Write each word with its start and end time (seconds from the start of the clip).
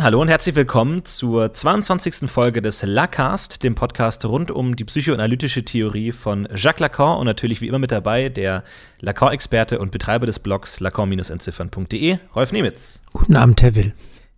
Hallo 0.00 0.20
und 0.20 0.26
herzlich 0.26 0.56
willkommen 0.56 1.04
zur 1.04 1.52
22. 1.52 2.28
Folge 2.28 2.60
des 2.60 2.82
Lacast, 2.82 3.62
dem 3.62 3.76
Podcast 3.76 4.24
rund 4.24 4.50
um 4.50 4.74
die 4.74 4.82
psychoanalytische 4.82 5.64
Theorie 5.64 6.10
von 6.10 6.48
Jacques 6.52 6.80
Lacan 6.80 7.16
und 7.16 7.26
natürlich 7.26 7.60
wie 7.60 7.68
immer 7.68 7.78
mit 7.78 7.92
dabei 7.92 8.28
der 8.28 8.64
Lacan-Experte 8.98 9.78
und 9.78 9.92
Betreiber 9.92 10.26
des 10.26 10.40
Blogs 10.40 10.80
lacan-entziffern.de, 10.80 12.18
Rolf 12.34 12.50
Nemitz. 12.50 12.98
Guten 13.12 13.36
Abend, 13.36 13.62
Herr 13.62 13.76
Will. 13.76 13.92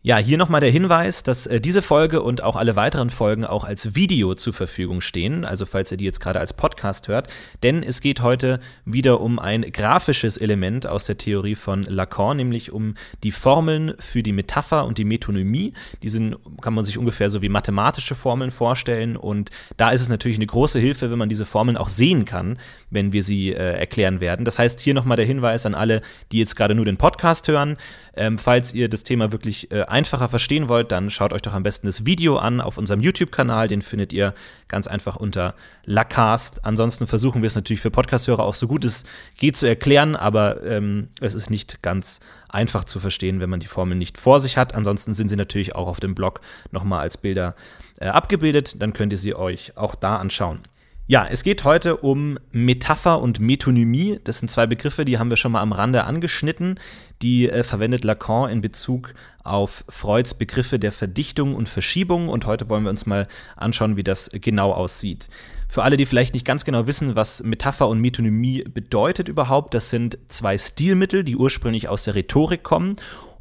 Ja, 0.07 0.19
hier 0.19 0.39
nochmal 0.39 0.61
der 0.61 0.71
Hinweis, 0.71 1.25
dass 1.25 1.49
äh, 1.49 1.61
diese 1.61 1.83
Folge 1.83 2.23
und 2.23 2.41
auch 2.41 2.55
alle 2.55 2.77
weiteren 2.77 3.11
Folgen 3.11 3.45
auch 3.45 3.65
als 3.65 3.97
Video 3.97 4.37
zur 4.37 4.53
Verfügung 4.53 5.01
stehen, 5.01 5.45
also 5.45 5.67
falls 5.67 5.91
ihr 5.91 5.99
die 5.99 6.05
jetzt 6.05 6.21
gerade 6.21 6.39
als 6.39 6.53
Podcast 6.53 7.09
hört, 7.09 7.27
denn 7.65 7.83
es 7.83 8.01
geht 8.01 8.23
heute 8.23 8.61
wieder 8.85 9.21
um 9.21 9.41
ein 9.41 9.63
grafisches 9.63 10.37
Element 10.37 10.87
aus 10.87 11.07
der 11.07 11.19
Theorie 11.19 11.57
von 11.57 11.83
Lacan, 11.83 12.37
nämlich 12.37 12.71
um 12.71 12.95
die 13.25 13.33
Formeln 13.33 13.95
für 13.99 14.23
die 14.23 14.31
Metapher 14.31 14.85
und 14.85 14.99
die 14.99 15.05
Metonymie. 15.05 15.73
Die 16.05 16.09
sind, 16.09 16.37
kann 16.61 16.75
man 16.75 16.85
sich 16.85 16.99
ungefähr 16.99 17.29
so 17.29 17.43
wie 17.43 17.49
mathematische 17.49 18.15
Formeln 18.15 18.53
vorstellen 18.53 19.17
und 19.17 19.51
da 19.77 19.91
ist 19.91 20.03
es 20.03 20.09
natürlich 20.09 20.39
eine 20.39 20.47
große 20.47 20.79
Hilfe, 20.79 21.11
wenn 21.11 21.19
man 21.19 21.29
diese 21.29 21.47
Formeln 21.47 21.77
auch 21.77 21.89
sehen 21.89 22.25
kann, 22.25 22.61
wenn 22.91 23.13
wir 23.13 23.23
sie 23.23 23.53
äh, 23.53 23.79
erklären 23.79 24.21
werden. 24.21 24.45
Das 24.45 24.59
heißt, 24.59 24.81
hier 24.81 24.95
nochmal 24.95 25.17
der 25.17 25.27
Hinweis 25.27 25.67
an 25.67 25.75
alle, 25.75 26.03
die 26.33 26.39
jetzt 26.39 26.57
gerade 26.57 26.75
nur 26.75 26.85
den 26.85 26.97
Podcast 26.97 27.49
hören, 27.49 27.77
ähm, 28.17 28.39
falls 28.39 28.73
ihr 28.73 28.89
das 28.89 29.03
Thema 29.03 29.33
wirklich 29.33 29.71
äh, 29.71 29.83
einfacher 29.83 30.29
verstehen 30.29 30.69
wollt, 30.69 30.91
dann 30.93 31.11
schaut 31.11 31.33
euch 31.33 31.43
doch 31.43 31.53
am 31.53 31.63
besten 31.63 31.87
das 31.87 32.07
Video 32.07 32.39
an 32.39 32.61
auf 32.61 32.79
unserem 32.79 33.01
YouTube-Kanal. 33.01 33.69
Den 33.69 33.83
findet 33.83 34.13
ihr 34.13 34.35
ganz 34.69 34.87
einfach 34.87 35.17
unter 35.17 35.55
Lacast. 35.85 36.65
Ansonsten 36.65 37.07
versuchen 37.07 37.43
wir 37.43 37.47
es 37.47 37.55
natürlich 37.55 37.81
für 37.81 37.91
Podcast-Hörer 37.91 38.45
auch 38.45 38.55
so 38.55 38.67
gut 38.69 38.85
es 38.85 39.05
geht 39.37 39.57
zu 39.57 39.67
erklären, 39.67 40.17
aber 40.17 40.63
ähm, 40.65 41.09
es 41.21 41.35
ist 41.35 41.51
nicht 41.51 41.83
ganz 41.83 42.21
einfach 42.49 42.85
zu 42.85 43.01
verstehen, 43.01 43.41
wenn 43.41 43.51
man 43.51 43.61
die 43.61 43.67
Formel 43.67 43.97
nicht 43.97 44.19
vor 44.19 44.41
sich 44.41 44.57
hat. 44.57 44.75
Ansonsten 44.75 45.13
sind 45.13 45.29
sie 45.29 45.37
natürlich 45.37 45.75
auch 45.75 45.89
auf 45.89 46.01
dem 46.01 46.15
Blog 46.15 46.41
nochmal 46.71 47.01
als 47.01 47.17
Bilder 47.17 47.55
äh, 47.99 48.07
abgebildet. 48.07 48.81
Dann 48.81 48.93
könnt 48.93 49.13
ihr 49.13 49.19
sie 49.19 49.35
euch 49.35 49.77
auch 49.77 49.95
da 49.95 50.17
anschauen. 50.17 50.61
Ja, 51.09 51.25
es 51.31 51.45
geht 51.45 51.63
heute 51.63 51.99
um 51.99 52.37
Metapher 52.51 53.23
und 53.23 53.39
Metonymie. 53.39 54.19
Das 54.25 54.41
sind 54.41 54.51
zwei 54.51 54.67
Begriffe, 54.67 55.05
die 55.05 55.21
haben 55.21 55.31
wir 55.31 55.37
schon 55.37 55.53
mal 55.53 55.61
am 55.61 55.71
Rande 55.71 56.03
angeschnitten. 56.03 56.81
Die 57.23 57.49
äh, 57.49 57.63
verwendet 57.63 58.03
Lacan 58.03 58.51
in 58.51 58.61
Bezug 58.61 59.15
auf 59.45 59.85
Freuds 59.89 60.35
Begriffe 60.35 60.81
der 60.81 60.91
Verdichtung 60.91 61.55
und 61.55 61.69
Verschiebung. 61.69 62.29
Und 62.29 62.45
heute 62.45 62.69
wollen 62.69 62.83
wir 62.83 62.91
uns 62.91 63.07
mal 63.07 63.29
anschauen, 63.55 63.97
wie 63.97 64.03
das 64.03 64.31
genau 64.33 64.73
aussieht. 64.73 65.29
Für 65.69 65.85
alle, 65.85 65.97
die 65.97 66.07
vielleicht 66.07 66.35
nicht 66.35 66.45
ganz 66.45 66.65
genau 66.65 66.89
wissen, 66.89 67.15
was 67.15 67.45
Metapher 67.45 67.87
und 67.87 68.01
Metonymie 68.01 68.65
bedeutet 68.65 69.29
überhaupt, 69.29 69.75
das 69.75 69.91
sind 69.91 70.19
zwei 70.27 70.59
Stilmittel, 70.59 71.23
die 71.23 71.37
ursprünglich 71.37 71.89
aus 71.89 72.03
der 72.03 72.17
Rhetorik 72.17 72.65
kommen 72.65 72.97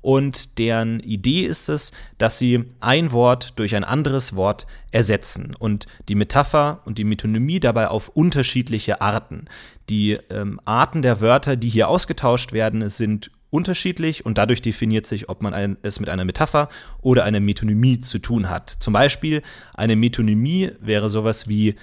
und 0.05 0.59
deren 0.59 0.99
Idee 0.99 1.45
ist 1.45 1.67
es, 1.67 1.91
dass 2.19 2.37
sie 2.37 2.65
ein 2.79 3.11
Wort 3.11 3.53
durch 3.55 3.75
ein 3.75 3.83
anderes 3.83 4.35
Wort 4.35 4.67
ersetzen 4.91 5.55
und 5.57 5.87
die 6.09 6.13
Metapher 6.13 6.81
und 6.85 6.99
die 6.99 7.03
Metonymie 7.03 7.59
dabei 7.59 7.87
auf 7.87 8.09
unterschiedliche 8.09 9.01
Arten. 9.01 9.45
Die 9.89 10.19
ähm, 10.29 10.61
Arten 10.63 11.01
der 11.01 11.21
Wörter, 11.21 11.55
die 11.55 11.69
hier 11.69 11.89
ausgetauscht 11.89 12.53
werden, 12.53 12.87
sind 12.87 13.31
unterschiedlich 13.49 14.23
und 14.23 14.37
dadurch 14.37 14.61
definiert 14.61 15.07
sich, 15.07 15.27
ob 15.27 15.41
man 15.41 15.55
ein, 15.55 15.75
es 15.81 15.99
mit 15.99 16.09
einer 16.09 16.23
Metapher 16.23 16.69
oder 17.01 17.23
einer 17.23 17.39
Metonymie 17.39 17.99
zu 17.99 18.19
tun 18.19 18.47
hat. 18.47 18.69
Zum 18.69 18.93
Beispiel 18.93 19.41
eine 19.73 19.95
Metonymie 19.95 20.73
wäre 20.81 21.09
sowas 21.09 21.47
wie 21.47 21.77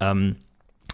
ähm, 0.00 0.34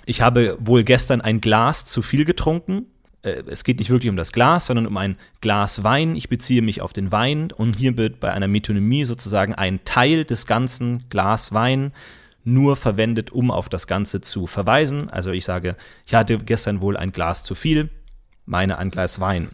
ich 0.05 0.21
habe 0.21 0.59
wohl 0.61 0.85
gestern 0.85 1.23
ein 1.23 1.41
Glas 1.41 1.87
zu 1.87 2.03
viel 2.03 2.27
getrunken 2.27 2.85
äh, 3.27 3.43
es 3.49 3.65
geht 3.65 3.79
nicht 3.79 3.91
wirklich 3.91 4.11
um 4.11 4.17
das 4.17 4.33
Glas, 4.33 4.67
sondern 4.67 4.87
um 4.87 4.97
ein 4.97 5.17
Glas 5.41 5.85
Wein. 5.85 6.17
Ich 6.17 6.29
beziehe 6.29 6.63
mich 6.63 6.81
auf 6.81 6.93
den 6.93 7.13
Wein 7.13 7.53
und 7.53 7.77
hier 7.77 7.97
wird 7.97 8.21
bei 8.21 8.33
einer 8.33 8.49
Metonymie 8.49 9.05
sozusagen 9.05 9.55
ein 9.55 9.85
Teil 9.85 10.25
des 10.25 10.47
ganzen 10.47 11.09
Glas 11.09 11.53
Wein 11.53 11.93
nur 12.45 12.77
verwendet, 12.77 13.33
um 13.33 13.51
auf 13.51 13.69
das 13.69 13.87
Ganze 13.87 14.21
zu 14.21 14.47
verweisen. 14.47 15.11
Also 15.11 15.33
ich 15.33 15.45
sage, 15.45 15.77
ich 16.07 16.15
hatte 16.15 16.39
gestern 16.39 16.81
wohl 16.81 16.97
ein 16.97 17.13
Glas 17.13 17.42
zu 17.42 17.55
viel, 17.55 17.91
meine 18.45 18.79
ein 18.79 18.91
Glas 18.91 19.20
Wein. 19.20 19.51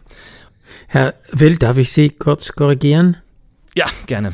Herr 0.87 1.15
Will, 1.31 1.57
darf 1.57 1.77
ich 1.77 1.91
Sie 1.91 2.09
kurz 2.09 2.53
korrigieren? 2.53 3.17
Ja, 3.75 3.87
gerne. 4.05 4.33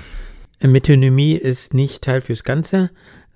Metonymie 0.62 1.36
ist 1.36 1.74
nicht 1.74 2.04
Teil 2.04 2.20
fürs 2.20 2.44
Ganze, 2.44 2.92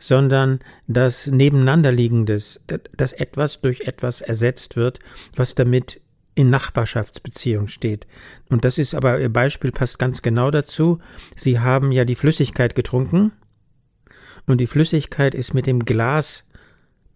sondern 0.07 0.59
das 0.87 1.27
Nebeneinanderliegendes, 1.27 2.61
dass 2.97 3.13
etwas 3.13 3.61
durch 3.61 3.81
etwas 3.81 4.21
ersetzt 4.21 4.75
wird, 4.75 4.99
was 5.35 5.55
damit 5.55 6.01
in 6.35 6.49
Nachbarschaftsbeziehung 6.49 7.67
steht. 7.67 8.07
Und 8.49 8.65
das 8.65 8.77
ist 8.77 8.95
aber, 8.95 9.19
Ihr 9.19 9.31
Beispiel 9.31 9.71
passt 9.71 9.99
ganz 9.99 10.21
genau 10.21 10.51
dazu. 10.51 10.99
Sie 11.35 11.59
haben 11.59 11.91
ja 11.91 12.05
die 12.05 12.15
Flüssigkeit 12.15 12.75
getrunken 12.75 13.31
und 14.45 14.59
die 14.59 14.67
Flüssigkeit 14.67 15.35
ist 15.35 15.53
mit 15.53 15.67
dem 15.67 15.85
Glas 15.85 16.47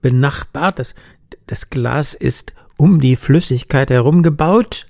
benachbart. 0.01 0.79
Das, 0.79 0.95
das 1.47 1.69
Glas 1.69 2.13
ist 2.13 2.53
um 2.77 3.01
die 3.01 3.15
Flüssigkeit 3.15 3.89
herum 3.89 4.23
gebaut 4.23 4.87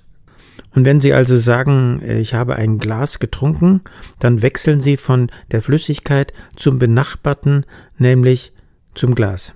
und 0.78 0.84
wenn 0.84 1.00
Sie 1.00 1.12
also 1.12 1.38
sagen, 1.38 2.00
äh, 2.04 2.20
ich 2.20 2.34
habe 2.34 2.54
ein 2.54 2.78
Glas 2.78 3.18
getrunken, 3.18 3.80
dann 4.20 4.42
wechseln 4.42 4.80
Sie 4.80 4.96
von 4.96 5.28
der 5.50 5.60
Flüssigkeit 5.60 6.32
zum 6.54 6.78
benachbarten, 6.78 7.66
nämlich 7.96 8.52
zum 8.94 9.16
Glas. 9.16 9.54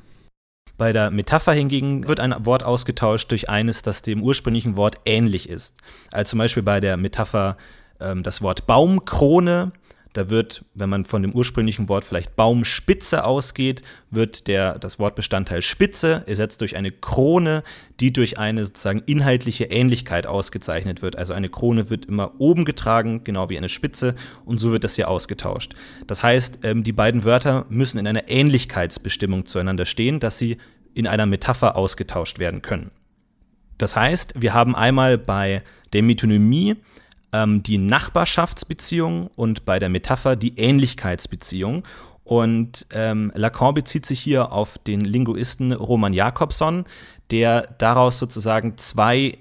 Bei 0.78 0.92
der 0.92 1.12
Metapher 1.12 1.52
hingegen 1.52 2.08
wird 2.08 2.18
ein 2.18 2.34
Wort 2.44 2.64
ausgetauscht 2.64 3.30
durch 3.30 3.48
eines, 3.48 3.82
das 3.82 4.02
dem 4.02 4.20
ursprünglichen 4.20 4.74
Wort 4.74 4.96
ähnlich 5.04 5.48
ist. 5.48 5.76
Also 6.10 6.30
zum 6.30 6.40
Beispiel 6.40 6.64
bei 6.64 6.80
der 6.80 6.96
Metapher 6.96 7.56
ähm, 8.00 8.24
das 8.24 8.42
Wort 8.42 8.66
Baumkrone 8.66 9.70
da 10.12 10.28
wird, 10.28 10.64
wenn 10.74 10.90
man 10.90 11.04
von 11.04 11.22
dem 11.22 11.32
ursprünglichen 11.32 11.88
Wort 11.88 12.04
vielleicht 12.04 12.36
Baumspitze 12.36 13.24
ausgeht, 13.24 13.82
wird 14.10 14.46
der, 14.46 14.78
das 14.78 14.98
Wortbestandteil 14.98 15.62
Spitze 15.62 16.22
ersetzt 16.26 16.60
durch 16.60 16.76
eine 16.76 16.90
Krone, 16.90 17.62
die 18.00 18.12
durch 18.12 18.38
eine 18.38 18.66
sozusagen 18.66 19.02
inhaltliche 19.06 19.64
Ähnlichkeit 19.64 20.26
ausgezeichnet 20.26 21.00
wird. 21.00 21.16
Also 21.16 21.32
eine 21.32 21.48
Krone 21.48 21.88
wird 21.88 22.06
immer 22.06 22.32
oben 22.38 22.64
getragen, 22.64 23.24
genau 23.24 23.48
wie 23.48 23.56
eine 23.56 23.68
Spitze, 23.68 24.14
und 24.44 24.58
so 24.58 24.72
wird 24.72 24.84
das 24.84 24.96
hier 24.96 25.08
ausgetauscht. 25.08 25.74
Das 26.06 26.22
heißt, 26.22 26.60
ähm, 26.62 26.82
die 26.82 26.92
beiden 26.92 27.24
Wörter 27.24 27.66
müssen 27.68 27.98
in 27.98 28.06
einer 28.06 28.28
Ähnlichkeitsbestimmung 28.28 29.46
zueinander 29.46 29.86
stehen, 29.86 30.20
dass 30.20 30.38
sie 30.38 30.58
in 30.94 31.06
einer 31.06 31.26
Metapher 31.26 31.76
ausgetauscht 31.76 32.38
werden 32.38 32.60
können. 32.60 32.90
Das 33.78 33.96
heißt, 33.96 34.34
wir 34.40 34.52
haben 34.52 34.76
einmal 34.76 35.16
bei 35.18 35.62
der 35.92 36.02
Metonymie 36.02 36.76
ähm, 37.32 37.62
die 37.62 37.78
Nachbarschaftsbeziehung 37.78 39.28
und 39.34 39.64
bei 39.64 39.78
der 39.78 39.88
Metapher 39.88 40.36
die 40.36 40.58
Ähnlichkeitsbeziehung. 40.58 41.84
Und 42.24 42.86
ähm, 42.92 43.32
Lacan 43.34 43.74
bezieht 43.74 44.06
sich 44.06 44.20
hier 44.20 44.52
auf 44.52 44.78
den 44.78 45.00
Linguisten 45.00 45.72
Roman 45.72 46.12
Jakobson, 46.12 46.84
der 47.30 47.62
daraus 47.78 48.18
sozusagen 48.18 48.78
zwei 48.78 49.38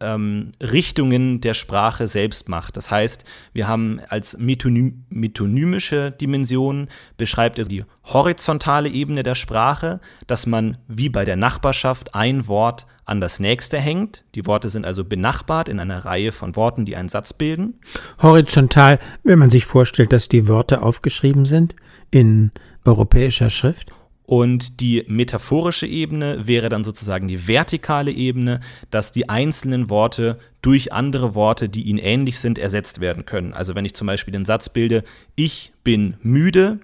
ähm, 0.00 0.52
Richtungen 0.60 1.40
der 1.40 1.54
Sprache 1.54 2.06
selbst 2.06 2.48
macht. 2.48 2.76
Das 2.76 2.90
heißt, 2.90 3.24
wir 3.52 3.68
haben 3.68 4.00
als 4.08 4.38
metonym 4.38 5.04
metonymische 5.10 6.10
Dimension 6.10 6.88
beschreibt 7.16 7.58
er 7.58 7.64
die 7.64 7.84
horizontale 8.04 8.88
Ebene 8.88 9.22
der 9.22 9.34
Sprache, 9.34 10.00
dass 10.26 10.46
man 10.46 10.78
wie 10.86 11.08
bei 11.08 11.24
der 11.24 11.36
Nachbarschaft 11.36 12.14
ein 12.14 12.46
Wort 12.46 12.86
an 13.04 13.20
das 13.20 13.40
nächste 13.40 13.78
hängt. 13.78 14.24
Die 14.34 14.46
Worte 14.46 14.68
sind 14.68 14.84
also 14.84 15.04
benachbart 15.04 15.68
in 15.68 15.80
einer 15.80 16.04
Reihe 16.04 16.30
von 16.30 16.56
Worten, 16.56 16.84
die 16.84 16.94
einen 16.94 17.08
Satz 17.08 17.32
bilden. 17.32 17.74
Horizontal, 18.20 18.98
wenn 19.24 19.38
man 19.38 19.50
sich 19.50 19.64
vorstellt, 19.64 20.12
dass 20.12 20.28
die 20.28 20.46
Worte 20.46 20.82
aufgeschrieben 20.82 21.46
sind 21.46 21.74
in 22.10 22.52
europäischer 22.84 23.50
Schrift. 23.50 23.92
Und 24.28 24.80
die 24.80 25.04
metaphorische 25.08 25.86
Ebene 25.86 26.46
wäre 26.46 26.68
dann 26.68 26.84
sozusagen 26.84 27.28
die 27.28 27.48
vertikale 27.48 28.10
Ebene, 28.10 28.60
dass 28.90 29.10
die 29.10 29.30
einzelnen 29.30 29.88
Worte 29.88 30.38
durch 30.60 30.92
andere 30.92 31.34
Worte, 31.34 31.70
die 31.70 31.84
ihnen 31.84 31.98
ähnlich 31.98 32.38
sind, 32.38 32.58
ersetzt 32.58 33.00
werden 33.00 33.24
können. 33.24 33.54
Also 33.54 33.74
wenn 33.74 33.86
ich 33.86 33.94
zum 33.94 34.06
Beispiel 34.06 34.32
den 34.32 34.44
Satz 34.44 34.68
bilde, 34.68 35.02
ich 35.34 35.72
bin 35.82 36.18
müde, 36.20 36.78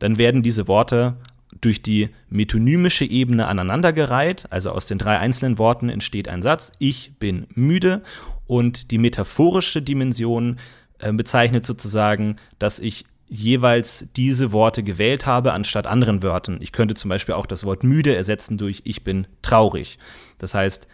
dann 0.00 0.18
werden 0.18 0.42
diese 0.42 0.68
Worte 0.68 1.16
durch 1.62 1.80
die 1.80 2.10
metonymische 2.28 3.06
Ebene 3.06 3.46
aneinandergereiht. 3.46 4.44
Also 4.50 4.70
aus 4.72 4.84
den 4.84 4.98
drei 4.98 5.18
einzelnen 5.18 5.56
Worten 5.56 5.88
entsteht 5.88 6.28
ein 6.28 6.42
Satz, 6.42 6.72
ich 6.78 7.14
bin 7.18 7.46
müde. 7.54 8.02
Und 8.46 8.90
die 8.90 8.98
metaphorische 8.98 9.80
Dimension 9.80 10.58
äh, 10.98 11.10
bezeichnet 11.10 11.64
sozusagen, 11.64 12.36
dass 12.58 12.80
ich 12.80 13.06
jeweils 13.32 14.06
diese 14.14 14.52
Worte 14.52 14.82
gewählt 14.82 15.24
habe 15.24 15.54
anstatt 15.54 15.86
anderen 15.86 16.22
Wörtern. 16.22 16.58
Ich 16.60 16.70
könnte 16.70 16.94
zum 16.94 17.08
Beispiel 17.08 17.34
auch 17.34 17.46
das 17.46 17.64
Wort 17.64 17.82
müde 17.82 18.14
ersetzen 18.14 18.58
durch 18.58 18.82
ich 18.84 19.04
bin 19.04 19.26
traurig. 19.40 19.98
Das 20.36 20.52
heißt, 20.52 20.86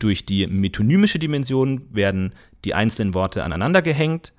durch 0.00 0.26
die 0.26 0.48
metonymische 0.48 1.20
Dimension 1.20 1.86
werden 1.94 2.34
die 2.64 2.74
einzelnen 2.74 3.14
Worte 3.14 3.44
aneinander 3.44 3.80
gehängt 3.80 4.32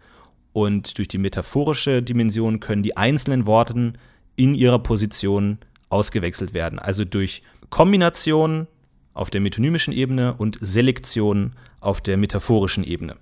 und 0.51 0.97
durch 0.97 1.07
die 1.07 1.17
metaphorische 1.17 2.03
Dimension 2.03 2.59
können 2.59 2.83
die 2.83 2.97
einzelnen 2.97 3.45
Worte 3.45 3.93
in 4.35 4.53
ihrer 4.53 4.79
Position 4.79 5.59
ausgewechselt 5.87 6.53
werden. 6.53 6.77
Also 6.77 7.05
durch 7.05 7.41
Kombination 7.69 8.67
auf 9.13 9.29
der 9.29 9.39
metonymischen 9.39 9.93
Ebene 9.93 10.33
und 10.33 10.57
Selektion 10.59 11.53
auf 11.79 12.01
der 12.01 12.17
metaphorischen 12.17 12.83
Ebene. 12.83 13.15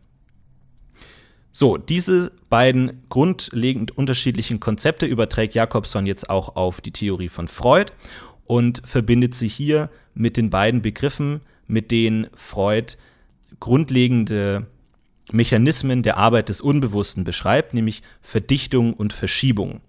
So, 1.52 1.78
diese 1.78 2.32
beiden 2.50 3.04
grundlegend 3.10 3.98
unterschiedlichen 3.98 4.60
Konzepte 4.60 5.06
überträgt 5.06 5.54
Jakobson 5.54 6.06
jetzt 6.06 6.30
auch 6.30 6.56
auf 6.56 6.82
die 6.82 6.92
Theorie 6.92 7.30
von 7.30 7.48
Freud 7.48 7.92
und 8.46 8.82
verbindet 8.86 9.36
sie 9.36 9.48
hier 9.48 9.90
mit 10.14 10.38
den 10.38 10.50
beiden 10.50 10.82
Begriffen, 10.82 11.42
mit 11.68 11.92
denen 11.92 12.28
Freud 12.36 12.96
grundlegende 13.60 14.68
Mechanismen 15.32 16.04
der 16.04 16.18
Arbeit 16.18 16.50
des 16.50 16.62
Unbewussten 16.62 17.24
beschreibt, 17.24 17.74
nämlich 17.74 18.02
Verdichtung 18.22 18.94
und 18.94 19.14
Verschiebung. 19.14 19.82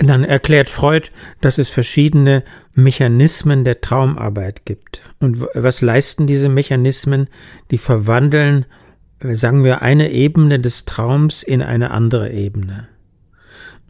Dann 0.00 0.24
erklärt 0.24 0.68
Freud, 0.68 1.10
dass 1.40 1.58
es 1.58 1.70
verschiedene 1.70 2.42
Mechanismen 2.74 3.64
der 3.64 3.80
Traumarbeit 3.80 4.64
gibt. 4.64 5.02
Und 5.20 5.46
was 5.54 5.80
leisten 5.80 6.26
diese 6.26 6.48
Mechanismen? 6.48 7.28
Die 7.70 7.78
verwandeln, 7.78 8.66
sagen 9.20 9.64
wir, 9.64 9.82
eine 9.82 10.10
Ebene 10.10 10.60
des 10.60 10.84
Traums 10.84 11.42
in 11.42 11.62
eine 11.62 11.90
andere 11.90 12.32
Ebene. 12.32 12.88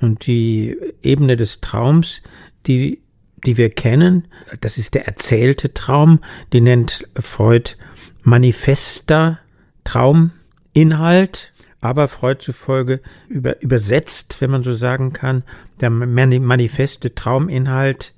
Und 0.01 0.27
die 0.27 0.77
Ebene 1.03 1.37
des 1.37 1.61
Traums, 1.61 2.23
die, 2.67 3.03
die 3.45 3.57
wir 3.57 3.71
kennen, 3.71 4.29
das 4.61 4.79
ist 4.79 4.95
der 4.95 5.07
erzählte 5.07 5.75
Traum, 5.75 6.21
die 6.53 6.61
nennt 6.61 7.09
Freud 7.19 7.77
manifester 8.23 9.39
Trauminhalt 9.85 11.53
aber 11.87 12.09
Freud 12.09 12.43
zufolge 12.43 13.01
über, 13.29 13.63
übersetzt, 13.63 14.41
wenn 14.41 14.51
man 14.51 14.63
so 14.63 14.73
sagen 14.73 15.13
kann, 15.13 15.45
der 15.81 15.91
manifeste 15.91 17.15
Trauminhalt 17.15 18.15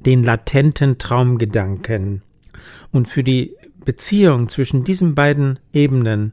den 0.00 0.24
latenten 0.24 0.98
Traumgedanken. 0.98 2.22
Und 2.90 3.06
für 3.06 3.22
die 3.22 3.54
Beziehung 3.84 4.48
zwischen 4.48 4.84
diesen 4.84 5.14
beiden 5.14 5.60
Ebenen, 5.72 6.32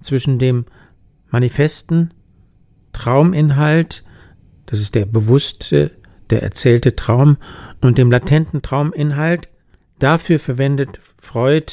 zwischen 0.00 0.38
dem 0.38 0.64
manifesten 1.30 2.12
Trauminhalt, 2.92 4.04
das 4.66 4.80
ist 4.80 4.94
der 4.94 5.06
bewusste, 5.06 5.92
der 6.30 6.42
erzählte 6.42 6.96
Traum, 6.96 7.38
und 7.80 7.98
dem 7.98 8.10
latenten 8.10 8.62
Trauminhalt, 8.62 9.48
dafür 9.98 10.38
verwendet 10.38 11.00
Freud 11.20 11.72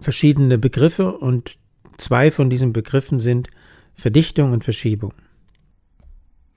verschiedene 0.00 0.58
Begriffe 0.58 1.12
und 1.16 1.58
zwei 1.96 2.30
von 2.30 2.50
diesen 2.50 2.72
Begriffen 2.72 3.20
sind 3.20 3.48
Verdichtung 3.94 4.52
und 4.52 4.64
Verschiebung. 4.64 5.12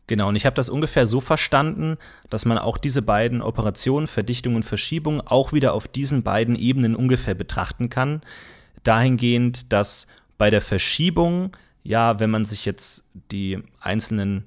Genau, 0.08 0.30
und 0.30 0.36
ich 0.36 0.46
habe 0.46 0.56
das 0.56 0.70
ungefähr 0.70 1.08
so 1.08 1.22
verstanden, 1.22 1.98
dass 2.30 2.46
man 2.46 2.58
auch 2.58 2.78
diese 2.78 3.02
beiden 3.02 3.42
Operationen, 3.42 4.08
Verdichtung 4.08 4.56
und 4.56 4.64
Verschiebung, 4.64 5.22
auch 5.22 5.54
wieder 5.54 5.74
auf 5.74 5.88
diesen 5.88 6.22
beiden 6.22 6.56
Ebenen 6.56 6.96
ungefähr 6.96 7.34
betrachten 7.34 7.90
kann. 7.90 8.22
Dahingehend, 8.84 9.72
dass 9.72 10.08
bei 10.42 10.50
der 10.50 10.62
Verschiebung, 10.62 11.56
ja, 11.84 12.20
wenn 12.20 12.32
man 12.32 12.46
sich 12.46 12.66
jetzt 12.66 13.04
die 13.32 13.60
einzelnen 13.80 14.46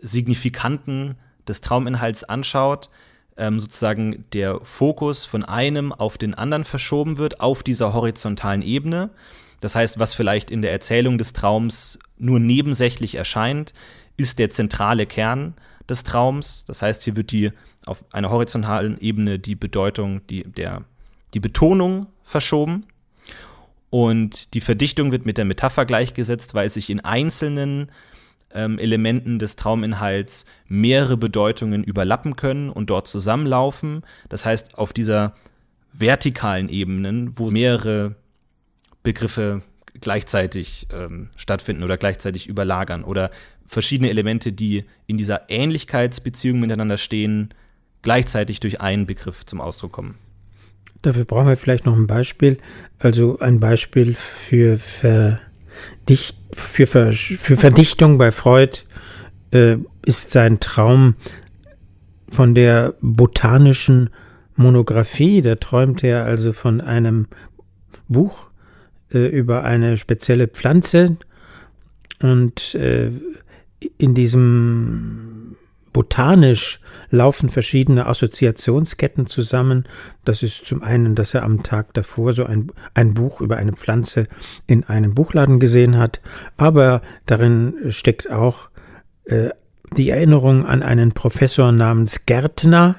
Signifikanten 0.00 1.14
des 1.46 1.60
Trauminhalts 1.60 2.24
anschaut, 2.24 2.90
ähm, 3.36 3.60
sozusagen 3.60 4.24
der 4.32 4.58
Fokus 4.64 5.24
von 5.24 5.44
einem 5.44 5.92
auf 5.92 6.18
den 6.18 6.34
anderen 6.34 6.64
verschoben 6.64 7.16
wird, 7.16 7.40
auf 7.40 7.62
dieser 7.62 7.94
horizontalen 7.94 8.62
Ebene. 8.62 9.10
Das 9.60 9.76
heißt, 9.76 10.00
was 10.00 10.14
vielleicht 10.14 10.50
in 10.50 10.62
der 10.62 10.72
Erzählung 10.72 11.16
des 11.16 11.32
Traums 11.32 12.00
nur 12.18 12.40
nebensächlich 12.40 13.14
erscheint, 13.14 13.72
ist 14.16 14.40
der 14.40 14.50
zentrale 14.50 15.06
Kern 15.06 15.54
des 15.88 16.02
Traums. 16.02 16.64
Das 16.64 16.82
heißt, 16.82 17.04
hier 17.04 17.14
wird 17.14 17.30
die 17.30 17.52
auf 17.86 18.04
einer 18.12 18.30
horizontalen 18.30 19.00
Ebene 19.00 19.38
die 19.38 19.54
Bedeutung, 19.54 20.26
die, 20.26 20.42
der, 20.42 20.82
die 21.34 21.40
Betonung 21.40 22.08
verschoben. 22.24 22.84
Und 23.90 24.54
die 24.54 24.60
Verdichtung 24.60 25.10
wird 25.10 25.26
mit 25.26 25.36
der 25.36 25.44
Metapher 25.44 25.84
gleichgesetzt, 25.84 26.54
weil 26.54 26.70
sich 26.70 26.90
in 26.90 27.00
einzelnen 27.00 27.90
ähm, 28.54 28.78
Elementen 28.78 29.38
des 29.38 29.56
Trauminhalts 29.56 30.44
mehrere 30.68 31.16
Bedeutungen 31.16 31.84
überlappen 31.84 32.36
können 32.36 32.70
und 32.70 32.90
dort 32.90 33.08
zusammenlaufen. 33.08 34.02
Das 34.28 34.46
heißt, 34.46 34.78
auf 34.78 34.92
dieser 34.92 35.34
vertikalen 35.92 36.68
Ebene, 36.68 37.30
wo 37.34 37.50
mehrere 37.50 38.14
Begriffe 39.02 39.62
gleichzeitig 40.00 40.86
ähm, 40.92 41.28
stattfinden 41.36 41.82
oder 41.82 41.96
gleichzeitig 41.96 42.46
überlagern 42.46 43.02
oder 43.02 43.30
verschiedene 43.66 44.10
Elemente, 44.10 44.52
die 44.52 44.84
in 45.06 45.18
dieser 45.18 45.50
Ähnlichkeitsbeziehung 45.50 46.60
miteinander 46.60 46.96
stehen, 46.96 47.50
gleichzeitig 48.02 48.60
durch 48.60 48.80
einen 48.80 49.06
Begriff 49.06 49.44
zum 49.46 49.60
Ausdruck 49.60 49.92
kommen. 49.92 50.16
Dafür 51.02 51.24
brauchen 51.24 51.48
wir 51.48 51.56
vielleicht 51.56 51.86
noch 51.86 51.96
ein 51.96 52.06
Beispiel. 52.06 52.58
Also 52.98 53.38
ein 53.38 53.60
Beispiel 53.60 54.14
für, 54.14 54.78
Verdicht, 54.78 56.36
für, 56.52 56.86
Ver, 56.86 57.12
für 57.12 57.56
Verdichtung 57.56 58.18
bei 58.18 58.30
Freud 58.30 58.80
äh, 59.52 59.76
ist 60.04 60.30
sein 60.30 60.60
Traum 60.60 61.14
von 62.28 62.54
der 62.54 62.94
botanischen 63.00 64.10
Monographie. 64.56 65.42
Da 65.42 65.56
träumt 65.56 66.04
er 66.04 66.26
also 66.26 66.52
von 66.52 66.80
einem 66.80 67.26
Buch 68.08 68.50
äh, 69.12 69.26
über 69.26 69.64
eine 69.64 69.96
spezielle 69.96 70.48
Pflanze 70.48 71.16
und 72.22 72.74
äh, 72.74 73.10
in 73.96 74.14
diesem 74.14 75.39
botanisch 75.92 76.80
laufen 77.10 77.48
verschiedene 77.48 78.06
Assoziationsketten 78.06 79.26
zusammen. 79.26 79.86
Das 80.24 80.42
ist 80.42 80.66
zum 80.66 80.82
einen, 80.82 81.14
dass 81.14 81.34
er 81.34 81.42
am 81.42 81.62
Tag 81.62 81.94
davor 81.94 82.32
so 82.32 82.44
ein, 82.44 82.70
ein 82.94 83.14
Buch 83.14 83.40
über 83.40 83.56
eine 83.56 83.72
Pflanze 83.72 84.26
in 84.66 84.84
einem 84.84 85.14
Buchladen 85.14 85.58
gesehen 85.58 85.98
hat, 85.98 86.20
aber 86.56 87.02
darin 87.26 87.74
steckt 87.88 88.30
auch 88.30 88.68
äh, 89.24 89.50
die 89.96 90.10
Erinnerung 90.10 90.64
an 90.66 90.82
einen 90.82 91.12
Professor 91.12 91.72
namens 91.72 92.26
Gärtner, 92.26 92.96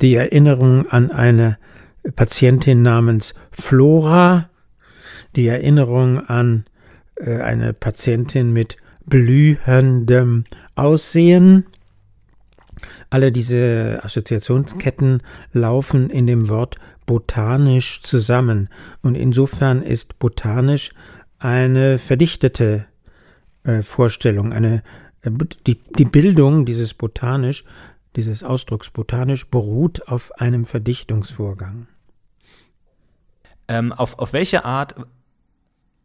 die 0.00 0.14
Erinnerung 0.14 0.88
an 0.88 1.10
eine 1.10 1.58
Patientin 2.14 2.82
namens 2.82 3.34
Flora, 3.50 4.50
die 5.36 5.46
Erinnerung 5.46 6.26
an 6.28 6.64
äh, 7.16 7.40
eine 7.40 7.72
Patientin 7.72 8.52
mit 8.52 8.76
blühendem 9.06 10.44
Aussehen. 10.74 11.66
Alle 13.10 13.32
diese 13.32 14.00
Assoziationsketten 14.02 15.22
laufen 15.52 16.10
in 16.10 16.26
dem 16.26 16.48
Wort 16.48 16.76
botanisch 17.06 18.00
zusammen 18.02 18.68
und 19.02 19.14
insofern 19.14 19.82
ist 19.82 20.18
botanisch 20.18 20.90
eine 21.38 21.98
verdichtete 21.98 22.86
äh, 23.62 23.82
Vorstellung, 23.82 24.52
eine 24.52 24.82
äh, 25.22 25.30
die, 25.66 25.78
die 25.98 26.04
Bildung 26.04 26.66
dieses 26.66 26.94
botanisch, 26.94 27.64
dieses 28.16 28.42
Ausdrucks 28.42 28.90
botanisch 28.90 29.46
beruht 29.46 30.08
auf 30.08 30.32
einem 30.40 30.64
Verdichtungsvorgang. 30.64 31.86
Ähm, 33.68 33.92
auf, 33.92 34.18
auf 34.18 34.32
welche 34.32 34.64
Art 34.64 34.96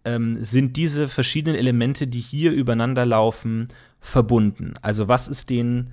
ähm, 0.04 0.44
sind 0.44 0.78
diese 0.78 1.08
verschiedenen 1.08 1.56
Elemente, 1.56 2.08
die 2.08 2.20
hier 2.20 2.52
übereinander 2.52 3.06
laufen, 3.06 3.68
verbunden? 4.00 4.74
Also 4.82 5.08
was 5.08 5.28
ist 5.28 5.50
denen, 5.50 5.92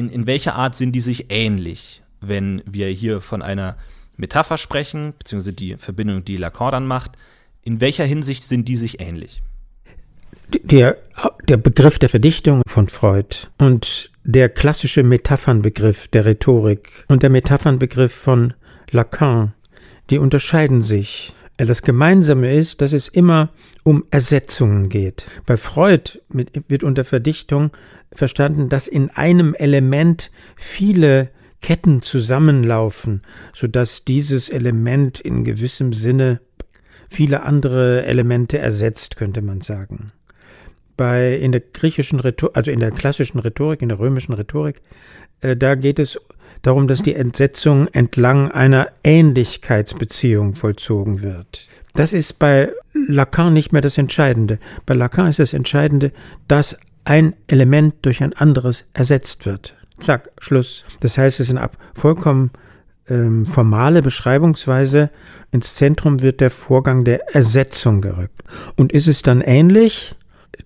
in, 0.00 0.08
in 0.08 0.26
welcher 0.26 0.54
Art 0.54 0.74
sind 0.74 0.92
die 0.92 1.00
sich 1.00 1.26
ähnlich, 1.28 2.02
wenn 2.22 2.62
wir 2.64 2.88
hier 2.88 3.20
von 3.20 3.42
einer 3.42 3.76
Metapher 4.16 4.56
sprechen, 4.56 5.12
beziehungsweise 5.18 5.52
die 5.52 5.76
Verbindung, 5.76 6.24
die 6.24 6.38
Lacan 6.38 6.72
dann 6.72 6.86
macht, 6.86 7.12
in 7.62 7.80
welcher 7.82 8.04
Hinsicht 8.04 8.44
sind 8.44 8.66
die 8.66 8.76
sich 8.76 9.00
ähnlich? 9.00 9.42
Der, 10.62 10.96
der 11.46 11.58
Begriff 11.58 11.98
der 11.98 12.08
Verdichtung 12.08 12.62
von 12.66 12.88
Freud 12.88 13.46
und 13.58 14.10
der 14.24 14.48
klassische 14.48 15.02
Metaphernbegriff 15.02 16.08
der 16.08 16.24
Rhetorik 16.24 17.04
und 17.08 17.22
der 17.22 17.30
Metaphernbegriff 17.30 18.12
von 18.12 18.54
Lacan, 18.90 19.52
die 20.08 20.18
unterscheiden 20.18 20.82
sich 20.82 21.34
das 21.66 21.82
Gemeinsame 21.82 22.54
ist, 22.54 22.80
dass 22.80 22.92
es 22.92 23.08
immer 23.08 23.50
um 23.82 24.04
Ersetzungen 24.10 24.88
geht. 24.88 25.26
Bei 25.46 25.56
Freud 25.56 26.20
wird 26.28 26.84
unter 26.84 27.04
Verdichtung 27.04 27.70
verstanden, 28.12 28.68
dass 28.68 28.88
in 28.88 29.10
einem 29.10 29.54
Element 29.54 30.30
viele 30.56 31.30
Ketten 31.60 32.02
zusammenlaufen, 32.02 33.22
sodass 33.54 34.04
dieses 34.04 34.48
Element 34.48 35.20
in 35.20 35.44
gewissem 35.44 35.92
Sinne 35.92 36.40
viele 37.10 37.42
andere 37.42 38.04
Elemente 38.06 38.58
ersetzt, 38.58 39.16
könnte 39.16 39.42
man 39.42 39.60
sagen. 39.60 40.12
Bei 40.96 41.34
in 41.34 41.52
der 41.52 41.60
griechischen 41.60 42.20
Rhetorik, 42.20 42.56
also 42.56 42.70
in 42.70 42.80
der 42.80 42.90
klassischen 42.90 43.38
Rhetorik, 43.40 43.82
in 43.82 43.88
der 43.88 43.98
römischen 43.98 44.32
Rhetorik, 44.32 44.80
äh, 45.40 45.56
da 45.56 45.74
geht 45.74 45.98
es 45.98 46.18
darum, 46.62 46.88
dass 46.88 47.02
die 47.02 47.14
Entsetzung 47.14 47.88
entlang 47.88 48.50
einer 48.50 48.88
Ähnlichkeitsbeziehung 49.04 50.54
vollzogen 50.54 51.22
wird. 51.22 51.68
Das 51.94 52.12
ist 52.12 52.38
bei 52.38 52.72
Lacan 52.92 53.52
nicht 53.52 53.72
mehr 53.72 53.82
das 53.82 53.98
Entscheidende. 53.98 54.58
Bei 54.86 54.94
Lacan 54.94 55.28
ist 55.28 55.38
das 55.38 55.52
Entscheidende, 55.52 56.12
dass 56.48 56.78
ein 57.04 57.34
Element 57.46 57.94
durch 58.02 58.22
ein 58.22 58.32
anderes 58.34 58.84
ersetzt 58.92 59.46
wird. 59.46 59.74
Zack, 59.98 60.30
Schluss. 60.38 60.84
Das 61.00 61.18
heißt, 61.18 61.40
es 61.40 61.48
sind 61.48 61.58
ab 61.58 61.76
vollkommen 61.94 62.50
ähm, 63.08 63.46
formale 63.46 64.02
Beschreibungsweise 64.02 65.10
ins 65.50 65.74
Zentrum 65.74 66.22
wird 66.22 66.40
der 66.40 66.50
Vorgang 66.50 67.04
der 67.04 67.34
Ersetzung 67.34 68.00
gerückt. 68.00 68.42
Und 68.76 68.92
ist 68.92 69.08
es 69.08 69.22
dann 69.22 69.40
ähnlich? 69.40 70.14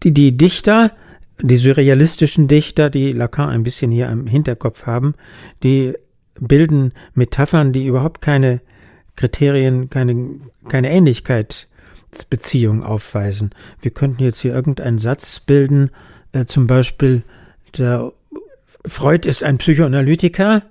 Die, 0.03 0.13
die 0.13 0.37
Dichter, 0.37 0.93
die 1.41 1.57
surrealistischen 1.57 2.49
Dichter, 2.49 2.91
die 2.91 3.13
Lacan 3.13 3.51
ein 3.51 3.63
bisschen 3.63 3.91
hier 3.91 4.09
im 4.09 4.27
Hinterkopf 4.27 4.87
haben, 4.87 5.15
die 5.63 5.95
bilden 6.41 6.93
Metaphern, 7.15 7.73
die 7.73 7.87
überhaupt 7.87 8.21
keine 8.21 8.61
Kriterien, 9.17 9.91
keine, 9.91 10.41
keine 10.69 10.91
Ähnlichkeitsbeziehung 10.91 12.83
aufweisen. 12.83 13.51
Wir 13.81 13.93
könnten 13.93 14.23
jetzt 14.23 14.41
hier 14.41 14.55
irgendeinen 14.55 14.99
Satz 14.99 15.41
bilden, 15.41 15.91
äh, 16.33 16.45
zum 16.47 16.67
Beispiel, 16.67 17.23
der 17.79 18.13
Freud 18.85 19.29
ist 19.29 19.43
ein 19.43 19.59
Psychoanalytiker, 19.59 20.63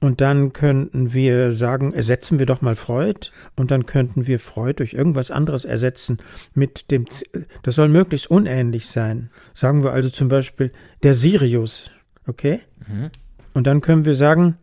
und 0.00 0.20
dann 0.20 0.52
könnten 0.52 1.12
wir 1.12 1.52
sagen, 1.52 1.92
ersetzen 1.92 2.38
wir 2.38 2.46
doch 2.46 2.60
mal 2.60 2.76
Freud. 2.76 3.30
Und 3.56 3.70
dann 3.70 3.86
könnten 3.86 4.26
wir 4.26 4.38
Freud 4.38 4.74
durch 4.78 4.94
irgendwas 4.94 5.30
anderes 5.30 5.64
ersetzen 5.64 6.18
mit 6.54 6.90
dem, 6.90 7.08
Z 7.08 7.28
das 7.62 7.74
soll 7.74 7.88
möglichst 7.88 8.30
unähnlich 8.30 8.88
sein. 8.88 9.30
Sagen 9.54 9.82
wir 9.82 9.92
also 9.92 10.10
zum 10.10 10.28
Beispiel 10.28 10.72
der 11.02 11.14
Sirius. 11.14 11.90
Okay? 12.26 12.60
Mhm. 12.88 13.10
Und 13.54 13.66
dann 13.66 13.80
können 13.80 14.04
wir 14.04 14.14
sagen, 14.14 14.56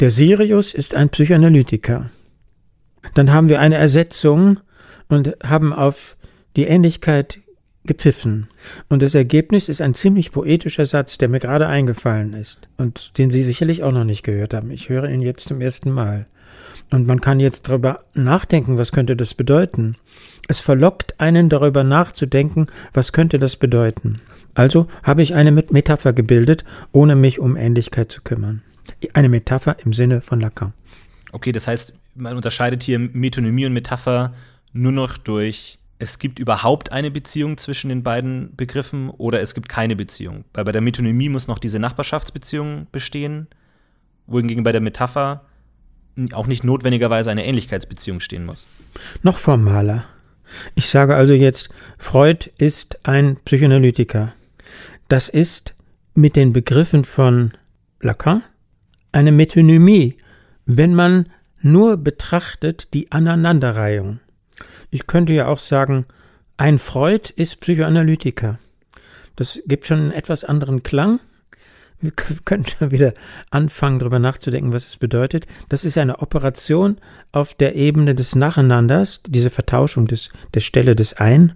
der 0.00 0.10
Sirius 0.10 0.74
ist 0.74 0.94
ein 0.94 1.08
Psychoanalytiker. 1.08 2.10
Dann 3.14 3.32
haben 3.32 3.48
wir 3.48 3.60
eine 3.60 3.76
Ersetzung 3.76 4.60
und 5.08 5.36
haben 5.42 5.72
auf 5.72 6.16
die 6.56 6.64
Ähnlichkeit 6.64 7.40
gepfiffen. 7.86 8.48
Und 8.88 9.02
das 9.02 9.14
Ergebnis 9.14 9.68
ist 9.68 9.80
ein 9.80 9.94
ziemlich 9.94 10.32
poetischer 10.32 10.86
Satz, 10.86 11.18
der 11.18 11.28
mir 11.28 11.40
gerade 11.40 11.66
eingefallen 11.66 12.34
ist 12.34 12.68
und 12.76 13.18
den 13.18 13.30
Sie 13.30 13.42
sicherlich 13.42 13.82
auch 13.82 13.92
noch 13.92 14.04
nicht 14.04 14.22
gehört 14.22 14.54
haben. 14.54 14.70
Ich 14.70 14.88
höre 14.88 15.08
ihn 15.08 15.20
jetzt 15.20 15.48
zum 15.48 15.60
ersten 15.60 15.90
Mal. 15.90 16.26
Und 16.90 17.06
man 17.06 17.20
kann 17.20 17.40
jetzt 17.40 17.68
darüber 17.68 18.04
nachdenken, 18.14 18.78
was 18.78 18.92
könnte 18.92 19.16
das 19.16 19.34
bedeuten. 19.34 19.96
Es 20.48 20.60
verlockt 20.60 21.18
einen 21.20 21.48
darüber 21.48 21.84
nachzudenken, 21.84 22.66
was 22.92 23.12
könnte 23.12 23.38
das 23.38 23.56
bedeuten. 23.56 24.20
Also 24.54 24.86
habe 25.02 25.22
ich 25.22 25.34
eine 25.34 25.50
Metapher 25.50 26.12
gebildet, 26.12 26.64
ohne 26.92 27.16
mich 27.16 27.40
um 27.40 27.56
Ähnlichkeit 27.56 28.12
zu 28.12 28.22
kümmern. 28.22 28.62
Eine 29.12 29.28
Metapher 29.28 29.76
im 29.84 29.92
Sinne 29.92 30.22
von 30.22 30.40
Lacan. 30.40 30.72
Okay, 31.32 31.50
das 31.50 31.66
heißt, 31.66 31.94
man 32.14 32.36
unterscheidet 32.36 32.82
hier 32.82 32.98
Metonymie 32.98 33.66
und 33.66 33.72
Metapher 33.72 34.34
nur 34.72 34.92
noch 34.92 35.16
durch 35.16 35.78
es 36.04 36.18
gibt 36.18 36.38
überhaupt 36.38 36.92
eine 36.92 37.10
Beziehung 37.10 37.56
zwischen 37.56 37.88
den 37.88 38.02
beiden 38.02 38.54
Begriffen 38.56 39.08
oder 39.08 39.40
es 39.40 39.54
gibt 39.54 39.70
keine 39.70 39.96
Beziehung. 39.96 40.44
Weil 40.52 40.64
bei 40.64 40.72
der 40.72 40.82
Metonymie 40.82 41.30
muss 41.30 41.48
noch 41.48 41.58
diese 41.58 41.78
Nachbarschaftsbeziehung 41.78 42.88
bestehen, 42.92 43.46
wohingegen 44.26 44.64
bei 44.64 44.72
der 44.72 44.82
Metapher 44.82 45.46
auch 46.32 46.46
nicht 46.46 46.62
notwendigerweise 46.62 47.30
eine 47.30 47.46
Ähnlichkeitsbeziehung 47.46 48.20
stehen 48.20 48.44
muss. 48.44 48.66
Noch 49.22 49.38
formaler. 49.38 50.04
Ich 50.74 50.90
sage 50.90 51.16
also 51.16 51.32
jetzt, 51.32 51.70
Freud 51.96 52.50
ist 52.58 53.06
ein 53.06 53.38
Psychoanalytiker. 53.46 54.34
Das 55.08 55.30
ist 55.30 55.74
mit 56.14 56.36
den 56.36 56.52
Begriffen 56.52 57.04
von 57.04 57.52
Lacan 58.00 58.42
eine 59.10 59.32
Metonymie, 59.32 60.18
wenn 60.66 60.94
man 60.94 61.30
nur 61.62 61.96
betrachtet 61.96 62.92
die 62.92 63.10
Aneinanderreihung. 63.10 64.20
Ich 64.94 65.08
könnte 65.08 65.32
ja 65.32 65.48
auch 65.48 65.58
sagen, 65.58 66.06
ein 66.56 66.78
Freud 66.78 67.32
ist 67.34 67.58
Psychoanalytiker. 67.58 68.60
Das 69.34 69.58
gibt 69.66 69.88
schon 69.88 69.98
einen 69.98 70.10
etwas 70.12 70.44
anderen 70.44 70.84
Klang. 70.84 71.18
Wir 72.00 72.12
können 72.44 72.64
schon 72.64 72.92
wieder 72.92 73.12
anfangen, 73.50 73.98
darüber 73.98 74.20
nachzudenken, 74.20 74.72
was 74.72 74.86
es 74.86 74.96
bedeutet. 74.96 75.48
Das 75.68 75.84
ist 75.84 75.98
eine 75.98 76.20
Operation 76.20 76.98
auf 77.32 77.54
der 77.54 77.74
Ebene 77.74 78.14
des 78.14 78.36
Nacheinanders, 78.36 79.22
diese 79.26 79.50
Vertauschung 79.50 80.06
des, 80.06 80.28
der 80.54 80.60
Stelle 80.60 80.94
des 80.94 81.14
Ein. 81.14 81.54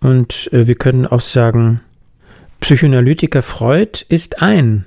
Und 0.00 0.52
äh, 0.52 0.66
wir 0.66 0.74
können 0.74 1.06
auch 1.06 1.20
sagen, 1.20 1.80
Psychoanalytiker 2.58 3.42
Freud 3.42 4.04
ist 4.08 4.42
ein. 4.42 4.86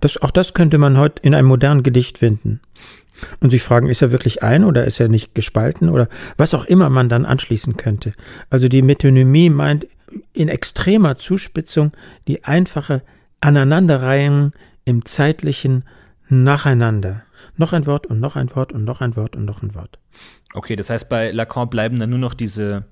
Das, 0.00 0.20
auch 0.20 0.32
das 0.32 0.52
könnte 0.52 0.78
man 0.78 0.98
heute 0.98 1.22
in 1.22 1.36
einem 1.36 1.46
modernen 1.46 1.84
Gedicht 1.84 2.18
finden 2.18 2.60
und 3.40 3.50
sich 3.50 3.62
fragen, 3.62 3.88
ist 3.88 4.02
er 4.02 4.12
wirklich 4.12 4.42
ein 4.42 4.64
oder 4.64 4.84
ist 4.84 5.00
er 5.00 5.08
nicht 5.08 5.34
gespalten 5.34 5.88
oder 5.88 6.08
was 6.36 6.54
auch 6.54 6.64
immer 6.64 6.90
man 6.90 7.08
dann 7.08 7.26
anschließen 7.26 7.76
könnte. 7.76 8.12
Also 8.50 8.68
die 8.68 8.82
Metonymie 8.82 9.50
meint 9.50 9.86
in 10.32 10.48
extremer 10.48 11.16
Zuspitzung 11.16 11.92
die 12.26 12.44
einfache 12.44 13.02
Aneinanderreihung 13.40 14.52
im 14.84 15.04
zeitlichen 15.04 15.84
Nacheinander. 16.28 17.22
Noch 17.56 17.72
ein 17.72 17.86
Wort 17.86 18.06
und 18.06 18.20
noch 18.20 18.36
ein 18.36 18.54
Wort 18.54 18.72
und 18.72 18.84
noch 18.84 19.00
ein 19.00 19.16
Wort 19.16 19.36
und 19.36 19.44
noch 19.44 19.62
ein 19.62 19.74
Wort. 19.74 19.98
Okay, 20.54 20.76
das 20.76 20.90
heißt, 20.90 21.08
bei 21.08 21.30
Lacan 21.30 21.70
bleiben 21.70 21.98
dann 21.98 22.10
nur 22.10 22.18
noch 22.18 22.34
diese 22.34 22.86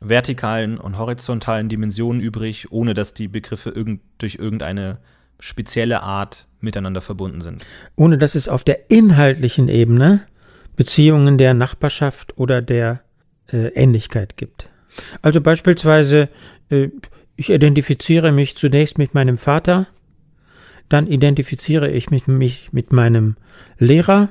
vertikalen 0.00 0.78
und 0.78 0.98
horizontalen 0.98 1.68
Dimensionen 1.68 2.20
übrig, 2.20 2.70
ohne 2.70 2.94
dass 2.94 3.14
die 3.14 3.28
Begriffe 3.28 3.70
irgend, 3.70 4.00
durch 4.18 4.36
irgendeine 4.36 4.98
spezielle 5.40 6.02
Art 6.02 6.47
miteinander 6.60 7.00
verbunden 7.00 7.40
sind. 7.40 7.64
Ohne 7.96 8.18
dass 8.18 8.34
es 8.34 8.48
auf 8.48 8.64
der 8.64 8.90
inhaltlichen 8.90 9.68
Ebene 9.68 10.22
Beziehungen 10.76 11.38
der 11.38 11.54
Nachbarschaft 11.54 12.38
oder 12.38 12.62
der 12.62 13.00
äh, 13.52 13.68
Ähnlichkeit 13.74 14.36
gibt. 14.36 14.68
Also 15.22 15.40
beispielsweise, 15.40 16.28
äh, 16.70 16.88
ich 17.36 17.50
identifiziere 17.50 18.32
mich 18.32 18.56
zunächst 18.56 18.98
mit 18.98 19.14
meinem 19.14 19.38
Vater, 19.38 19.86
dann 20.88 21.06
identifiziere 21.06 21.90
ich 21.90 22.10
mich, 22.10 22.26
mich 22.26 22.72
mit 22.72 22.92
meinem 22.92 23.36
Lehrer, 23.78 24.28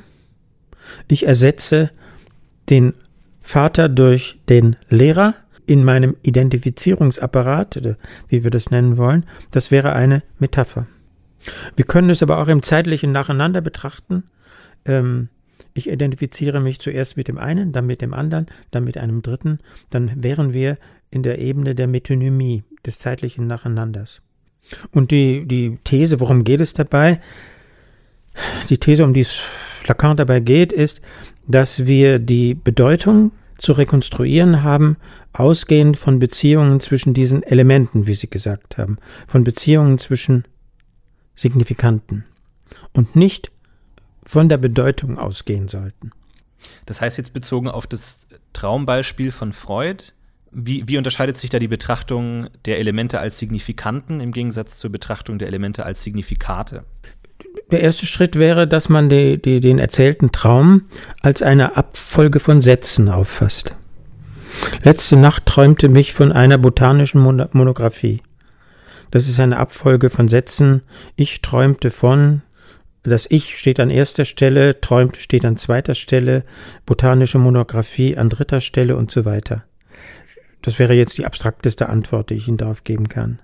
ich 1.08 1.28
ersetze 1.28 1.92
den 2.70 2.94
Vater 3.42 3.90
durch 3.90 4.40
den 4.50 4.76
Lehrer 4.90 5.36
in 5.66 5.84
meinem 5.84 6.16
Identifizierungsapparat, 6.24 7.98
wie 8.30 8.44
wir 8.44 8.52
das 8.52 8.72
nennen 8.72 8.98
wollen, 8.98 9.26
das 9.52 9.70
wäre 9.70 9.94
eine 9.94 10.24
Metapher. 10.40 10.88
Wir 11.76 11.86
können 11.86 12.10
es 12.10 12.24
aber 12.24 12.40
auch 12.40 12.48
im 12.48 12.64
zeitlichen 12.64 13.12
Nacheinander 13.12 13.62
betrachten. 13.62 14.24
Ähm, 14.86 15.30
ich 15.74 15.90
identifiziere 15.90 16.60
mich 16.60 16.80
zuerst 16.80 17.18
mit 17.18 17.28
dem 17.28 17.38
einen, 17.38 17.72
dann 17.72 17.86
mit 17.86 18.02
dem 18.02 18.14
anderen, 18.14 18.48
dann 18.72 18.84
mit 18.84 18.98
einem 18.98 19.22
dritten. 19.22 19.60
Dann 19.90 20.12
wären 20.24 20.54
wir 20.54 20.78
in 21.12 21.24
der 21.24 21.40
Ebene 21.40 21.76
der 21.76 21.88
Metonymie, 21.88 22.64
des 22.86 23.00
zeitlichen 23.00 23.48
Nacheinanders. 23.48 24.22
Und 24.92 25.12
die, 25.12 25.46
die 25.46 25.78
These, 25.84 26.20
worum 26.20 26.44
geht 26.44 26.62
es 26.62 26.74
dabei? 26.74 27.22
Die 28.70 28.78
These, 28.78 29.04
um 29.04 29.14
die 29.14 29.22
es 29.22 29.42
Lacan 29.88 30.18
dabei 30.18 30.40
geht, 30.40 30.74
ist, 30.74 31.02
dass 31.48 31.86
wir 31.86 32.20
die 32.20 32.54
Bedeutung 32.54 33.32
zu 33.58 33.74
rekonstruieren 33.74 34.64
haben, 34.64 34.98
ausgehend 35.34 35.98
von 35.98 36.20
Beziehungen 36.20 36.80
zwischen 36.80 37.14
diesen 37.14 37.44
Elementen, 37.44 38.08
wie 38.08 38.14
Sie 38.14 38.30
gesagt 38.30 38.78
haben, 38.78 38.98
von 39.28 39.44
Beziehungen 39.44 39.98
zwischen 39.98 40.46
Signifikanten 41.38 42.26
und 42.92 43.16
nicht 43.16 43.52
von 44.26 44.50
der 44.50 44.58
Bedeutung 44.58 45.18
ausgehen 45.18 45.70
sollten. 45.70 46.12
Das 46.86 47.00
heißt 47.00 47.18
jetzt 47.18 47.32
bezogen 47.32 47.70
auf 47.70 47.88
das 47.88 48.28
Traumbeispiel 48.52 49.32
von 49.32 49.54
Freud, 49.54 50.04
wie, 50.52 50.88
wie, 50.88 50.98
unterscheidet 50.98 51.38
sich 51.38 51.50
da 51.50 51.60
die 51.60 51.68
Betrachtung 51.68 52.48
der 52.66 52.80
Elemente 52.80 53.20
als 53.20 53.38
Signifikanten 53.38 54.20
im 54.20 54.32
Gegensatz 54.32 54.78
zur 54.78 54.92
Betrachtung 54.92 55.38
der 55.38 55.48
Elemente 55.48 55.86
als 55.86 56.02
Signifikate? 56.02 56.84
Der 57.70 57.82
erste 57.82 58.06
Schritt 58.06 58.38
wäre, 58.38 58.68
dass 58.68 58.90
man 58.90 59.10
die, 59.10 59.42
die, 59.42 59.60
den 59.60 59.78
erzählten 59.78 60.32
Traum 60.32 60.84
als 61.22 61.42
eine 61.42 61.78
Abfolge 61.78 62.40
von 62.40 62.62
Sätzen 62.62 63.10
auffasst. 63.10 63.76
Letzte 64.84 65.18
Nacht 65.18 65.46
träumte 65.46 65.90
mich 65.90 66.14
von 66.14 66.32
einer 66.32 66.58
botanischen 66.58 67.22
Monographie. 67.22 68.22
Das 69.18 69.28
ist 69.28 69.40
eine 69.40 69.58
Abfolge 69.58 70.12
von 70.12 70.30
Sätzen. 70.30 70.84
Ich 71.16 71.42
träumte 71.42 71.90
von, 71.90 72.44
das 73.02 73.26
Ich 73.32 73.58
steht 73.58 73.80
an 73.80 73.90
erster 73.90 74.26
Stelle, 74.26 74.80
träumt 74.80 75.18
steht 75.18 75.44
an 75.44 75.58
zweiter 75.58 75.96
Stelle, 75.96 76.44
botanische 76.86 77.40
Monographie 77.40 78.16
an 78.16 78.30
dritter 78.30 78.62
Stelle 78.62 78.96
und 78.96 79.10
so 79.10 79.26
weiter. 79.26 79.64
Das 80.62 80.78
wäre 80.78 80.94
jetzt 80.94 81.18
die 81.18 81.26
abstrakteste 81.26 81.90
Antwort, 81.90 82.30
die 82.30 82.36
ich 82.36 82.48
Ihnen 82.48 82.58
darauf 82.58 82.84
geben 82.84 83.10
kann. 83.10 83.40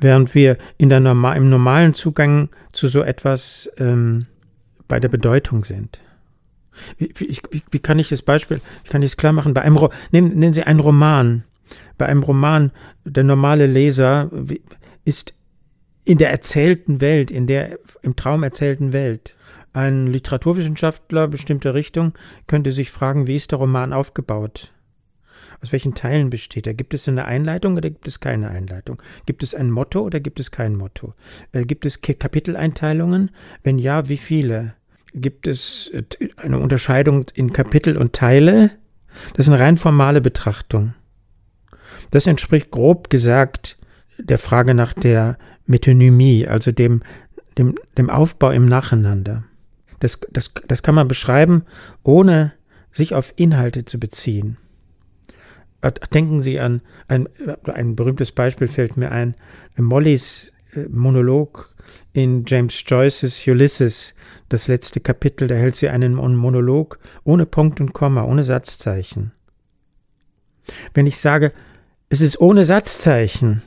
Während 0.00 0.34
wir 0.34 0.58
in 0.76 0.88
der 0.88 0.98
normal, 0.98 1.36
im 1.36 1.50
normalen 1.50 1.94
Zugang 1.94 2.48
zu 2.72 2.88
so 2.88 3.02
etwas 3.02 3.70
ähm, 3.78 4.26
bei 4.88 4.98
der 4.98 5.08
Bedeutung 5.08 5.62
sind. 5.62 6.00
Wie, 6.98 7.12
wie, 7.14 7.38
wie, 7.70 7.78
kann 7.78 8.00
ich 8.00 8.08
das 8.08 8.22
Beispiel, 8.22 8.60
wie 8.82 8.90
kann 8.90 9.02
ich 9.02 9.12
es 9.12 9.16
klar 9.16 9.32
machen? 9.32 9.54
Bei 9.54 9.62
einem, 9.62 9.78
nehmen, 10.10 10.34
nehmen 10.34 10.52
Sie 10.52 10.64
einen 10.64 10.80
Roman 10.80 11.44
bei 12.00 12.06
einem 12.06 12.22
Roman, 12.22 12.72
der 13.04 13.24
normale 13.24 13.66
Leser 13.66 14.30
ist 15.10 15.34
in 16.04 16.18
der 16.18 16.30
erzählten 16.30 17.00
Welt, 17.00 17.30
in 17.30 17.46
der 17.46 17.78
im 18.02 18.16
Traum 18.16 18.42
erzählten 18.42 18.92
Welt. 18.92 19.36
Ein 19.72 20.06
Literaturwissenschaftler 20.06 21.28
bestimmter 21.28 21.74
Richtung 21.74 22.14
könnte 22.46 22.72
sich 22.72 22.90
fragen, 22.90 23.26
wie 23.26 23.36
ist 23.36 23.50
der 23.50 23.58
Roman 23.58 23.92
aufgebaut? 23.92 24.72
Aus 25.62 25.72
welchen 25.72 25.94
Teilen 25.94 26.30
besteht 26.30 26.66
er? 26.66 26.74
Gibt 26.74 26.94
es 26.94 27.06
eine 27.06 27.26
Einleitung 27.26 27.76
oder 27.76 27.90
gibt 27.90 28.08
es 28.08 28.20
keine 28.20 28.48
Einleitung? 28.48 29.02
Gibt 29.26 29.42
es 29.42 29.54
ein 29.54 29.70
Motto 29.70 30.00
oder 30.00 30.20
gibt 30.20 30.40
es 30.40 30.50
kein 30.50 30.74
Motto? 30.74 31.14
Äh, 31.52 31.64
gibt 31.64 31.84
es 31.84 32.00
Kapiteleinteilungen? 32.00 33.30
Wenn 33.62 33.78
ja, 33.78 34.08
wie 34.08 34.16
viele? 34.16 34.74
gibt 35.14 35.46
es 35.46 35.90
eine 36.36 36.58
Unterscheidung 36.58 37.26
in 37.34 37.52
Kapitel 37.52 37.96
und 37.96 38.12
Teile. 38.12 38.70
Das 39.34 39.46
ist 39.46 39.52
eine 39.52 39.62
rein 39.62 39.76
formale 39.76 40.20
Betrachtung. 40.20 40.94
Das 42.10 42.26
entspricht 42.26 42.70
grob 42.70 43.10
gesagt 43.10 43.76
der 44.22 44.38
Frage 44.38 44.74
nach 44.74 44.92
der 44.92 45.38
Metonymie, 45.66 46.46
also 46.46 46.72
dem, 46.72 47.02
dem, 47.58 47.76
dem 47.96 48.10
Aufbau 48.10 48.50
im 48.50 48.66
Nacheinander. 48.66 49.44
Das, 50.00 50.20
das, 50.30 50.52
das 50.66 50.82
kann 50.82 50.94
man 50.94 51.08
beschreiben, 51.08 51.64
ohne 52.02 52.52
sich 52.90 53.14
auf 53.14 53.32
Inhalte 53.36 53.84
zu 53.84 53.98
beziehen. 54.00 54.56
Denken 56.12 56.42
Sie 56.42 56.60
an 56.60 56.82
ein, 57.08 57.28
ein 57.64 57.96
berühmtes 57.96 58.32
Beispiel 58.32 58.68
fällt 58.68 58.96
mir 58.96 59.12
ein, 59.12 59.34
Mollys 59.76 60.52
äh, 60.72 60.86
Monolog 60.90 61.74
in 62.12 62.44
James 62.46 62.82
Joyces 62.86 63.46
Ulysses, 63.46 64.14
das 64.48 64.68
letzte 64.68 65.00
Kapitel, 65.00 65.48
da 65.48 65.54
hält 65.54 65.76
sie 65.76 65.88
einen 65.88 66.14
Monolog 66.14 66.98
ohne 67.24 67.46
Punkt 67.46 67.80
und 67.80 67.92
Komma, 67.92 68.24
ohne 68.24 68.44
Satzzeichen. 68.44 69.32
Wenn 70.92 71.06
ich 71.06 71.18
sage, 71.18 71.52
es 72.08 72.20
ist 72.20 72.40
ohne 72.40 72.64
Satzzeichen, 72.64 73.62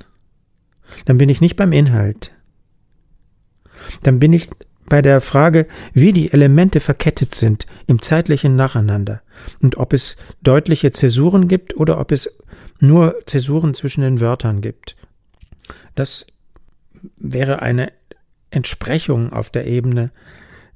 dann 1.05 1.17
bin 1.17 1.29
ich 1.29 1.41
nicht 1.41 1.55
beim 1.55 1.71
Inhalt. 1.71 2.33
Dann 4.03 4.19
bin 4.19 4.33
ich 4.33 4.49
bei 4.85 5.01
der 5.01 5.21
Frage, 5.21 5.67
wie 5.93 6.13
die 6.13 6.31
Elemente 6.31 6.79
verkettet 6.79 7.35
sind 7.35 7.65
im 7.87 8.01
zeitlichen 8.01 8.55
Nacheinander 8.55 9.21
und 9.61 9.77
ob 9.77 9.93
es 9.93 10.17
deutliche 10.41 10.91
Zäsuren 10.91 11.47
gibt 11.47 11.75
oder 11.75 11.99
ob 11.99 12.11
es 12.11 12.29
nur 12.79 13.15
Zäsuren 13.25 13.73
zwischen 13.73 14.01
den 14.01 14.19
Wörtern 14.19 14.61
gibt. 14.61 14.95
Das 15.95 16.27
wäre 17.17 17.61
eine 17.61 17.91
Entsprechung 18.51 19.31
auf 19.31 19.49
der 19.49 19.65
Ebene, 19.67 20.11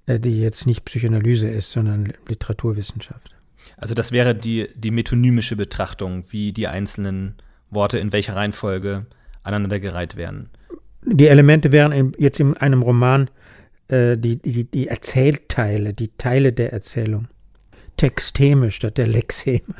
äh, 0.06 0.20
die 0.20 0.40
jetzt 0.40 0.66
nicht 0.66 0.86
Psychoanalyse 0.86 1.48
ist, 1.48 1.72
sondern 1.72 2.14
Literaturwissenschaft. 2.28 3.36
Also 3.76 3.94
das 3.94 4.12
wäre 4.12 4.34
die, 4.34 4.70
die 4.76 4.92
metonymische 4.92 5.56
Betrachtung, 5.56 6.24
wie 6.30 6.54
die 6.54 6.68
einzelnen 6.68 7.36
Worte 7.70 8.00
in 8.00 8.14
welcher 8.14 8.36
Reihenfolge 8.36 9.06
aneinandergereiht 9.48 10.16
werden. 10.16 10.50
Die 11.04 11.28
Elemente 11.28 11.72
wären 11.72 12.14
jetzt 12.18 12.40
in 12.40 12.58
einem 12.58 12.82
Roman 12.82 13.30
äh, 13.88 14.18
die, 14.18 14.38
die, 14.38 14.66
die 14.66 14.88
Erzählteile, 14.88 15.94
die 15.94 16.10
Teile 16.18 16.54
der 16.54 16.74
Erzählung. 16.74 17.28
Texteme 17.96 18.72
statt 18.72 18.98
der 18.98 19.08
Lexeme. 19.08 19.76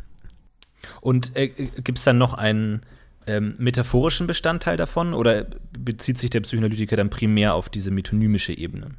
Und 1.02 1.36
äh, 1.36 1.48
gibt 1.48 2.00
es 2.00 2.04
dann 2.04 2.18
noch 2.18 2.34
einen 2.34 2.82
ähm, 3.28 3.56
metaphorischen 3.58 4.26
Bestandteil 4.26 4.78
davon 4.78 5.14
oder 5.14 5.46
bezieht 5.78 6.18
sich 6.18 6.30
der 6.30 6.42
Psychoanalytiker 6.42 6.96
dann 6.96 7.10
primär 7.10 7.54
auf 7.54 7.70
diese 7.70 7.92
metonymische 7.92 8.58
Ebene? 8.58 8.90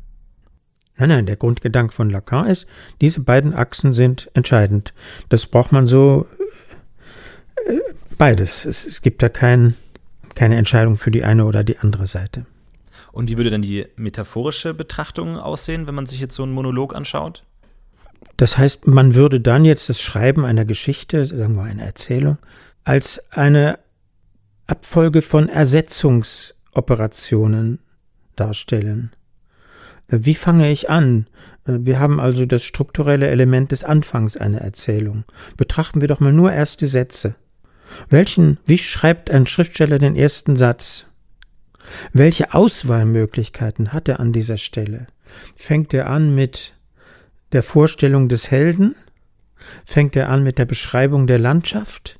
Nein, 0.96 1.08
nein, 1.08 1.26
der 1.26 1.36
Grundgedanke 1.36 1.92
von 1.92 2.10
Lacan 2.10 2.46
ist, 2.46 2.66
diese 3.00 3.20
beiden 3.20 3.54
Achsen 3.54 3.92
sind 3.94 4.30
entscheidend. 4.34 4.92
Das 5.28 5.46
braucht 5.46 5.72
man 5.72 5.86
so 5.86 6.26
äh, 7.66 7.78
beides. 8.18 8.64
Es, 8.64 8.84
es 8.84 9.00
gibt 9.00 9.22
da 9.22 9.28
kein, 9.28 9.74
keine 10.38 10.56
Entscheidung 10.56 10.96
für 10.96 11.10
die 11.10 11.24
eine 11.24 11.44
oder 11.46 11.64
die 11.64 11.78
andere 11.78 12.06
Seite. 12.06 12.46
Und 13.10 13.28
wie 13.28 13.36
würde 13.36 13.50
dann 13.50 13.62
die 13.62 13.86
metaphorische 13.96 14.72
Betrachtung 14.72 15.36
aussehen, 15.36 15.88
wenn 15.88 15.96
man 15.96 16.06
sich 16.06 16.20
jetzt 16.20 16.36
so 16.36 16.44
einen 16.44 16.52
Monolog 16.52 16.94
anschaut? 16.94 17.42
Das 18.36 18.56
heißt, 18.56 18.86
man 18.86 19.16
würde 19.16 19.40
dann 19.40 19.64
jetzt 19.64 19.88
das 19.88 20.00
Schreiben 20.00 20.44
einer 20.44 20.64
Geschichte, 20.64 21.24
sagen 21.24 21.56
wir 21.56 21.64
eine 21.64 21.82
Erzählung, 21.82 22.38
als 22.84 23.20
eine 23.32 23.80
Abfolge 24.68 25.22
von 25.22 25.48
Ersetzungsoperationen 25.48 27.80
darstellen. 28.36 29.10
Wie 30.06 30.36
fange 30.36 30.70
ich 30.70 30.88
an? 30.88 31.26
Wir 31.64 31.98
haben 31.98 32.20
also 32.20 32.46
das 32.46 32.62
strukturelle 32.62 33.26
Element 33.26 33.72
des 33.72 33.82
Anfangs 33.82 34.36
einer 34.36 34.58
Erzählung. 34.58 35.24
Betrachten 35.56 36.00
wir 36.00 36.06
doch 36.06 36.20
mal 36.20 36.32
nur 36.32 36.52
erste 36.52 36.86
Sätze. 36.86 37.34
Welchen, 38.08 38.58
wie 38.66 38.78
schreibt 38.78 39.30
ein 39.30 39.46
Schriftsteller 39.46 39.98
den 39.98 40.16
ersten 40.16 40.56
Satz? 40.56 41.06
Welche 42.12 42.54
Auswahlmöglichkeiten 42.54 43.92
hat 43.92 44.08
er 44.08 44.20
an 44.20 44.32
dieser 44.32 44.56
Stelle? 44.58 45.06
Fängt 45.56 45.94
er 45.94 46.08
an 46.08 46.34
mit 46.34 46.74
der 47.52 47.62
Vorstellung 47.62 48.28
des 48.28 48.50
Helden? 48.50 48.94
Fängt 49.84 50.16
er 50.16 50.28
an 50.28 50.42
mit 50.42 50.58
der 50.58 50.66
Beschreibung 50.66 51.26
der 51.26 51.38
Landschaft? 51.38 52.18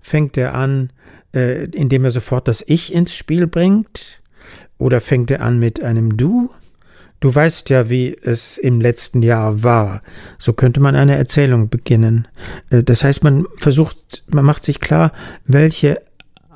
Fängt 0.00 0.36
er 0.36 0.54
an 0.54 0.90
äh, 1.36 1.64
indem 1.64 2.04
er 2.04 2.10
sofort 2.10 2.48
das 2.48 2.64
Ich 2.66 2.92
ins 2.92 3.14
Spiel 3.14 3.46
bringt? 3.46 4.22
Oder 4.78 5.00
fängt 5.00 5.30
er 5.30 5.42
an 5.42 5.58
mit 5.58 5.82
einem 5.82 6.16
Du? 6.16 6.50
Du 7.20 7.34
weißt 7.34 7.70
ja, 7.70 7.88
wie 7.88 8.16
es 8.22 8.58
im 8.58 8.80
letzten 8.80 9.22
Jahr 9.22 9.62
war. 9.62 10.02
So 10.38 10.52
könnte 10.52 10.80
man 10.80 10.94
eine 10.94 11.16
Erzählung 11.16 11.68
beginnen. 11.68 12.28
Äh, 12.70 12.82
das 12.82 13.04
heißt, 13.04 13.24
man 13.24 13.46
versucht, 13.58 14.24
man 14.28 14.44
macht 14.44 14.64
sich 14.64 14.80
klar, 14.80 15.12
welche 15.44 16.02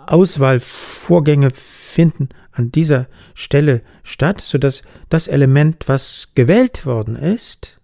Auswahlvorgänge 0.06 1.50
finden 1.54 2.30
an 2.52 2.72
dieser 2.72 3.06
Stelle 3.34 3.82
statt, 4.02 4.40
sodass 4.40 4.82
das 5.08 5.28
Element, 5.28 5.88
was 5.88 6.32
gewählt 6.34 6.84
worden 6.84 7.16
ist, 7.16 7.80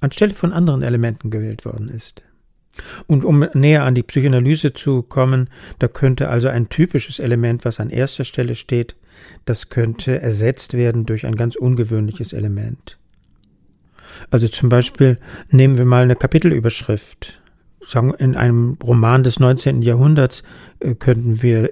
anstelle 0.00 0.34
von 0.34 0.52
anderen 0.52 0.82
Elementen 0.82 1.30
gewählt 1.30 1.64
worden 1.64 1.88
ist. 1.88 2.22
Und 3.06 3.24
um 3.24 3.46
näher 3.52 3.84
an 3.84 3.94
die 3.94 4.02
Psychoanalyse 4.02 4.72
zu 4.72 5.02
kommen, 5.02 5.50
da 5.78 5.88
könnte 5.88 6.28
also 6.28 6.48
ein 6.48 6.68
typisches 6.68 7.18
Element, 7.18 7.64
was 7.64 7.80
an 7.80 7.90
erster 7.90 8.24
Stelle 8.24 8.54
steht, 8.54 8.96
das 9.44 9.68
könnte 9.68 10.20
ersetzt 10.20 10.74
werden 10.74 11.06
durch 11.06 11.26
ein 11.26 11.36
ganz 11.36 11.56
ungewöhnliches 11.56 12.32
Element. 12.32 12.98
Also 14.30 14.48
zum 14.48 14.68
Beispiel 14.68 15.18
nehmen 15.50 15.78
wir 15.78 15.84
mal 15.84 16.02
eine 16.02 16.16
Kapitelüberschrift. 16.16 17.40
In 18.18 18.36
einem 18.36 18.78
Roman 18.82 19.24
des 19.24 19.40
19. 19.40 19.82
Jahrhunderts 19.82 20.44
äh, 20.78 20.94
könnten 20.94 21.42
wir 21.42 21.70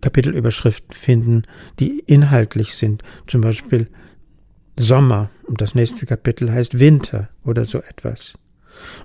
Kapitelüberschriften 0.00 0.94
finden, 0.94 1.42
die 1.78 1.98
inhaltlich 2.06 2.74
sind. 2.74 3.02
Zum 3.26 3.42
Beispiel 3.42 3.88
Sommer 4.78 5.30
und 5.44 5.60
das 5.60 5.74
nächste 5.74 6.06
Kapitel 6.06 6.50
heißt 6.50 6.78
Winter 6.78 7.28
oder 7.44 7.66
so 7.66 7.78
etwas. 7.78 8.34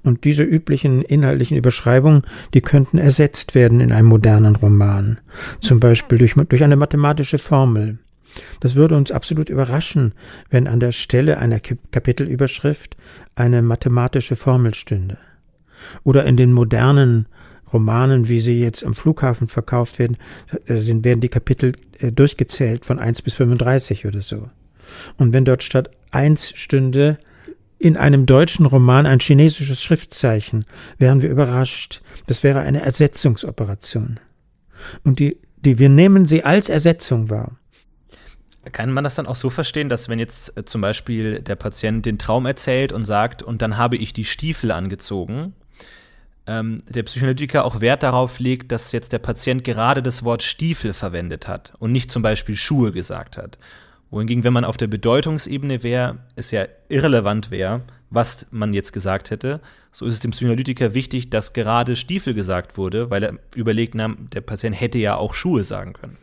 Und 0.04 0.24
diese 0.24 0.44
üblichen 0.44 1.02
inhaltlichen 1.02 1.58
Überschreibungen, 1.58 2.24
die 2.54 2.62
könnten 2.62 2.98
ersetzt 2.98 3.56
werden 3.56 3.80
in 3.80 3.92
einem 3.92 4.08
modernen 4.08 4.56
Roman. 4.56 5.20
Zum 5.60 5.80
Beispiel 5.80 6.18
durch, 6.18 6.34
durch 6.34 6.64
eine 6.64 6.76
mathematische 6.76 7.38
Formel. 7.38 8.00
Das 8.60 8.76
würde 8.76 8.96
uns 8.96 9.12
absolut 9.12 9.50
überraschen, 9.50 10.14
wenn 10.50 10.68
an 10.68 10.80
der 10.80 10.92
Stelle 10.92 11.40
einer 11.40 11.60
Kapitelüberschrift 11.60 12.96
eine 13.36 13.62
mathematische 13.62 14.36
Formel 14.36 14.74
stünde. 14.74 15.18
Oder 16.04 16.26
in 16.26 16.38
den 16.38 16.54
modernen 16.54 17.28
Romanen, 17.72 18.30
wie 18.30 18.40
sie 18.40 18.60
jetzt 18.60 18.86
am 18.86 18.96
Flughafen 18.96 19.48
verkauft 19.48 20.00
werden, 20.00 20.18
äh, 20.66 20.78
sind, 20.78 21.04
werden 21.04 21.22
die 21.22 21.30
Kapitel 21.30 21.74
äh, 22.00 22.12
durchgezählt 22.12 22.86
von 22.86 23.00
1 23.00 23.22
bis 23.22 23.34
35 23.36 24.06
oder 24.06 24.22
so. 24.22 24.50
Und 25.18 25.34
wenn 25.34 25.46
dort 25.46 25.64
statt 25.64 25.92
1 26.12 26.54
stünde 26.56 27.18
in 27.80 27.98
einem 27.98 28.26
deutschen 28.26 28.66
Roman 28.66 29.06
ein 29.06 29.20
chinesisches 29.20 29.84
Schriftzeichen, 29.84 30.66
wären 30.98 31.22
wir 31.22 31.30
überrascht. 31.30 32.02
Das 32.26 32.44
wäre 32.44 32.60
eine 32.62 32.82
Ersetzungsoperation. 32.82 34.20
Und 35.04 35.20
die, 35.20 35.38
die, 35.58 35.80
wir 35.80 35.90
nehmen 35.90 36.28
sie 36.28 36.44
als 36.44 36.70
Ersetzung 36.70 37.30
wahr. 37.30 37.58
Kann 38.72 38.92
man 38.92 39.04
das 39.04 39.16
dann 39.16 39.28
auch 39.28 39.36
so 39.36 39.50
verstehen, 39.50 39.90
dass 39.90 40.10
wenn 40.10 40.20
jetzt 40.20 40.58
äh, 40.58 40.66
zum 40.66 40.82
Beispiel 40.82 41.42
der 41.42 41.56
Patient 41.56 42.06
den 42.06 42.18
Traum 42.18 42.46
erzählt 42.46 42.92
und 42.92 43.06
sagt, 43.06 43.42
und 43.42 43.62
dann 43.62 43.78
habe 43.78 43.96
ich 43.96 44.12
die 44.12 44.26
Stiefel 44.26 44.72
angezogen, 44.72 45.54
ähm, 46.48 46.80
der 46.88 47.04
Psychoanalytiker 47.04 47.64
auch 47.64 47.82
Wert 47.82 48.04
darauf 48.04 48.40
legt, 48.40 48.72
dass 48.72 48.92
jetzt 48.92 49.14
der 49.14 49.20
Patient 49.20 49.64
gerade 49.64 50.02
das 50.02 50.24
Wort 50.24 50.44
Stiefel 50.44 50.94
verwendet 50.94 51.48
hat 51.48 51.74
und 51.80 51.92
nicht 51.92 52.12
zum 52.12 52.22
Beispiel 52.22 52.56
Schuhe 52.56 52.92
gesagt 52.92 53.38
hat. 53.38 53.58
Wohingegen, 54.10 54.44
wenn 54.44 54.54
man 54.54 54.64
auf 54.64 54.78
der 54.78 54.88
Bedeutungsebene 54.88 55.84
wäre, 55.84 56.20
es 56.36 56.52
ja 56.52 56.66
irrelevant 56.88 57.52
wäre, 57.52 57.82
was 58.10 58.48
man 58.52 58.74
jetzt 58.74 58.94
gesagt 58.94 59.32
hätte. 59.32 59.60
So 59.92 60.06
ist 60.06 60.14
es 60.14 60.20
dem 60.22 60.32
Psychoanalytiker 60.32 60.94
wichtig, 60.94 61.30
dass 61.30 61.54
gerade 61.54 61.96
Stiefel 61.96 62.34
gesagt 62.34 62.78
wurde, 62.78 63.10
weil 63.10 63.24
er 63.24 63.34
überlegt, 63.56 63.96
na, 63.96 64.16
der 64.32 64.42
Patient 64.42 64.80
hätte 64.80 64.98
ja 64.98 65.16
auch 65.18 65.34
Schuhe 65.34 65.64
sagen 65.64 65.94
können. 65.94 66.18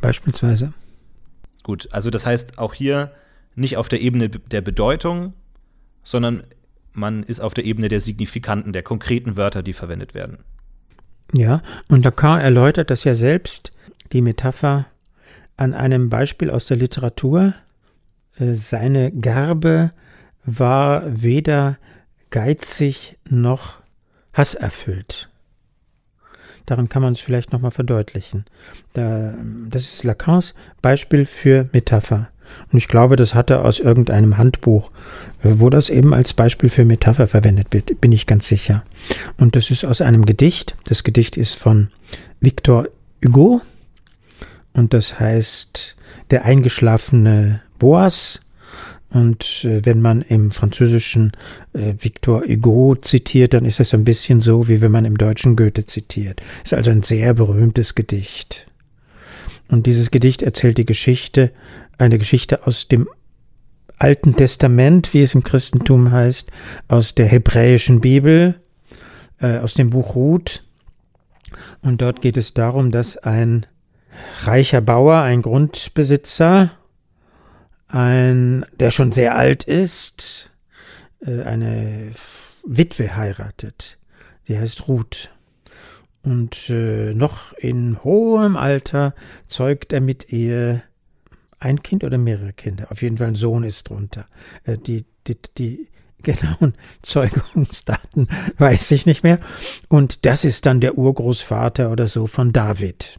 Beispielsweise. 0.00 0.72
Gut, 1.62 1.88
also 1.92 2.10
das 2.10 2.24
heißt 2.24 2.58
auch 2.58 2.74
hier 2.74 3.12
nicht 3.54 3.76
auf 3.76 3.88
der 3.88 4.00
Ebene 4.00 4.30
der 4.30 4.62
Bedeutung, 4.62 5.34
sondern 6.02 6.42
man 6.92 7.22
ist 7.22 7.40
auf 7.40 7.54
der 7.54 7.64
Ebene 7.64 7.88
der 7.88 8.00
Signifikanten, 8.00 8.72
der 8.72 8.82
konkreten 8.82 9.36
Wörter, 9.36 9.62
die 9.62 9.72
verwendet 9.72 10.14
werden. 10.14 10.38
Ja, 11.32 11.62
und 11.88 12.04
Lacan 12.04 12.40
erläutert 12.40 12.90
das 12.90 13.04
ja 13.04 13.14
selbst, 13.14 13.72
die 14.12 14.20
Metapher 14.20 14.86
an 15.56 15.74
einem 15.74 16.08
Beispiel 16.08 16.50
aus 16.50 16.66
der 16.66 16.76
Literatur. 16.76 17.54
Äh, 18.38 18.54
seine 18.54 19.12
Garbe 19.12 19.92
war 20.44 21.02
weder 21.06 21.78
geizig 22.30 23.18
noch 23.28 23.78
hasserfüllt. 24.32 25.28
Daran 26.66 26.88
kann 26.88 27.02
man 27.02 27.12
es 27.12 27.20
vielleicht 27.20 27.52
nochmal 27.52 27.72
verdeutlichen. 27.72 28.44
das 28.94 29.82
ist 29.82 30.04
Lacans 30.04 30.54
Beispiel 30.80 31.26
für 31.26 31.68
Metapher. 31.72 32.28
Und 32.70 32.78
ich 32.78 32.88
glaube, 32.88 33.16
das 33.16 33.34
hat 33.34 33.50
er 33.50 33.64
aus 33.64 33.78
irgendeinem 33.78 34.36
Handbuch, 34.38 34.90
äh, 35.42 35.54
wo 35.54 35.70
das 35.70 35.90
eben 35.90 36.14
als 36.14 36.32
Beispiel 36.32 36.68
für 36.68 36.84
Metapher 36.84 37.26
verwendet 37.26 37.68
wird, 37.70 38.00
bin 38.00 38.12
ich 38.12 38.26
ganz 38.26 38.46
sicher. 38.46 38.84
Und 39.38 39.56
das 39.56 39.70
ist 39.70 39.84
aus 39.84 40.00
einem 40.00 40.26
Gedicht. 40.26 40.76
Das 40.84 41.04
Gedicht 41.04 41.36
ist 41.36 41.54
von 41.54 41.90
Victor 42.40 42.88
Hugo 43.24 43.62
und 44.74 44.94
das 44.94 45.18
heißt 45.20 45.96
Der 46.30 46.44
eingeschlafene 46.44 47.62
Boas. 47.78 48.40
Und 49.10 49.64
äh, 49.64 49.84
wenn 49.84 50.00
man 50.00 50.22
im 50.22 50.52
Französischen 50.52 51.32
äh, 51.74 51.94
Victor 51.98 52.44
Hugo 52.48 52.96
zitiert, 52.96 53.52
dann 53.52 53.66
ist 53.66 53.78
das 53.78 53.92
ein 53.92 54.04
bisschen 54.04 54.40
so, 54.40 54.68
wie 54.68 54.80
wenn 54.80 54.92
man 54.92 55.04
im 55.04 55.18
Deutschen 55.18 55.54
Goethe 55.54 55.84
zitiert. 55.84 56.40
Ist 56.64 56.72
also 56.72 56.90
ein 56.90 57.02
sehr 57.02 57.34
berühmtes 57.34 57.94
Gedicht. 57.94 58.68
Und 59.68 59.86
dieses 59.86 60.10
Gedicht 60.10 60.42
erzählt 60.42 60.78
die 60.78 60.86
Geschichte, 60.86 61.52
eine 61.98 62.18
Geschichte 62.18 62.66
aus 62.66 62.88
dem 62.88 63.06
Alten 63.98 64.34
Testament, 64.34 65.12
wie 65.14 65.22
es 65.22 65.34
im 65.34 65.44
Christentum 65.44 66.10
heißt, 66.10 66.50
aus 66.88 67.14
der 67.14 67.26
hebräischen 67.26 68.00
Bibel, 68.00 68.60
äh, 69.40 69.58
aus 69.58 69.74
dem 69.74 69.90
Buch 69.90 70.14
Ruth. 70.14 70.64
Und 71.82 72.00
dort 72.00 72.22
geht 72.22 72.36
es 72.36 72.54
darum, 72.54 72.90
dass 72.90 73.18
ein 73.18 73.66
reicher 74.42 74.80
Bauer, 74.80 75.22
ein 75.22 75.42
Grundbesitzer, 75.42 76.72
ein, 77.88 78.64
der 78.78 78.90
schon 78.90 79.12
sehr 79.12 79.36
alt 79.36 79.64
ist, 79.64 80.50
äh, 81.20 81.42
eine 81.42 82.12
Witwe 82.64 83.16
heiratet. 83.16 83.98
Die 84.48 84.58
heißt 84.58 84.88
Ruth. 84.88 85.30
Und 86.22 86.70
äh, 86.70 87.14
noch 87.14 87.52
in 87.54 88.02
hohem 88.04 88.56
Alter 88.56 89.14
zeugt 89.48 89.92
er 89.92 90.00
mit 90.00 90.32
ihr 90.32 90.82
ein 91.58 91.82
Kind 91.82 92.04
oder 92.04 92.18
mehrere 92.18 92.52
Kinder. 92.52 92.90
Auf 92.90 93.02
jeden 93.02 93.18
Fall 93.18 93.28
ein 93.28 93.34
Sohn 93.34 93.64
ist 93.64 93.88
drunter. 93.88 94.26
Äh, 94.64 94.78
die, 94.78 95.04
die, 95.26 95.36
die 95.58 95.88
genauen 96.22 96.74
Zeugungsdaten 97.02 98.28
weiß 98.58 98.92
ich 98.92 99.06
nicht 99.06 99.22
mehr. 99.22 99.40
Und 99.88 100.24
das 100.24 100.44
ist 100.44 100.66
dann 100.66 100.80
der 100.80 100.96
Urgroßvater 100.96 101.90
oder 101.90 102.08
so 102.08 102.26
von 102.26 102.52
David. 102.52 103.18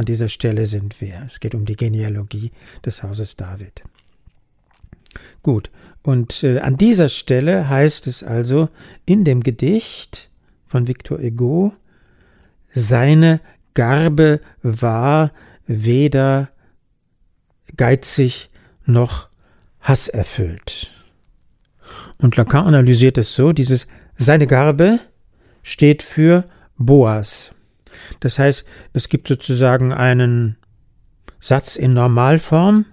An 0.00 0.06
dieser 0.06 0.30
Stelle 0.30 0.64
sind 0.64 1.02
wir. 1.02 1.24
Es 1.26 1.40
geht 1.40 1.54
um 1.54 1.66
die 1.66 1.76
Genealogie 1.76 2.52
des 2.86 3.02
Hauses 3.02 3.36
David. 3.36 3.82
Gut, 5.42 5.70
und 6.02 6.42
äh, 6.42 6.60
an 6.60 6.78
dieser 6.78 7.10
Stelle 7.10 7.68
heißt 7.68 8.06
es 8.06 8.22
also 8.22 8.70
in 9.04 9.24
dem 9.26 9.42
Gedicht 9.42 10.30
von 10.64 10.88
Victor 10.88 11.18
Hugo, 11.18 11.74
seine 12.72 13.42
Garbe 13.74 14.40
war 14.62 15.32
weder 15.66 16.48
geizig 17.76 18.48
noch 18.86 19.28
hasserfüllt. 19.82 20.94
Und 22.16 22.38
Lacan 22.38 22.68
analysiert 22.68 23.18
es 23.18 23.34
so, 23.34 23.52
dieses 23.52 23.86
seine 24.16 24.46
Garbe 24.46 24.98
steht 25.62 26.02
für 26.02 26.48
Boas. 26.78 27.54
Das 28.20 28.38
heißt, 28.38 28.64
es 28.92 29.08
gibt 29.08 29.28
sozusagen 29.28 29.92
einen 29.92 30.56
Satz 31.40 31.76
in 31.76 31.94
Normalform, 31.94 32.84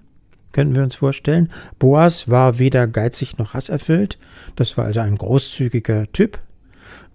könnten 0.53 0.75
wir 0.75 0.83
uns 0.83 0.95
vorstellen. 0.95 1.51
Boas 1.77 2.29
war 2.29 2.59
weder 2.59 2.87
geizig 2.87 3.37
noch 3.37 3.53
hasserfüllt. 3.53 4.17
Das 4.55 4.77
war 4.77 4.85
also 4.85 5.01
ein 5.01 5.17
großzügiger 5.17 6.11
Typ 6.13 6.39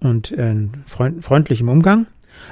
und 0.00 0.30
in 0.30 0.84
freundlichem 0.86 1.68
Umgang. 1.68 2.06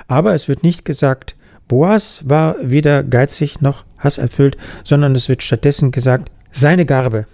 Aber 0.09 0.35
es 0.35 0.49
wird 0.49 0.63
nicht 0.63 0.85
gesagt, 0.85 1.37
Boas 1.69 2.29
war 2.29 2.57
weder 2.61 3.05
geizig 3.05 3.61
noch 3.61 3.85
hasserfüllt, 3.99 4.57
sondern 4.83 5.15
es 5.15 5.29
wird 5.29 5.43
stattdessen 5.43 5.93
gesagt, 5.93 6.33
seine 6.51 6.87
Garbe. 6.87 7.27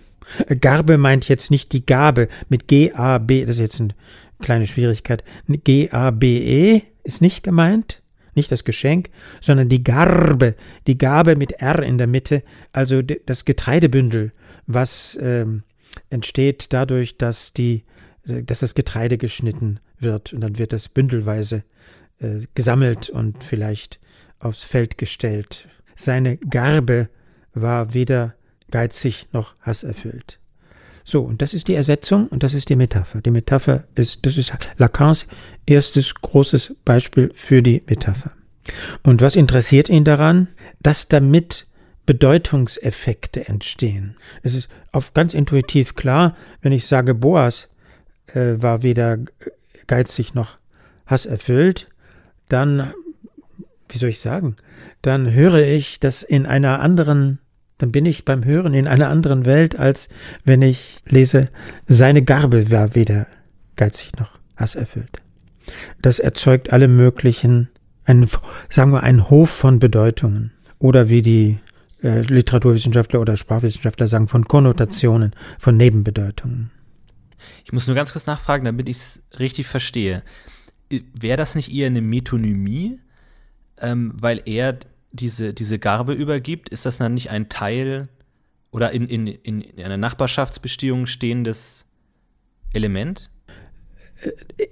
Garbe 0.61 0.99
meint 0.99 1.29
jetzt 1.29 1.51
nicht 1.51 1.73
die 1.73 1.87
Gabe 1.87 2.29
mit 2.49 2.69
G-A-B, 2.69 3.47
das 3.47 3.57
ist 3.57 3.61
jetzt 3.61 3.81
eine 3.81 3.95
kleine 4.41 4.67
Schwierigkeit. 4.67 5.25
G-A-B-E 5.49 6.83
ist 7.05 7.23
nicht 7.23 7.43
gemeint, 7.43 8.03
nicht 8.37 8.53
das 8.53 8.65
Geschenk, 8.65 9.11
sondern 9.41 9.69
die 9.69 9.83
Garbe, 9.83 10.55
die 10.87 10.99
Gabe 10.99 11.37
mit 11.37 11.53
R 11.53 11.83
in 11.83 11.99
der 11.99 12.07
Mitte, 12.07 12.43
also 12.73 13.03
das 13.03 13.45
Getreidebündel, 13.45 14.33
was 14.67 15.19
ähm, 15.21 15.63
entsteht 16.11 16.73
dadurch, 16.73 17.17
dass 17.17 17.53
die, 17.53 17.85
dass 18.25 18.61
das 18.61 18.75
Getreide 18.75 19.19
geschnitten 19.19 19.81
wird 19.99 20.33
und 20.33 20.41
dann 20.41 20.59
wird 20.59 20.73
das 20.73 20.89
bündelweise 20.89 21.65
äh, 22.19 22.41
gesammelt 22.55 23.11
und 23.11 23.43
vielleicht 23.43 24.01
aufs 24.39 24.63
Feld 24.63 24.99
gestellt. 24.99 25.69
Seine 25.95 26.37
Garbe 26.37 27.09
war 27.55 27.95
weder 27.95 28.35
geizig 28.71 29.29
noch 29.33 29.55
hasserfüllt. 29.61 30.41
So, 31.09 31.23
und 31.23 31.41
das 31.41 31.55
ist 31.55 31.69
die 31.69 31.77
Ersetzung 31.77 32.27
und 32.27 32.43
das 32.43 32.53
ist 32.53 32.69
die 32.69 32.75
Metapher. 32.75 33.21
Die 33.21 33.31
Metapher 33.31 33.85
ist, 33.95 34.27
das 34.27 34.37
ist 34.37 34.53
Lacans 34.77 35.29
erstes 35.65 36.13
großes 36.17 36.75
Beispiel 36.85 37.31
für 37.33 37.63
die 37.63 37.85
Metapher. 37.87 38.33
Und 39.05 39.23
was 39.23 39.37
interessiert 39.37 39.89
ihn 39.89 40.03
daran? 40.03 40.49
Dass 40.83 41.07
damit 41.07 41.69
Bedeutungseffekte 42.07 43.47
entstehen. 43.47 44.17
Es 44.43 44.57
ist 44.57 44.69
auf 44.91 45.15
ganz 45.15 45.33
intuitiv 45.33 45.95
klar, 45.95 46.37
wenn 46.61 46.73
ich 46.73 46.87
sage, 46.87 47.15
Boas 47.15 47.69
äh, 48.27 48.55
war 48.57 48.83
weder 48.83 49.19
geizig 49.87 50.35
noch 50.35 50.59
hasserfüllt, 51.07 51.87
dann, 52.49 52.93
wie 53.89 53.99
soll 53.99 54.09
ich 54.11 54.19
sagen, 54.19 54.57
dann 55.03 55.33
höre 55.33 55.63
ich 55.63 56.01
das 56.01 56.25
in 56.25 56.47
einer 56.47 56.81
anderen 56.81 57.39
dann 57.79 57.93
bin 57.93 58.07
ich 58.07 58.25
beim 58.25 58.45
Hören 58.45 58.75
in 58.75 58.87
einer 58.87 59.09
anderen 59.09 59.45
Welt, 59.45 59.79
als 59.79 60.09
wenn 60.45 60.63
ich 60.63 61.01
lese, 61.07 61.49
seine 61.87 62.23
Garbe 62.23 62.71
war 62.71 62.95
weder 62.95 63.27
geizig 63.77 64.17
noch 64.19 64.39
hasserfüllt. 64.57 65.23
Das 66.01 66.19
erzeugt 66.19 66.73
alle 66.73 66.89
möglichen, 66.89 67.69
einen, 68.05 68.31
sagen 68.71 68.93
wir, 68.93 69.03
einen 69.03 69.29
Hof 69.29 69.51
von 69.51 69.79
Bedeutungen. 69.79 70.53
Oder 70.79 71.09
wie 71.09 71.23
die 71.23 71.59
äh, 72.03 72.21
Literaturwissenschaftler 72.21 73.21
oder 73.21 73.37
Sprachwissenschaftler 73.37 74.09
sagen, 74.09 74.29
von 74.29 74.45
Konnotationen, 74.45 75.35
von 75.59 75.77
Nebenbedeutungen. 75.77 76.71
Ich 77.65 77.73
muss 77.73 77.87
nur 77.87 77.97
ganz 77.97 78.13
kurz 78.13 78.27
nachfragen, 78.27 78.65
damit 78.65 78.89
ich 78.89 78.97
es 78.97 79.23
richtig 79.39 79.67
verstehe. 79.67 80.23
Wäre 80.91 81.37
das 81.37 81.55
nicht 81.55 81.73
eher 81.73 81.89
eine 81.89 82.01
Metonymie? 82.01 83.01
Ähm, 83.79 84.15
weil 84.19 84.41
er 84.47 84.79
diese, 85.17 85.53
diese 85.53 85.79
Garbe 85.79 86.13
übergibt, 86.13 86.69
ist 86.69 86.87
das 86.87 86.99
dann 86.99 87.15
nicht 87.15 87.31
ein 87.31 87.49
Teil 87.49 88.09
oder 88.71 88.93
in, 88.93 89.09
in, 89.09 89.27
in 89.27 89.83
einer 89.83 89.97
Nachbarschaftsbestimmung 89.97 91.07
stehendes 91.07 91.87
Element? 92.73 93.31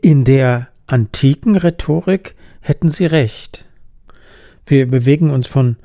In 0.00 0.24
der 0.24 0.68
antiken 0.87 1.57
Rhetorik 1.57 2.35
hätten 2.61 2.90
Sie 2.90 3.07
recht. 3.07 3.68
Wir 4.66 4.88
bewegen 4.88 5.30
uns 5.30 5.46
von 5.46 5.76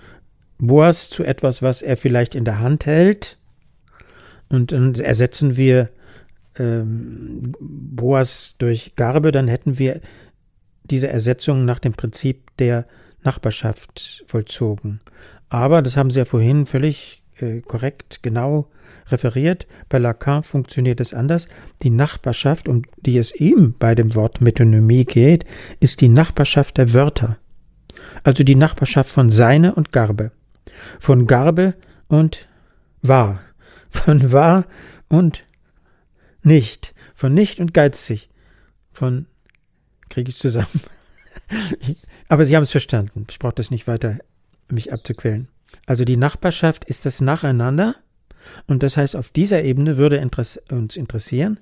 Boas 0.58 1.10
zu 1.10 1.24
etwas, 1.24 1.62
was 1.62 1.82
er 1.82 1.98
vielleicht 1.98 2.36
in 2.36 2.46
der 2.46 2.60
Hand 2.60 2.86
hält, 2.86 3.38
und 4.50 4.72
dann 4.72 4.96
ersetzen 4.96 5.56
wir 5.58 5.90
ähm, 6.58 7.54
Boas 7.60 8.56
durch 8.58 8.96
Garbe, 8.96 9.32
dann 9.32 9.48
hätten 9.48 9.78
wir 9.78 10.02
diese 10.90 11.08
Ersetzung 11.08 11.66
nach 11.66 11.80
dem 11.80 11.94
Prinzip 11.94 12.58
der 12.58 12.88
Nachbarschaft 13.24 14.24
vollzogen. 14.28 15.00
Aber, 15.50 15.82
das 15.82 15.98
haben 15.98 16.12
Sie 16.12 16.20
ja 16.20 16.26
vorhin 16.26 16.66
völlig 16.66 17.24
äh, 17.38 17.62
korrekt, 17.62 18.20
genau 18.22 18.70
referiert, 19.12 19.68
bei 19.88 19.98
Lacan 19.98 20.44
funktioniert 20.44 21.00
es 21.00 21.14
anders. 21.14 21.48
Die 21.82 21.90
Nachbarschaft, 21.90 22.68
um 22.68 22.84
die 22.98 23.18
es 23.18 23.34
ihm 23.36 23.76
bei 23.78 23.96
dem 23.96 24.16
Wort 24.16 24.42
Metonymie 24.42 25.06
geht, 25.06 25.46
ist 25.80 26.02
die 26.02 26.10
Nachbarschaft 26.10 26.78
der 26.78 26.94
Wörter. 26.94 27.38
Also 28.24 28.44
die 28.44 28.56
Nachbarschaft 28.56 29.12
von 29.12 29.30
Seine 29.30 29.76
und 29.76 29.92
Garbe. 29.92 30.32
Von 31.00 31.28
Garbe 31.28 31.76
und 32.08 32.48
wahr. 33.02 33.42
Von 33.90 34.32
wahr 34.32 34.66
und 35.08 35.44
nicht. 36.44 36.94
Von 37.14 37.34
nicht 37.34 37.60
und 37.60 37.74
geizig. 37.74 38.30
Von 38.92 39.26
kriege 40.10 40.30
ich 40.30 40.38
zusammen. 40.38 40.82
Aber 42.28 42.46
Sie 42.46 42.56
haben 42.56 42.64
es 42.64 42.72
verstanden. 42.72 43.26
Ich 43.30 43.40
brauche 43.40 43.56
das 43.56 43.72
nicht 43.72 43.88
weiter, 43.88 44.20
mich 44.70 44.94
abzuquälen. 44.94 45.48
Also 45.86 46.06
die 46.06 46.18
Nachbarschaft 46.18 46.86
ist 46.86 47.06
das 47.06 47.22
Nacheinander. 47.22 47.96
Und 48.68 48.84
das 48.84 48.98
heißt, 48.98 49.16
auf 49.16 49.30
dieser 49.30 49.64
Ebene 49.64 49.98
würde 49.98 50.26
uns 50.72 50.96
interessieren, 50.96 51.60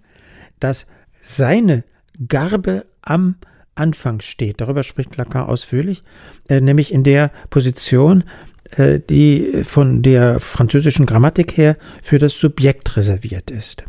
dass 0.59 0.85
seine 1.21 1.83
Garbe 2.27 2.85
am 3.01 3.35
Anfang 3.75 4.21
steht. 4.21 4.61
Darüber 4.61 4.83
spricht 4.83 5.17
Lacan 5.17 5.47
ausführlich, 5.47 6.03
äh, 6.49 6.61
nämlich 6.61 6.91
in 6.91 7.03
der 7.03 7.31
Position, 7.49 8.23
äh, 8.71 8.99
die 8.99 9.63
von 9.63 10.01
der 10.01 10.39
französischen 10.39 11.05
Grammatik 11.05 11.57
her 11.57 11.77
für 12.01 12.17
das 12.17 12.33
Subjekt 12.33 12.97
reserviert 12.97 13.51
ist. 13.51 13.83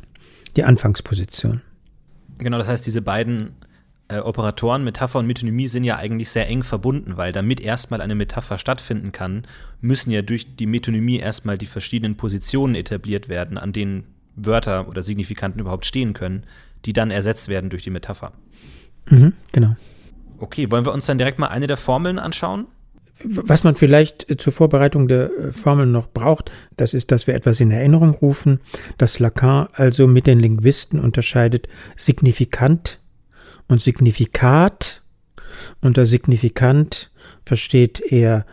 Die 0.56 0.64
Anfangsposition. 0.64 1.62
Genau, 2.38 2.58
das 2.58 2.68
heißt, 2.68 2.87
diese 2.87 3.02
beiden 3.02 3.52
äh, 4.08 4.18
Operatoren, 4.20 4.84
Metapher 4.84 5.18
und 5.18 5.26
Metonymie 5.26 5.68
sind 5.68 5.84
ja 5.84 5.96
eigentlich 5.96 6.30
sehr 6.30 6.48
eng 6.48 6.62
verbunden, 6.62 7.16
weil 7.16 7.32
damit 7.32 7.60
erstmal 7.60 8.00
eine 8.00 8.14
Metapher 8.14 8.58
stattfinden 8.58 9.12
kann, 9.12 9.42
müssen 9.80 10.10
ja 10.10 10.22
durch 10.22 10.56
die 10.56 10.66
Metonymie 10.66 11.18
erstmal 11.18 11.58
die 11.58 11.66
verschiedenen 11.66 12.16
Positionen 12.16 12.74
etabliert 12.74 13.28
werden, 13.28 13.58
an 13.58 13.72
denen 13.72 14.04
Wörter 14.34 14.88
oder 14.88 15.02
Signifikanten 15.02 15.60
überhaupt 15.60 15.86
stehen 15.86 16.12
können, 16.14 16.44
die 16.84 16.92
dann 16.92 17.10
ersetzt 17.10 17.48
werden 17.48 17.70
durch 17.70 17.82
die 17.82 17.90
Metapher. 17.90 18.32
Mhm, 19.10 19.32
genau. 19.52 19.76
Okay, 20.38 20.70
wollen 20.70 20.84
wir 20.84 20.92
uns 20.92 21.06
dann 21.06 21.18
direkt 21.18 21.38
mal 21.38 21.48
eine 21.48 21.66
der 21.66 21.76
Formeln 21.76 22.18
anschauen? 22.18 22.66
Was 23.24 23.64
man 23.64 23.74
vielleicht 23.74 24.30
äh, 24.30 24.36
zur 24.36 24.52
Vorbereitung 24.52 25.08
der 25.08 25.30
äh, 25.32 25.52
Formeln 25.52 25.90
noch 25.90 26.08
braucht, 26.08 26.52
das 26.76 26.94
ist, 26.94 27.10
dass 27.10 27.26
wir 27.26 27.34
etwas 27.34 27.58
in 27.60 27.72
Erinnerung 27.72 28.14
rufen, 28.14 28.60
dass 28.96 29.18
Lacan 29.18 29.68
also 29.72 30.06
mit 30.06 30.26
den 30.26 30.38
Linguisten 30.38 31.00
unterscheidet 31.00 31.68
signifikant 31.96 33.00
und 33.68 33.81
Signifikat. 33.81 35.02
Unter 35.81 36.07
Signifikant 36.07 37.11
versteht 37.44 38.00
er, 38.00 38.46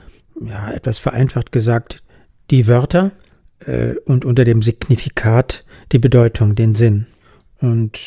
ja, 0.45 0.71
etwas 0.71 0.97
vereinfacht 0.97 1.51
gesagt, 1.51 2.04
die 2.51 2.67
Wörter 2.67 3.12
äh, 3.60 3.95
und 4.06 4.25
unter 4.25 4.43
dem 4.43 4.62
Signifikat 4.62 5.65
die 5.91 5.99
Bedeutung, 5.99 6.56
den 6.56 6.75
Sinn. 6.75 7.08
Und 7.60 7.99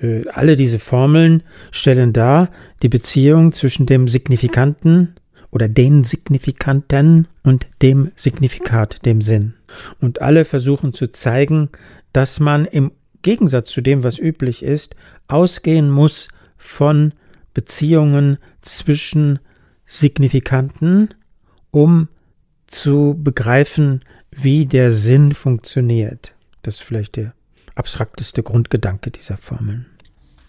äh, 0.00 0.26
alle 0.28 0.56
diese 0.56 0.78
Formeln 0.78 1.42
stellen 1.70 2.12
dar 2.12 2.50
die 2.82 2.88
Beziehung 2.88 3.52
zwischen 3.52 3.86
dem 3.86 4.08
Signifikanten 4.08 5.14
oder 5.50 5.68
den 5.68 6.04
Signifikanten 6.04 7.28
und 7.42 7.66
dem 7.82 8.10
Signifikat, 8.14 9.04
dem 9.04 9.22
Sinn. 9.22 9.54
Und 10.00 10.22
alle 10.22 10.44
versuchen 10.44 10.92
zu 10.92 11.08
zeigen, 11.08 11.70
dass 12.12 12.40
man 12.40 12.64
im 12.64 12.92
Gegensatz 13.22 13.70
zu 13.70 13.80
dem, 13.80 14.02
was 14.04 14.18
üblich 14.18 14.62
ist, 14.62 14.94
ausgehen 15.28 15.90
muss 15.90 16.28
von 16.64 17.12
Beziehungen 17.52 18.38
zwischen 18.62 19.38
Signifikanten, 19.84 21.12
um 21.70 22.08
zu 22.66 23.14
begreifen, 23.18 24.02
wie 24.30 24.64
der 24.64 24.90
Sinn 24.90 25.32
funktioniert. 25.32 26.34
Das 26.62 26.76
ist 26.76 26.82
vielleicht 26.82 27.16
der 27.16 27.34
abstrakteste 27.74 28.42
Grundgedanke 28.42 29.10
dieser 29.10 29.36
Formeln. 29.36 29.86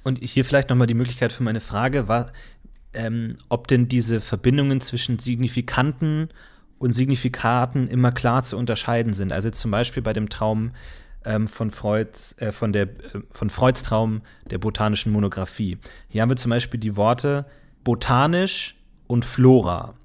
Und 0.04 0.24
hier 0.24 0.46
vielleicht 0.46 0.70
nochmal 0.70 0.88
die 0.88 0.94
Möglichkeit 0.94 1.34
für 1.34 1.44
meine 1.44 1.60
Frage, 1.60 2.08
war, 2.08 2.32
ähm, 2.94 3.36
ob 3.50 3.68
denn 3.68 3.90
diese 3.90 4.22
Verbindungen 4.22 4.80
zwischen 4.80 5.20
Signifikanten 5.20 6.30
und 6.78 6.94
Signifikaten 6.94 7.90
immer 7.90 8.14
klar 8.14 8.44
zu 8.44 8.58
unterscheiden 8.58 9.14
sind. 9.14 9.34
Also 9.34 9.50
zum 9.50 9.70
Beispiel 9.70 10.02
bei 10.02 10.14
dem 10.14 10.30
Traum 10.30 10.72
ähm, 11.26 11.48
von, 11.48 11.72
Freuds, 11.72 12.36
äh, 12.40 12.52
von, 12.52 12.74
der, 12.74 12.84
äh, 12.84 13.22
von 13.32 13.50
Freuds 13.50 13.84
Traum 13.84 14.22
der 14.50 14.58
botanischen 14.58 15.12
Monographie. 15.12 15.78
Hier 16.08 16.22
haben 16.22 16.30
wir 16.30 16.38
zum 16.38 16.52
Beispiel 16.52 16.80
die 16.80 16.96
Worte 16.96 17.46
botanisch 17.84 18.76
und 19.08 19.26
Flora. 19.26 19.96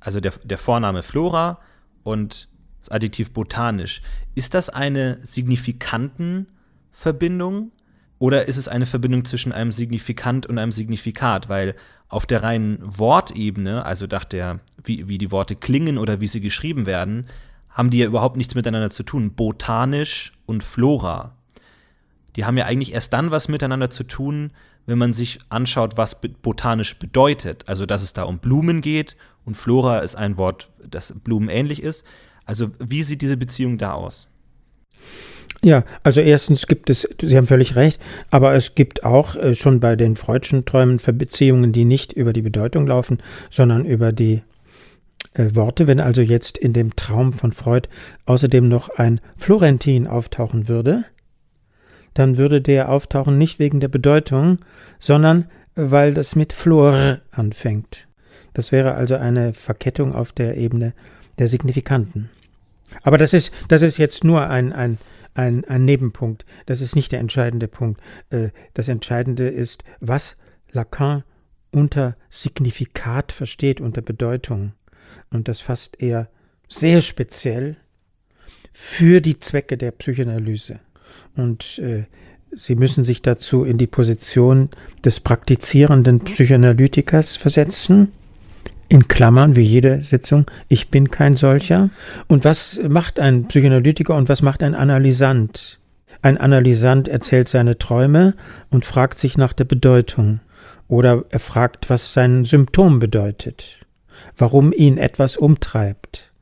Also 0.00 0.20
der, 0.20 0.32
der 0.44 0.58
Vorname 0.58 1.02
Flora 1.02 1.58
und 2.02 2.48
das 2.80 2.90
Adjektiv 2.90 3.32
botanisch. 3.32 4.02
Ist 4.34 4.54
das 4.54 4.70
eine 4.70 5.18
Signifikantenverbindung 5.22 7.72
oder 8.18 8.48
ist 8.48 8.56
es 8.56 8.68
eine 8.68 8.86
Verbindung 8.86 9.24
zwischen 9.24 9.52
einem 9.52 9.72
Signifikant 9.72 10.46
und 10.46 10.58
einem 10.58 10.72
Signifikat? 10.72 11.48
Weil 11.48 11.74
auf 12.08 12.26
der 12.26 12.42
reinen 12.42 12.78
Wortebene, 12.80 13.84
also 13.84 14.06
nach 14.10 14.24
der, 14.24 14.60
wie, 14.82 15.08
wie 15.08 15.18
die 15.18 15.30
Worte 15.30 15.54
klingen 15.54 15.98
oder 15.98 16.20
wie 16.20 16.26
sie 16.26 16.40
geschrieben 16.40 16.86
werden, 16.86 17.26
haben 17.78 17.90
die 17.90 17.98
ja 17.98 18.06
überhaupt 18.06 18.36
nichts 18.36 18.56
miteinander 18.56 18.90
zu 18.90 19.04
tun. 19.04 19.30
Botanisch 19.30 20.32
und 20.46 20.64
Flora. 20.64 21.36
Die 22.34 22.44
haben 22.44 22.58
ja 22.58 22.64
eigentlich 22.64 22.92
erst 22.92 23.12
dann 23.12 23.30
was 23.30 23.46
miteinander 23.46 23.88
zu 23.88 24.02
tun, 24.02 24.50
wenn 24.86 24.98
man 24.98 25.12
sich 25.12 25.38
anschaut, 25.48 25.96
was 25.96 26.20
botanisch 26.20 26.98
bedeutet. 26.98 27.68
Also, 27.68 27.86
dass 27.86 28.02
es 28.02 28.12
da 28.12 28.24
um 28.24 28.40
Blumen 28.40 28.80
geht 28.80 29.16
und 29.44 29.56
Flora 29.56 30.00
ist 30.00 30.16
ein 30.16 30.36
Wort, 30.36 30.70
das 30.84 31.14
blumenähnlich 31.22 31.80
ist. 31.80 32.04
Also, 32.44 32.72
wie 32.80 33.04
sieht 33.04 33.22
diese 33.22 33.36
Beziehung 33.36 33.78
da 33.78 33.92
aus? 33.92 34.28
Ja, 35.62 35.84
also 36.02 36.20
erstens 36.20 36.66
gibt 36.66 36.90
es, 36.90 37.08
Sie 37.20 37.36
haben 37.36 37.46
völlig 37.46 37.76
recht, 37.76 38.00
aber 38.30 38.54
es 38.54 38.74
gibt 38.74 39.04
auch 39.04 39.36
äh, 39.36 39.54
schon 39.54 39.78
bei 39.78 39.94
den 39.94 40.16
Freudschen 40.16 40.64
Träumen 40.64 40.98
Beziehungen, 40.98 41.72
die 41.72 41.84
nicht 41.84 42.12
über 42.12 42.32
die 42.32 42.42
Bedeutung 42.42 42.88
laufen, 42.88 43.18
sondern 43.50 43.84
über 43.84 44.10
die 44.12 44.42
äh, 45.34 45.54
Worte, 45.54 45.86
wenn 45.86 46.00
also 46.00 46.20
jetzt 46.20 46.58
in 46.58 46.72
dem 46.72 46.96
Traum 46.96 47.32
von 47.32 47.52
Freud 47.52 47.88
außerdem 48.26 48.68
noch 48.68 48.88
ein 48.90 49.20
Florentin 49.36 50.06
auftauchen 50.06 50.68
würde, 50.68 51.04
dann 52.14 52.36
würde 52.36 52.60
der 52.60 52.90
auftauchen 52.90 53.38
nicht 53.38 53.58
wegen 53.58 53.80
der 53.80 53.88
Bedeutung, 53.88 54.58
sondern 54.98 55.46
weil 55.74 56.14
das 56.14 56.34
mit 56.34 56.52
Flor 56.52 57.20
anfängt. 57.30 58.08
Das 58.54 58.72
wäre 58.72 58.94
also 58.94 59.14
eine 59.14 59.52
Verkettung 59.52 60.14
auf 60.14 60.32
der 60.32 60.56
Ebene 60.56 60.94
der 61.38 61.46
Signifikanten. 61.46 62.30
Aber 63.02 63.18
das 63.18 63.32
ist, 63.32 63.52
das 63.68 63.82
ist 63.82 63.98
jetzt 63.98 64.24
nur 64.24 64.48
ein, 64.48 64.72
ein, 64.72 64.98
ein, 65.34 65.64
ein 65.66 65.84
Nebenpunkt. 65.84 66.44
Das 66.66 66.80
ist 66.80 66.96
nicht 66.96 67.12
der 67.12 67.20
entscheidende 67.20 67.68
Punkt. 67.68 68.00
Äh, 68.30 68.48
das 68.74 68.88
Entscheidende 68.88 69.48
ist, 69.48 69.84
was 70.00 70.36
Lacan 70.72 71.22
unter 71.70 72.16
Signifikat 72.30 73.30
versteht, 73.30 73.80
unter 73.80 74.02
Bedeutung 74.02 74.72
und 75.30 75.48
das 75.48 75.60
fasst 75.60 76.00
er 76.00 76.28
sehr 76.68 77.00
speziell 77.00 77.76
für 78.72 79.20
die 79.20 79.38
Zwecke 79.40 79.76
der 79.76 79.90
Psychoanalyse. 79.92 80.80
Und 81.34 81.78
äh, 81.78 82.04
Sie 82.52 82.76
müssen 82.76 83.04
sich 83.04 83.22
dazu 83.22 83.64
in 83.64 83.78
die 83.78 83.86
Position 83.86 84.70
des 85.04 85.20
praktizierenden 85.20 86.20
Psychoanalytikers 86.20 87.36
versetzen. 87.36 88.12
In 88.88 89.06
Klammern, 89.06 89.54
wie 89.54 89.62
jede 89.62 90.00
Sitzung, 90.00 90.46
ich 90.68 90.88
bin 90.88 91.10
kein 91.10 91.36
solcher. 91.36 91.90
Und 92.26 92.44
was 92.46 92.80
macht 92.88 93.20
ein 93.20 93.48
Psychoanalytiker 93.48 94.14
und 94.14 94.30
was 94.30 94.40
macht 94.40 94.62
ein 94.62 94.74
Analysant? 94.74 95.78
Ein 96.22 96.38
Analysant 96.38 97.06
erzählt 97.06 97.50
seine 97.50 97.76
Träume 97.76 98.34
und 98.70 98.86
fragt 98.86 99.18
sich 99.18 99.36
nach 99.36 99.52
der 99.52 99.64
Bedeutung. 99.64 100.40
Oder 100.88 101.24
er 101.28 101.38
fragt, 101.38 101.90
was 101.90 102.14
sein 102.14 102.46
Symptom 102.46 102.98
bedeutet 102.98 103.86
warum 104.36 104.72
ihn 104.72 104.98
etwas 104.98 105.36
umtreibt. 105.36 106.32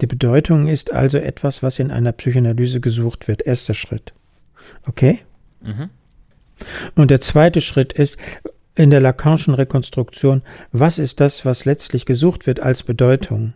Die 0.00 0.06
Bedeutung 0.06 0.66
ist 0.66 0.92
also 0.92 1.18
etwas, 1.18 1.62
was 1.62 1.78
in 1.78 1.90
einer 1.90 2.12
Psychoanalyse 2.12 2.80
gesucht 2.80 3.28
wird. 3.28 3.42
Erster 3.42 3.74
Schritt. 3.74 4.12
Okay? 4.86 5.20
Mhm. 5.62 5.90
Und 6.94 7.10
der 7.10 7.20
zweite 7.20 7.60
Schritt 7.60 7.92
ist, 7.92 8.16
in 8.76 8.90
der 8.90 9.00
Lacanischen 9.00 9.54
Rekonstruktion, 9.54 10.42
was 10.72 10.98
ist 10.98 11.20
das, 11.20 11.44
was 11.44 11.64
letztlich 11.64 12.06
gesucht 12.06 12.46
wird 12.46 12.60
als 12.60 12.82
Bedeutung? 12.82 13.54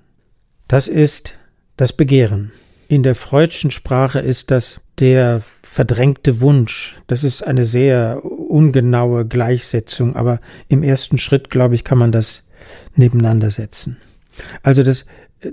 Das 0.69 0.87
ist 0.87 1.35
das 1.77 1.93
Begehren. 1.93 2.53
In 2.89 3.03
der 3.03 3.15
Freudschen 3.15 3.71
Sprache 3.71 4.21
ist 4.21 4.51
das 4.51 4.81
der 4.99 5.43
verdrängte 5.63 6.41
Wunsch. 6.41 6.97
Das 7.07 7.25
ist 7.25 7.43
eine 7.43 7.65
sehr 7.65 8.25
ungenaue 8.25 9.27
Gleichsetzung, 9.27 10.17
aber 10.17 10.41
im 10.69 10.83
ersten 10.83 11.19
Schritt, 11.19 11.51
glaube 11.51 11.75
ich, 11.75 11.85
kann 11.85 11.99
man 11.99 12.13
das 12.13 12.45
nebeneinander 12.95 13.51
setzen. 13.51 13.97
Also 14.63 14.83
das, 14.83 15.05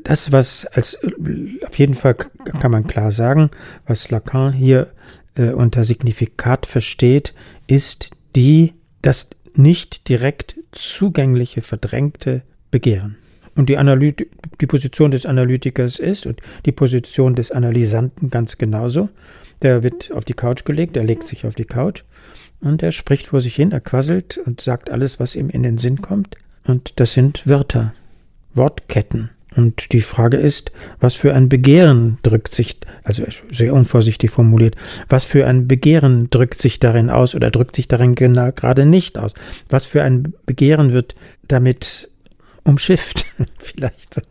das, 0.03 0.31
was 0.31 0.65
als 0.67 0.99
auf 1.65 1.77
jeden 1.77 1.95
Fall 1.95 2.15
kann 2.15 2.71
man 2.71 2.87
klar 2.87 3.11
sagen, 3.11 3.49
was 3.85 4.09
Lacan 4.11 4.53
hier 4.53 4.87
äh, 5.35 5.49
unter 5.49 5.83
Signifikat 5.83 6.65
versteht, 6.65 7.33
ist 7.67 8.11
die 8.35 8.73
das 9.01 9.29
nicht 9.55 10.09
direkt 10.09 10.55
zugängliche, 10.71 11.61
verdrängte 11.61 12.41
Begehren. 12.71 13.17
Und 13.55 13.69
die, 13.69 13.77
Analyt 13.77 14.27
die 14.59 14.67
Position 14.67 15.11
des 15.11 15.25
Analytikers 15.25 15.99
ist 15.99 16.25
und 16.25 16.41
die 16.65 16.73
Position 16.73 17.35
des 17.35 17.51
Analysanten 17.51 18.29
ganz 18.29 18.57
genauso. 18.57 19.09
Der 19.61 19.83
wird 19.83 20.11
auf 20.11 20.25
die 20.25 20.33
Couch 20.33 20.65
gelegt, 20.65 20.97
er 20.97 21.05
legt 21.05 21.25
sich 21.25 21.45
auf 21.45 21.55
die 21.55 21.63
Couch 21.63 22.03
und 22.59 22.83
er 22.83 22.91
spricht 22.91 23.27
vor 23.27 23.39
sich 23.39 23.55
hin, 23.55 23.71
er 23.71 23.79
quasselt 23.79 24.37
und 24.37 24.59
sagt 24.59 24.89
alles, 24.89 25.19
was 25.19 25.35
ihm 25.35 25.49
in 25.49 25.63
den 25.63 25.77
Sinn 25.77 26.01
kommt. 26.01 26.35
Und 26.65 26.99
das 26.99 27.13
sind 27.13 27.47
Wörter, 27.47 27.93
Wortketten. 28.53 29.29
Und 29.55 29.93
die 29.93 30.01
Frage 30.01 30.37
ist, 30.37 30.71
was 30.99 31.15
für 31.15 31.33
ein 31.33 31.47
Begehren 31.47 32.17
drückt 32.23 32.53
sich, 32.53 32.77
also 33.03 33.23
sehr 33.51 33.73
unvorsichtig 33.73 34.29
formuliert, 34.29 34.75
was 35.07 35.23
für 35.23 35.47
ein 35.47 35.67
Begehren 35.67 36.29
drückt 36.29 36.59
sich 36.59 36.79
darin 36.79 37.09
aus 37.09 37.35
oder 37.35 37.51
drückt 37.51 37.75
sich 37.75 37.87
darin 37.87 38.15
genau, 38.15 38.51
gerade 38.51 38.85
nicht 38.85 39.17
aus? 39.17 39.33
Was 39.69 39.85
für 39.85 40.03
ein 40.03 40.33
Begehren 40.45 40.91
wird 40.91 41.15
damit 41.47 42.09
umschifft? 42.63 43.25
Vielleicht. 43.59 44.21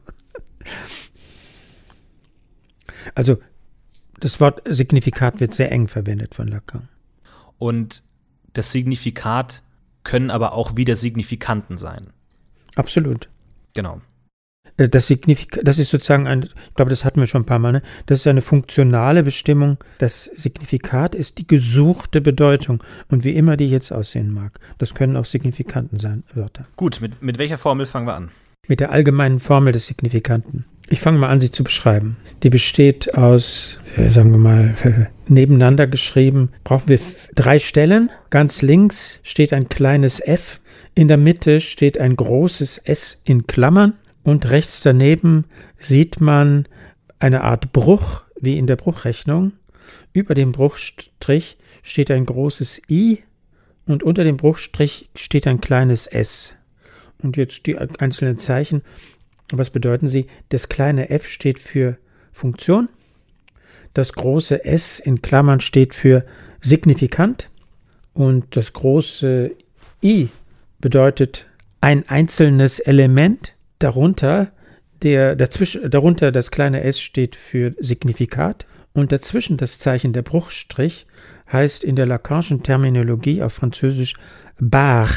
Also, 3.15 3.39
das 4.21 4.41
Wort 4.41 4.63
Signifikat 4.67 5.41
wird 5.41 5.55
sehr 5.55 5.73
eng 5.73 5.89
verwendet 5.89 6.35
von 6.35 6.49
Lacan. 6.49 6.89
Und 7.59 8.03
das 8.53 8.73
Signifikat 8.73 9.63
können 10.03 10.31
aber 10.31 10.53
auch 10.53 10.77
wieder 10.77 10.97
Signifikanten 10.97 11.79
sein. 11.79 12.13
Absolut. 12.77 13.29
Genau. 13.75 14.01
Äh, 14.77 14.89
das, 14.89 15.07
Signifik 15.07 15.61
das 15.63 15.79
ist 15.79 15.91
sozusagen 15.91 16.27
ein, 16.27 16.43
ich 16.43 16.75
glaube, 16.75 16.91
das 16.91 17.05
hatten 17.05 17.21
wir 17.21 17.27
schon 17.27 17.43
ein 17.43 17.47
paar 17.47 17.59
Mal, 17.59 17.73
ne? 17.73 17.83
das 18.07 18.21
ist 18.21 18.27
eine 18.27 18.43
funktionale 18.43 19.23
Bestimmung. 19.23 19.79
Das 19.99 20.25
Signifikat 20.25 21.15
ist 21.15 21.39
die 21.39 21.47
gesuchte 21.47 22.21
Bedeutung 22.21 22.83
und 23.09 23.25
wie 23.25 23.35
immer 23.35 23.57
die 23.57 23.71
jetzt 23.71 23.93
aussehen 23.93 24.33
mag. 24.33 24.59
Das 24.79 24.95
können 24.95 25.17
auch 25.17 25.25
Signifikanten 25.25 25.99
sein, 25.99 26.25
Wörter. 26.33 26.67
Gut, 26.77 27.01
mit, 27.01 27.23
mit 27.23 27.39
welcher 27.39 27.59
Formel 27.59 27.87
fangen 27.87 28.07
wir 28.07 28.15
an? 28.15 28.31
Mit 28.67 28.81
der 28.81 28.93
allgemeinen 28.93 29.41
Formel 29.41 29.73
des 29.73 29.87
Signifikanten. 29.87 30.65
Ich 30.89 31.01
fange 31.01 31.19
mal 31.19 31.29
an, 31.29 31.41
sie 31.41 31.51
zu 31.51 31.65
beschreiben. 31.65 32.19
Die 32.43 32.51
besteht 32.51 33.15
aus, 33.15 33.79
äh, 33.97 34.09
sagen 34.11 34.33
wir 34.33 34.39
mal, 34.39 34.75
nebeneinander 35.29 35.87
geschrieben, 35.87 36.51
brauchen 36.63 36.89
wir 36.89 37.01
drei 37.35 37.59
Stellen. 37.59 38.11
Ganz 38.29 38.61
links 38.61 39.21
steht 39.23 39.53
ein 39.55 39.69
kleines 39.69 40.21
f, 40.21 40.61
in 40.95 41.09
der 41.09 41.17
Mitte 41.17 41.61
steht 41.61 41.99
ein 41.99 42.17
großes 42.17 42.79
S 42.79 43.21
in 43.25 43.47
Klammern 43.47 43.95
und 44.23 44.51
rechts 44.51 44.81
daneben 44.81 45.45
sieht 45.77 46.21
man 46.21 46.67
eine 47.19 47.43
Art 47.43 47.73
Bruch, 47.73 48.23
wie 48.41 48.59
in 48.59 48.67
der 48.67 48.77
Bruchrechnung. 48.77 49.53
Über 50.13 50.35
dem 50.35 50.53
Bruchstrich 50.53 51.57
steht 51.83 52.11
ein 52.11 52.27
großes 52.27 52.83
I 52.91 53.23
und 53.87 54.03
unter 54.03 54.25
dem 54.25 54.37
Bruchstrich 54.37 55.09
steht 55.15 55.47
ein 55.47 55.61
kleines 55.61 56.07
S. 56.07 56.55
Und 57.23 57.37
jetzt 57.37 57.67
die 57.67 57.77
einzelnen 57.79 58.39
Zeichen. 58.39 58.83
Was 59.51 59.71
bedeuten 59.71 60.09
sie? 60.09 60.27
Das 60.49 60.69
kleine 60.69 61.11
f 61.11 61.29
steht 61.29 61.59
für 61.59 61.99
Funktion. 62.33 62.89
Das 63.93 64.13
große 64.13 64.65
S 64.65 64.99
in 64.99 65.23
Klammern 65.23 65.61
steht 65.61 65.95
für 65.95 66.25
signifikant. 66.61 67.51
Und 68.13 68.57
das 68.57 68.73
große 68.73 69.53
I 70.03 70.29
bedeutet 70.85 71.47
ein 71.81 72.07
einzelnes 72.11 72.79
Element. 72.79 73.55
Darunter, 73.79 74.53
der, 75.03 75.35
dazwischen, 75.35 75.91
darunter 75.91 76.31
das 76.31 76.51
kleine 76.51 76.83
s 76.83 77.01
steht 77.01 77.37
für 77.37 77.75
Signifikat 77.81 78.67
und 78.93 79.11
dazwischen 79.11 79.57
das 79.57 79.79
Zeichen 79.79 80.13
der 80.13 80.21
Bruchstrich 80.21 81.07
heißt 81.51 81.85
in 81.85 81.97
der 81.97 82.05
Lacanischen 82.05 82.63
Terminologie 82.63 83.43
auf 83.43 83.55
Französisch 83.55 84.13
bar. 84.61 85.09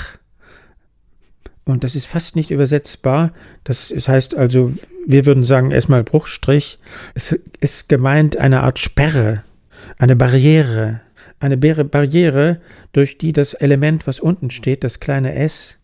Und 1.66 1.84
das 1.84 1.96
ist 1.96 2.06
fast 2.06 2.38
nicht 2.38 2.50
übersetzbar. 2.50 3.34
Das, 3.66 3.90
heißt 3.90 4.38
also, 4.38 4.72
wir 5.06 5.26
würden 5.26 5.44
sagen 5.44 5.72
erstmal 5.72 6.06
Bruchstrich. 6.06 6.80
Es 7.14 7.38
ist 7.60 7.90
gemeint 7.90 8.38
eine 8.38 8.64
Art 8.64 8.80
Sperre, 8.80 9.44
eine 9.98 10.16
Barriere. 10.16 11.02
Eine 11.40 11.58
Barriere, 11.58 12.62
durch 12.94 13.18
die 13.18 13.34
das 13.34 13.54
Element, 13.54 14.08
was 14.08 14.20
unten 14.20 14.50
steht, 14.50 14.84
das 14.84 15.00
kleine 15.00 15.36
s, 15.36 15.78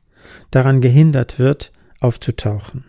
daran 0.51 0.81
gehindert 0.81 1.37
wird, 1.37 1.71
aufzutauchen. 1.99 2.85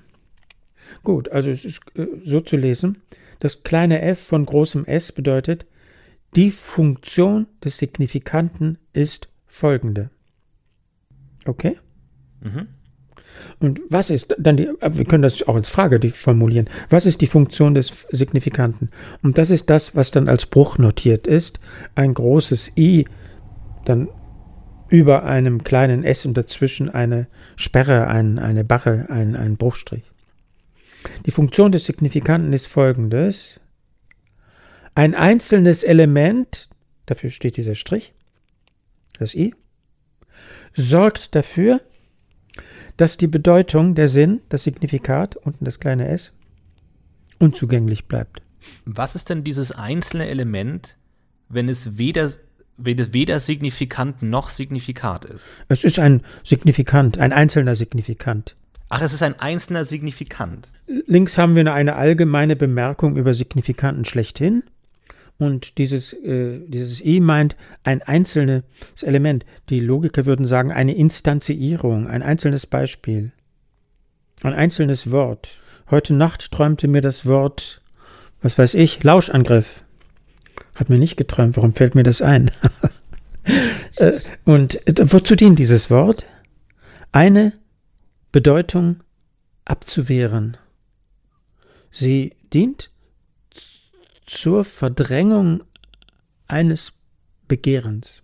Gut, 1.03 1.29
also 1.29 1.51
es 1.51 1.65
ist 1.65 1.83
äh, 1.97 2.07
so 2.25 2.41
zu 2.41 2.57
lesen. 2.57 2.99
Das 3.39 3.63
kleine 3.63 4.01
f 4.01 4.21
von 4.21 4.47
großem 4.47 4.87
S 4.87 5.13
bedeutet, 5.13 5.67
die 6.35 6.51
Funktion 6.51 7.47
des 7.63 7.79
Signifikanten 7.79 8.79
ist 8.93 9.29
folgende. 9.47 10.11
Okay? 11.45 11.77
Mhm. 12.41 12.69
Und 13.61 13.81
was 13.89 14.11
ist 14.11 14.35
dann 14.39 14.57
die, 14.57 14.69
äh, 14.81 14.91
wir 14.93 15.05
können 15.05 15.23
das 15.23 15.47
auch 15.47 15.57
als 15.57 15.71
Frage 15.71 16.01
formulieren, 16.11 16.69
was 16.91 17.07
ist 17.07 17.21
die 17.21 17.27
Funktion 17.27 17.75
des 17.75 17.93
Signifikanten? 18.11 18.91
Und 19.23 19.39
das 19.39 19.51
ist 19.51 19.71
das, 19.71 19.97
was 19.97 20.11
dann 20.11 20.29
als 20.29 20.47
Bruch 20.47 20.79
notiert 20.79 21.27
ist. 21.27 21.61
Ein 21.95 22.15
großes 22.15 22.73
I, 22.77 23.07
dann 23.85 24.09
über 24.89 25.25
einem 25.25 25.65
kleinen 25.65 26.05
S 26.05 26.27
und 26.27 26.37
dazwischen 26.37 26.91
eine 26.91 27.27
Sperre, 27.57 28.07
ein, 28.07 28.39
eine 28.39 28.65
Barre, 28.65 29.07
ein, 29.09 29.35
ein 29.35 29.57
Bruchstrich. 29.57 30.05
Die 31.27 31.31
Funktion 31.31 31.73
des 31.73 31.85
Signifikanten 31.85 32.53
ist 32.53 32.67
folgendes. 32.67 33.61
Ein 34.95 35.15
einzelnes 35.15 35.83
Element, 35.83 36.69
dafür 37.07 37.31
steht 37.31 37.57
dieser 37.57 37.75
Strich, 37.75 38.15
das 39.19 39.35
I, 39.35 39.55
sorgt 40.75 41.35
dafür, 41.35 41.81
dass 42.97 43.17
die 43.17 43.27
Bedeutung, 43.27 43.95
der 43.95 44.09
Sinn, 44.09 44.41
das 44.49 44.65
Signifikat, 44.65 45.37
unten 45.37 45.65
das 45.65 45.81
kleine 45.81 46.09
s, 46.09 46.33
unzugänglich 47.39 48.07
bleibt. 48.07 48.43
Was 48.85 49.15
ist 49.15 49.31
denn 49.31 49.45
dieses 49.45 49.73
einzelne 49.73 50.29
Element, 50.29 50.97
wenn 51.49 51.69
es 51.69 51.99
weder 51.99 52.31
weder 52.77 53.39
Signifikant 53.41 54.23
noch 54.23 54.51
Signifikat 54.51 55.25
ist. 55.25 55.51
Es 55.69 55.85
ist 55.85 55.99
ein 56.01 56.23
Signifikant, 56.43 57.19
ein 57.19 57.33
einzelner 57.33 57.77
Signifikant. 57.77 58.57
Ach, 58.89 59.01
es 59.01 59.13
ist 59.13 59.23
ein 59.23 59.39
einzelner 59.39 59.85
Signifikant. 59.85 60.71
Links 61.07 61.39
haben 61.39 61.57
wir 61.57 61.73
eine 61.73 61.97
allgemeine 61.97 62.57
Bemerkung 62.57 63.17
über 63.17 63.35
Signifikanten 63.35 64.05
schlechthin. 64.05 64.65
Und 65.39 65.79
dieses, 65.79 66.13
äh, 66.13 66.61
dieses 66.69 67.05
I 67.05 67.21
meint 67.21 67.57
ein 67.83 68.03
einzelnes 68.03 68.63
Element. 69.03 69.45
Die 69.69 69.81
Logiker 69.81 70.27
würden 70.27 70.47
sagen, 70.47 70.73
eine 70.73 70.95
Instanzierung, 70.95 72.07
ein 72.07 72.23
einzelnes 72.23 72.67
Beispiel. 72.67 73.33
Ein 74.43 74.55
einzelnes 74.55 75.11
Wort. 75.11 75.59
Heute 75.91 76.15
Nacht 76.15 76.53
träumte 76.53 76.89
mir 76.89 77.01
das 77.01 77.27
Wort, 77.27 77.83
was 78.43 78.59
weiß 78.59 78.75
ich, 78.75 79.03
Lauschangriff. 79.03 79.85
Hat 80.75 80.89
mir 80.89 80.99
nicht 80.99 81.17
geträumt, 81.17 81.57
warum 81.57 81.73
fällt 81.73 81.95
mir 81.95 82.05
das 82.05 82.23
ein? 82.23 82.51
Äh, 83.97 84.19
und 84.45 84.89
äh, 84.89 85.13
wozu 85.13 85.37
dient 85.37 85.59
dieses 85.59 85.91
Wort? 85.91 86.27
Eine 87.13 87.53
Bedeutung 88.33 89.05
abzuwehren. 89.67 90.57
Sie 91.91 92.35
dient 92.55 92.91
zur 94.27 94.65
Verdrängung 94.65 95.63
eines 96.47 96.95
Begehrens. 97.49 98.23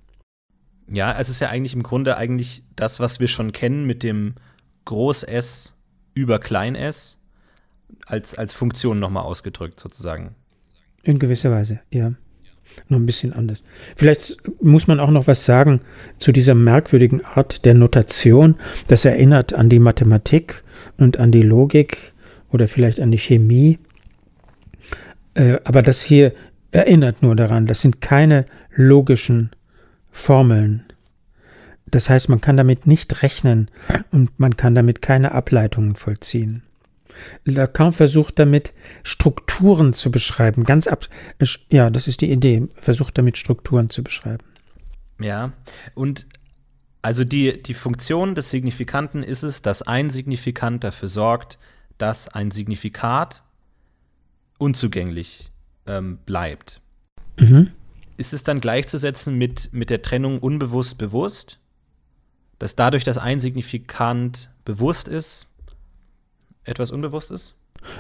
Ja, 0.89 1.19
es 1.19 1.29
ist 1.29 1.41
ja 1.41 1.49
eigentlich 1.49 1.75
im 1.75 1.83
Grunde 1.83 2.17
eigentlich 2.17 2.65
das, 2.75 3.01
was 3.01 3.21
wir 3.21 3.29
schon 3.29 3.53
kennen 3.53 3.85
mit 3.87 4.03
dem 4.03 4.35
Groß 4.87 5.23
S 5.23 5.75
über 6.15 6.39
Klein 6.41 6.75
s 6.75 7.19
als, 8.07 8.37
als 8.37 8.55
Funktion 8.55 8.99
nochmal 8.99 9.25
ausgedrückt 9.25 9.79
sozusagen. 9.79 10.35
In 11.03 11.19
gewisser 11.19 11.51
Weise, 11.51 11.81
ja 11.91 12.13
noch 12.89 12.99
ein 12.99 13.07
bisschen 13.07 13.33
anders. 13.33 13.65
Vielleicht 13.97 14.37
muss 14.63 14.87
man 14.87 15.01
auch 15.01 15.11
noch 15.11 15.27
was 15.27 15.45
sagen 15.45 15.81
zu 16.19 16.33
dieser 16.33 16.55
merkwürdigen 16.55 17.25
Art 17.25 17.65
der 17.65 17.75
Notation. 17.75 18.57
Das 18.87 19.05
erinnert 19.05 19.53
an 19.53 19.69
die 19.69 19.79
Mathematik 19.79 20.63
und 20.97 21.19
an 21.19 21.33
die 21.33 21.43
Logik 21.43 22.13
oder 22.51 22.69
vielleicht 22.69 23.01
an 23.01 23.11
die 23.11 23.19
Chemie. 23.19 23.79
Äh, 25.35 25.59
aber 25.65 25.83
das 25.83 26.03
hier 26.03 26.33
erinnert 26.73 27.23
nur 27.23 27.37
daran. 27.37 27.67
Das 27.67 27.81
sind 27.81 28.01
keine 28.01 28.47
logischen 28.71 29.51
Formeln. 30.11 30.85
Das 31.87 32.09
heißt, 32.09 32.29
man 32.29 32.41
kann 32.41 32.57
damit 32.57 32.87
nicht 32.87 33.23
rechnen 33.23 33.71
und 34.13 34.39
man 34.39 34.57
kann 34.57 34.75
damit 34.75 35.03
keine 35.03 35.33
Ableitungen 35.33 35.97
vollziehen. 35.97 36.63
Lacan 37.45 37.93
versucht 37.93 38.39
damit 38.39 38.73
Strukturen 39.03 39.93
zu 39.93 40.13
beschreiben. 40.13 40.65
Ganz 40.65 40.87
ab, 40.87 41.07
ja, 41.71 41.91
das 41.91 42.07
ist 42.07 42.21
die 42.21 42.31
Idee. 42.31 42.69
Versucht 42.75 43.19
damit 43.19 43.37
Strukturen 43.37 43.91
zu 43.91 44.05
beschreiben. 44.05 44.45
Ja, 45.21 45.53
und 45.95 46.27
also 47.03 47.25
die, 47.25 47.63
die 47.63 47.75
Funktion 47.75 48.35
des 48.35 48.51
Signifikanten 48.51 49.23
ist 49.23 49.43
es, 49.43 49.63
dass 49.63 49.83
ein 49.83 50.11
Signifikant 50.11 50.85
dafür 50.85 51.09
sorgt, 51.09 51.59
dass 51.99 52.29
ein 52.29 52.51
Signifikat 52.51 53.43
unzugänglich 54.61 55.51
ähm, 55.87 56.19
bleibt. 56.27 56.81
Mhm. 57.39 57.71
Ist 58.17 58.33
es 58.33 58.45
dann 58.45 58.61
gleichzusetzen 58.61 59.37
mit, 59.37 59.73
mit 59.73 59.91
der 59.91 60.03
Trennung 60.03 60.39
unbewusst-bewusst? 60.39 61.59
Dass 62.59 62.77
dadurch, 62.77 63.05
dass 63.05 63.17
ein 63.17 63.41
Signifikant 63.41 64.51
bewusst 64.65 65.09
ist, 65.09 65.47
etwas 66.65 66.91
Unbewusstes? 66.91 67.55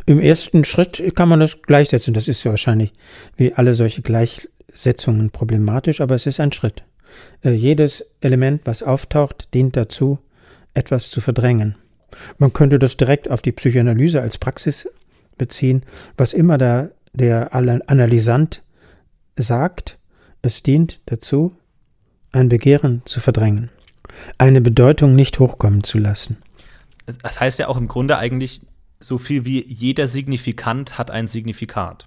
Im 0.04 0.20
ersten 0.20 0.64
Schritt 0.64 1.02
kann 1.16 1.30
man 1.30 1.40
das 1.40 1.62
gleichsetzen. 1.62 2.12
Das 2.12 2.28
ist 2.28 2.44
ja 2.44 2.50
wahrscheinlich 2.50 2.92
wie 3.36 3.54
alle 3.54 3.74
solche 3.74 4.02
Gleichsetzungen 4.02 5.30
problematisch, 5.30 6.02
aber 6.02 6.14
es 6.14 6.26
ist 6.26 6.40
ein 6.40 6.52
Schritt. 6.52 6.84
Äh, 7.42 7.52
jedes 7.52 8.04
Element, 8.20 8.62
was 8.64 8.82
auftaucht, 8.82 9.48
dient 9.54 9.76
dazu, 9.76 10.18
etwas 10.74 11.10
zu 11.10 11.22
verdrängen. 11.22 11.76
Man 12.38 12.52
könnte 12.52 12.78
das 12.78 12.96
direkt 12.96 13.30
auf 13.30 13.40
die 13.40 13.52
Psychoanalyse 13.52 14.20
als 14.20 14.36
Praxis 14.36 14.88
beziehen. 15.40 15.82
Was 16.16 16.32
immer 16.32 16.56
da 16.58 16.90
der 17.12 17.52
Analysant 17.54 18.62
sagt, 19.36 19.98
es 20.42 20.62
dient 20.62 21.00
dazu, 21.06 21.52
ein 22.30 22.48
Begehren 22.48 23.02
zu 23.06 23.18
verdrängen, 23.18 23.70
eine 24.38 24.60
Bedeutung 24.60 25.16
nicht 25.16 25.40
hochkommen 25.40 25.82
zu 25.82 25.98
lassen. 25.98 26.38
Das 27.22 27.40
heißt 27.40 27.58
ja 27.58 27.66
auch 27.66 27.76
im 27.76 27.88
Grunde 27.88 28.18
eigentlich 28.18 28.60
so 29.00 29.18
viel 29.18 29.44
wie 29.44 29.64
jeder 29.66 30.06
Signifikant 30.06 30.98
hat 30.98 31.10
ein 31.10 31.26
Signifikat. 31.26 32.06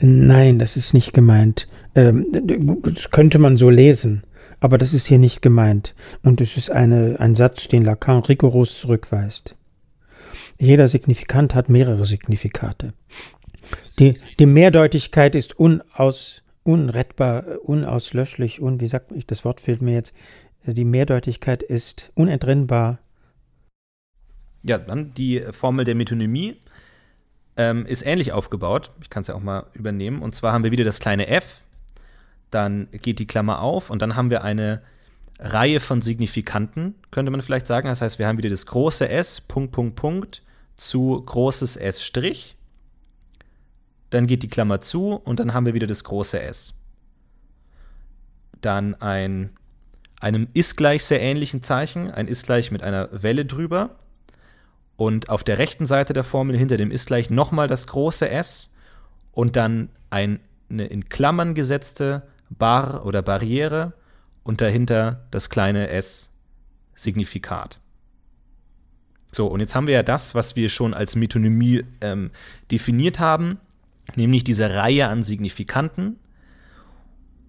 Nein, 0.00 0.58
das 0.58 0.76
ist 0.76 0.92
nicht 0.92 1.14
gemeint. 1.14 1.66
Ähm, 1.94 2.26
das 2.82 3.10
könnte 3.10 3.38
man 3.38 3.56
so 3.56 3.70
lesen, 3.70 4.22
aber 4.60 4.76
das 4.76 4.92
ist 4.92 5.06
hier 5.06 5.18
nicht 5.18 5.40
gemeint. 5.40 5.94
Und 6.22 6.40
es 6.40 6.56
ist 6.56 6.70
eine, 6.70 7.16
ein 7.18 7.34
Satz, 7.34 7.68
den 7.68 7.82
Lacan 7.82 8.22
rigoros 8.22 8.78
zurückweist. 8.78 9.56
Jeder 10.58 10.88
Signifikant 10.88 11.54
hat 11.54 11.68
mehrere 11.68 12.04
Signifikate. 12.04 12.92
Die, 13.98 14.14
die 14.38 14.46
Mehrdeutigkeit 14.46 15.34
ist 15.34 15.58
unaus, 15.58 16.42
unrettbar, 16.62 17.44
unauslöschlich 17.62 18.60
und 18.60 18.80
wie 18.80 18.88
sagt 18.88 19.12
ich, 19.12 19.26
das 19.26 19.44
Wort 19.44 19.60
fehlt 19.60 19.82
mir 19.82 19.94
jetzt. 19.94 20.14
Die 20.64 20.84
Mehrdeutigkeit 20.84 21.62
ist 21.62 22.10
unentrinnbar. 22.14 22.98
Ja, 24.62 24.78
dann 24.78 25.14
die 25.14 25.40
Formel 25.52 25.84
der 25.84 25.94
Metonymie 25.94 26.56
ähm, 27.56 27.86
ist 27.86 28.04
ähnlich 28.04 28.32
aufgebaut. 28.32 28.90
Ich 29.00 29.10
kann 29.10 29.22
es 29.22 29.28
ja 29.28 29.34
auch 29.34 29.42
mal 29.42 29.66
übernehmen. 29.74 30.22
Und 30.22 30.34
zwar 30.34 30.52
haben 30.52 30.64
wir 30.64 30.72
wieder 30.72 30.84
das 30.84 30.98
kleine 30.98 31.28
f, 31.28 31.62
dann 32.50 32.88
geht 32.90 33.18
die 33.18 33.26
Klammer 33.26 33.60
auf 33.60 33.90
und 33.90 34.02
dann 34.02 34.16
haben 34.16 34.30
wir 34.30 34.42
eine 34.42 34.82
Reihe 35.38 35.80
von 35.80 36.02
Signifikanten, 36.02 36.94
könnte 37.10 37.30
man 37.30 37.42
vielleicht 37.42 37.66
sagen. 37.66 37.88
Das 37.88 38.00
heißt, 38.00 38.18
wir 38.18 38.26
haben 38.26 38.38
wieder 38.38 38.50
das 38.50 38.66
große 38.66 39.08
S, 39.08 39.40
Punkt, 39.40 39.72
Punkt, 39.72 39.96
Punkt, 39.96 40.42
zu 40.76 41.22
großes 41.24 41.76
S. 41.76 42.12
Dann 44.10 44.26
geht 44.26 44.42
die 44.42 44.48
Klammer 44.48 44.80
zu 44.80 45.14
und 45.14 45.40
dann 45.40 45.52
haben 45.54 45.66
wir 45.66 45.74
wieder 45.74 45.86
das 45.86 46.04
große 46.04 46.40
S. 46.40 46.74
Dann 48.60 48.94
ein, 48.94 49.50
einem 50.20 50.48
ist 50.54 50.76
gleich 50.76 51.04
sehr 51.04 51.20
ähnlichen 51.20 51.62
Zeichen, 51.62 52.10
ein 52.10 52.28
ist 52.28 52.46
gleich 52.46 52.70
mit 52.70 52.82
einer 52.82 53.08
Welle 53.22 53.44
drüber. 53.44 53.96
Und 54.96 55.28
auf 55.28 55.44
der 55.44 55.58
rechten 55.58 55.84
Seite 55.86 56.12
der 56.14 56.24
Formel 56.24 56.56
hinter 56.56 56.78
dem 56.78 56.90
ist 56.90 57.06
gleich 57.06 57.28
nochmal 57.28 57.68
das 57.68 57.86
große 57.86 58.30
S 58.30 58.70
und 59.32 59.56
dann 59.56 59.90
ein, 60.08 60.40
eine 60.70 60.86
in 60.86 61.08
Klammern 61.08 61.54
gesetzte 61.54 62.22
Bar 62.48 63.04
oder 63.04 63.20
Barriere 63.22 63.92
und 64.42 64.60
dahinter 64.60 65.26
das 65.30 65.50
kleine 65.50 65.88
s 65.88 66.30
Signifikat. 66.94 67.78
So, 69.36 69.46
und 69.48 69.60
jetzt 69.60 69.74
haben 69.74 69.86
wir 69.86 69.92
ja 69.92 70.02
das, 70.02 70.34
was 70.34 70.56
wir 70.56 70.70
schon 70.70 70.94
als 70.94 71.14
Metonymie 71.14 71.82
ähm, 72.00 72.30
definiert 72.70 73.20
haben, 73.20 73.58
nämlich 74.14 74.44
diese 74.44 74.72
Reihe 74.72 75.08
an 75.08 75.22
Signifikanten. 75.22 76.18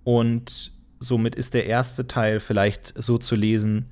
Und 0.03 0.73
somit 0.99 1.35
ist 1.35 1.53
der 1.53 1.65
erste 1.65 2.05
Teil 2.05 2.41
vielleicht 2.41 2.93
so 3.01 3.17
zu 3.17 3.37
lesen, 3.37 3.85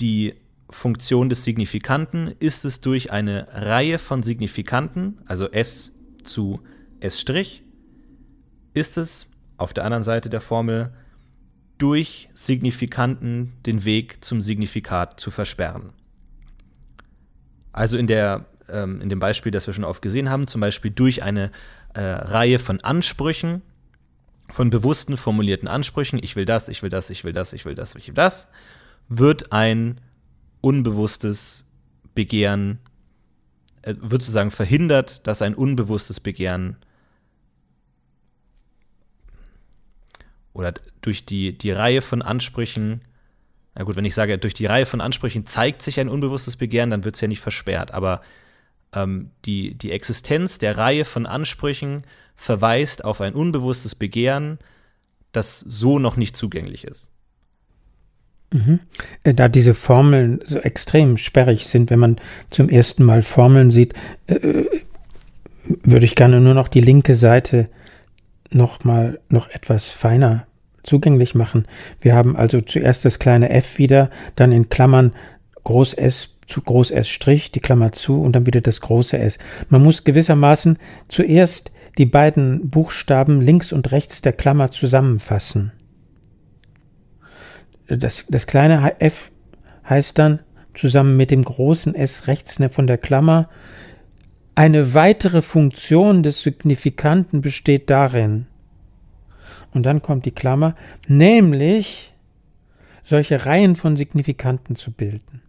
die 0.00 0.34
Funktion 0.68 1.30
des 1.30 1.44
Signifikanten 1.44 2.34
ist 2.40 2.66
es 2.66 2.82
durch 2.82 3.10
eine 3.10 3.48
Reihe 3.52 3.98
von 3.98 4.22
Signifikanten, 4.22 5.22
also 5.24 5.50
s 5.50 5.92
zu 6.24 6.60
s', 7.00 7.24
ist 8.74 8.98
es 8.98 9.26
auf 9.56 9.72
der 9.72 9.86
anderen 9.86 10.04
Seite 10.04 10.28
der 10.28 10.42
Formel 10.42 10.92
durch 11.78 12.28
Signifikanten 12.34 13.54
den 13.64 13.86
Weg 13.86 14.22
zum 14.22 14.42
Signifikat 14.42 15.18
zu 15.18 15.30
versperren. 15.30 15.94
Also 17.78 17.96
in, 17.96 18.08
der, 18.08 18.44
ähm, 18.68 19.00
in 19.00 19.08
dem 19.08 19.20
Beispiel, 19.20 19.52
das 19.52 19.68
wir 19.68 19.72
schon 19.72 19.84
oft 19.84 20.02
gesehen 20.02 20.30
haben, 20.30 20.48
zum 20.48 20.60
Beispiel 20.60 20.90
durch 20.90 21.22
eine 21.22 21.52
äh, 21.94 22.00
Reihe 22.00 22.58
von 22.58 22.80
Ansprüchen, 22.80 23.62
von 24.50 24.68
bewussten 24.68 25.16
formulierten 25.16 25.68
Ansprüchen, 25.68 26.18
ich 26.20 26.34
will 26.34 26.44
das, 26.44 26.68
ich 26.68 26.82
will 26.82 26.90
das, 26.90 27.08
ich 27.08 27.22
will 27.22 27.32
das, 27.32 27.52
ich 27.52 27.64
will 27.64 27.76
das, 27.76 27.94
ich 27.94 28.08
will 28.08 28.14
das, 28.14 28.48
wird 29.08 29.52
ein 29.52 30.00
unbewusstes 30.60 31.66
Begehren, 32.16 32.80
äh, 33.82 33.94
wird 33.96 34.22
sozusagen 34.22 34.50
verhindert, 34.50 35.28
dass 35.28 35.40
ein 35.40 35.54
unbewusstes 35.54 36.18
Begehren 36.18 36.78
oder 40.52 40.74
durch 41.00 41.24
die, 41.24 41.56
die 41.56 41.70
Reihe 41.70 42.02
von 42.02 42.22
Ansprüchen, 42.22 43.02
na 43.78 43.84
gut, 43.84 43.94
wenn 43.94 44.04
ich 44.04 44.16
sage, 44.16 44.38
durch 44.38 44.54
die 44.54 44.66
Reihe 44.66 44.86
von 44.86 45.00
Ansprüchen 45.00 45.46
zeigt 45.46 45.82
sich 45.82 46.00
ein 46.00 46.08
unbewusstes 46.08 46.56
Begehren, 46.56 46.90
dann 46.90 47.04
wird 47.04 47.14
es 47.14 47.20
ja 47.20 47.28
nicht 47.28 47.40
versperrt. 47.40 47.94
Aber 47.94 48.22
ähm, 48.92 49.30
die, 49.44 49.78
die 49.78 49.92
Existenz 49.92 50.58
der 50.58 50.76
Reihe 50.76 51.04
von 51.04 51.26
Ansprüchen 51.26 52.02
verweist 52.34 53.04
auf 53.04 53.20
ein 53.20 53.34
unbewusstes 53.34 53.94
Begehren, 53.94 54.58
das 55.30 55.60
so 55.60 56.00
noch 56.00 56.16
nicht 56.16 56.36
zugänglich 56.36 56.82
ist. 56.82 57.08
Mhm. 58.52 58.80
Äh, 59.22 59.34
da 59.34 59.48
diese 59.48 59.74
Formeln 59.74 60.40
so 60.42 60.58
extrem 60.58 61.16
sperrig 61.16 61.68
sind, 61.68 61.90
wenn 61.90 62.00
man 62.00 62.16
zum 62.50 62.68
ersten 62.68 63.04
Mal 63.04 63.22
Formeln 63.22 63.70
sieht, 63.70 63.94
äh, 64.26 64.34
äh 64.34 64.80
würde 65.84 66.06
ich 66.06 66.16
gerne 66.16 66.40
nur 66.40 66.54
noch 66.54 66.66
die 66.66 66.80
linke 66.80 67.14
Seite 67.14 67.68
noch 68.50 68.82
mal 68.84 69.20
noch 69.28 69.50
etwas 69.50 69.90
feiner 69.90 70.47
zugänglich 70.88 71.34
machen. 71.34 71.66
Wir 72.00 72.14
haben 72.14 72.36
also 72.36 72.60
zuerst 72.60 73.04
das 73.04 73.18
kleine 73.18 73.50
f 73.50 73.78
wieder, 73.78 74.10
dann 74.36 74.52
in 74.52 74.68
Klammern 74.68 75.12
Groß 75.64 75.94
S 75.94 76.38
zu 76.46 76.62
Groß 76.62 76.90
S 76.90 77.08
Strich, 77.08 77.52
die 77.52 77.60
Klammer 77.60 77.92
zu 77.92 78.22
und 78.22 78.32
dann 78.32 78.46
wieder 78.46 78.60
das 78.60 78.80
große 78.80 79.18
S. 79.18 79.38
Man 79.68 79.82
muss 79.82 80.04
gewissermaßen 80.04 80.78
zuerst 81.08 81.70
die 81.98 82.06
beiden 82.06 82.70
Buchstaben 82.70 83.40
links 83.40 83.72
und 83.72 83.92
rechts 83.92 84.22
der 84.22 84.32
Klammer 84.32 84.70
zusammenfassen. 84.70 85.72
Das, 87.86 88.24
das 88.28 88.46
kleine 88.46 89.00
f 89.00 89.30
heißt 89.88 90.18
dann 90.18 90.40
zusammen 90.74 91.16
mit 91.16 91.30
dem 91.30 91.42
großen 91.42 91.94
S 91.94 92.28
rechts 92.28 92.58
von 92.70 92.86
der 92.86 92.98
Klammer, 92.98 93.48
eine 94.54 94.94
weitere 94.94 95.42
Funktion 95.42 96.22
des 96.22 96.42
Signifikanten 96.42 97.40
besteht 97.40 97.90
darin, 97.90 98.46
und 99.78 99.84
dann 99.84 100.02
kommt 100.02 100.24
die 100.24 100.32
Klammer, 100.32 100.74
nämlich 101.06 102.12
solche 103.04 103.46
Reihen 103.46 103.76
von 103.76 103.96
Signifikanten 103.96 104.74
zu 104.74 104.90
bilden. 104.90 105.40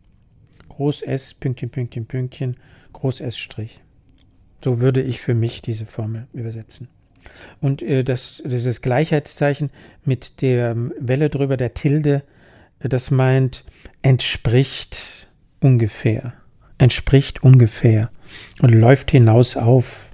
Groß 0.69 1.01
S, 1.01 1.33
Pünktchen, 1.33 1.71
Pünktchen, 1.71 2.05
Pünktchen, 2.05 2.57
Groß 2.93 3.21
S 3.21 3.39
Strich. 3.39 3.81
So 4.63 4.81
würde 4.81 5.01
ich 5.01 5.19
für 5.19 5.33
mich 5.33 5.63
diese 5.63 5.87
Formel 5.87 6.27
übersetzen. 6.31 6.89
Und 7.59 7.81
äh, 7.81 8.03
das, 8.03 8.43
dieses 8.45 8.83
Gleichheitszeichen 8.83 9.71
mit 10.05 10.43
der 10.43 10.75
Welle 10.99 11.31
drüber, 11.31 11.57
der 11.57 11.73
Tilde, 11.73 12.21
das 12.77 13.09
meint 13.09 13.65
entspricht 14.03 15.27
ungefähr. 15.59 16.33
Entspricht 16.77 17.41
ungefähr 17.41 18.11
und 18.61 18.75
läuft 18.75 19.09
hinaus 19.09 19.57
auf. 19.57 20.11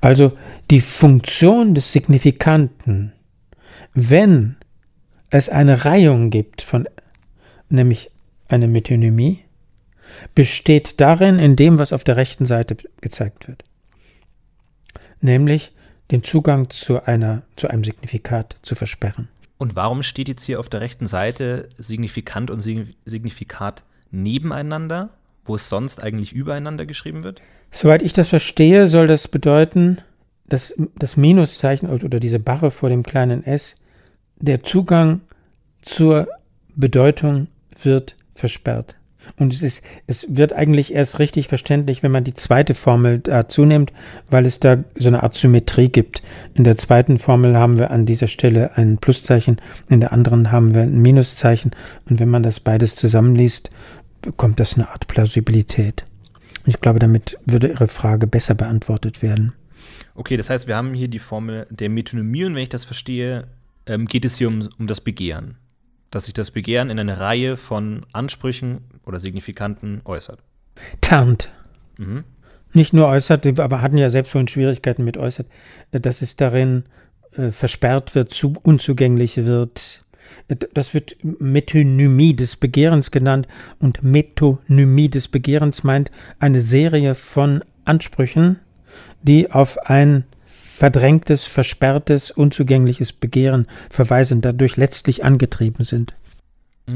Also 0.00 0.36
die 0.72 0.80
Funktion 0.80 1.76
des 1.76 1.92
Signifikanten 1.92 3.12
wenn 3.94 4.56
es 5.30 5.48
eine 5.48 5.84
Reihung 5.84 6.30
gibt 6.30 6.62
von, 6.62 6.88
nämlich 7.68 8.10
eine 8.48 8.68
Metonymie, 8.68 9.44
besteht 10.34 11.00
darin 11.00 11.38
in 11.38 11.56
dem, 11.56 11.78
was 11.78 11.92
auf 11.92 12.04
der 12.04 12.16
rechten 12.16 12.46
Seite 12.46 12.76
gezeigt 13.00 13.48
wird. 13.48 13.64
Nämlich 15.20 15.72
den 16.10 16.22
Zugang 16.22 16.70
zu, 16.70 17.04
einer, 17.04 17.42
zu 17.56 17.68
einem 17.68 17.84
Signifikat 17.84 18.56
zu 18.62 18.74
versperren. 18.74 19.28
Und 19.58 19.76
warum 19.76 20.02
steht 20.02 20.28
jetzt 20.28 20.44
hier 20.44 20.60
auf 20.60 20.68
der 20.68 20.80
rechten 20.80 21.06
Seite 21.06 21.68
Signifikant 21.76 22.50
und 22.50 22.60
Signifikat 22.60 23.84
nebeneinander, 24.10 25.10
wo 25.44 25.56
es 25.56 25.68
sonst 25.68 26.02
eigentlich 26.02 26.32
übereinander 26.32 26.86
geschrieben 26.86 27.24
wird? 27.24 27.42
Soweit 27.70 28.02
ich 28.02 28.12
das 28.12 28.28
verstehe, 28.28 28.86
soll 28.86 29.08
das 29.08 29.28
bedeuten, 29.28 29.98
dass 30.48 30.74
das 30.98 31.16
Minuszeichen 31.16 31.88
oder 31.88 32.20
diese 32.20 32.38
Barre 32.38 32.70
vor 32.70 32.88
dem 32.88 33.02
kleinen 33.02 33.44
s 33.44 33.76
der 34.40 34.60
Zugang 34.62 35.20
zur 35.82 36.28
Bedeutung 36.74 37.48
wird 37.82 38.16
versperrt. 38.34 38.96
Und 39.36 39.52
es 39.52 39.62
ist, 39.62 39.84
es 40.06 40.26
wird 40.36 40.52
eigentlich 40.52 40.94
erst 40.94 41.18
richtig 41.18 41.48
verständlich, 41.48 42.02
wenn 42.02 42.12
man 42.12 42.24
die 42.24 42.34
zweite 42.34 42.74
Formel 42.74 43.18
dazu 43.18 43.64
nimmt, 43.64 43.92
weil 44.30 44.46
es 44.46 44.58
da 44.60 44.82
so 44.94 45.08
eine 45.08 45.22
Art 45.22 45.34
Symmetrie 45.34 45.90
gibt. 45.90 46.22
In 46.54 46.64
der 46.64 46.76
zweiten 46.76 47.18
Formel 47.18 47.56
haben 47.56 47.78
wir 47.78 47.90
an 47.90 48.06
dieser 48.06 48.28
Stelle 48.28 48.76
ein 48.76 48.98
Pluszeichen, 48.98 49.60
in 49.88 50.00
der 50.00 50.12
anderen 50.12 50.50
haben 50.50 50.74
wir 50.74 50.82
ein 50.82 51.02
Minuszeichen. 51.02 51.72
Und 52.08 52.20
wenn 52.20 52.30
man 52.30 52.42
das 52.42 52.60
beides 52.60 52.96
zusammenliest, 52.96 53.70
bekommt 54.22 54.60
das 54.60 54.76
eine 54.76 54.88
Art 54.88 55.08
Plausibilität. 55.08 56.04
Und 56.64 56.68
ich 56.74 56.80
glaube, 56.80 56.98
damit 56.98 57.38
würde 57.44 57.68
Ihre 57.68 57.88
Frage 57.88 58.26
besser 58.26 58.54
beantwortet 58.54 59.22
werden. 59.22 59.52
Okay, 60.18 60.36
das 60.36 60.50
heißt, 60.50 60.66
wir 60.66 60.74
haben 60.74 60.94
hier 60.94 61.06
die 61.06 61.20
Formel 61.20 61.68
der 61.70 61.88
Metonymie 61.88 62.44
und 62.44 62.56
wenn 62.56 62.64
ich 62.64 62.68
das 62.68 62.84
verstehe, 62.84 63.46
ähm, 63.86 64.06
geht 64.06 64.24
es 64.24 64.36
hier 64.36 64.48
um, 64.48 64.68
um 64.76 64.88
das 64.88 65.00
Begehren. 65.00 65.58
Dass 66.10 66.24
sich 66.24 66.34
das 66.34 66.50
Begehren 66.50 66.90
in 66.90 66.98
eine 66.98 67.20
Reihe 67.20 67.56
von 67.56 68.04
Ansprüchen 68.12 68.80
oder 69.06 69.20
Signifikanten 69.20 70.00
äußert. 70.04 70.40
Tarnt. 71.00 71.52
Mhm. 71.98 72.24
Nicht 72.72 72.92
nur 72.92 73.06
äußert, 73.06 73.60
aber 73.60 73.80
hatten 73.80 73.96
ja 73.96 74.10
selbst 74.10 74.32
vorhin 74.32 74.48
Schwierigkeiten 74.48 75.04
mit 75.04 75.16
äußert, 75.16 75.46
äh, 75.92 76.00
dass 76.00 76.20
es 76.20 76.34
darin 76.34 76.82
äh, 77.36 77.52
versperrt 77.52 78.16
wird, 78.16 78.34
zu, 78.34 78.54
unzugänglich 78.60 79.36
wird. 79.36 80.02
Äh, 80.48 80.56
das 80.74 80.94
wird 80.94 81.16
Metonymie 81.22 82.34
des 82.34 82.56
Begehrens 82.56 83.12
genannt 83.12 83.46
und 83.78 84.02
Metonymie 84.02 85.10
des 85.10 85.28
Begehrens 85.28 85.84
meint 85.84 86.10
eine 86.40 86.60
Serie 86.60 87.14
von 87.14 87.62
Ansprüchen, 87.84 88.58
die 89.22 89.50
auf 89.50 89.78
ein 89.78 90.24
verdrängtes, 90.76 91.44
versperrtes, 91.44 92.30
unzugängliches 92.30 93.12
Begehren 93.12 93.66
verweisen, 93.90 94.40
dadurch 94.40 94.76
letztlich 94.76 95.24
angetrieben 95.24 95.84
sind. 95.84 96.14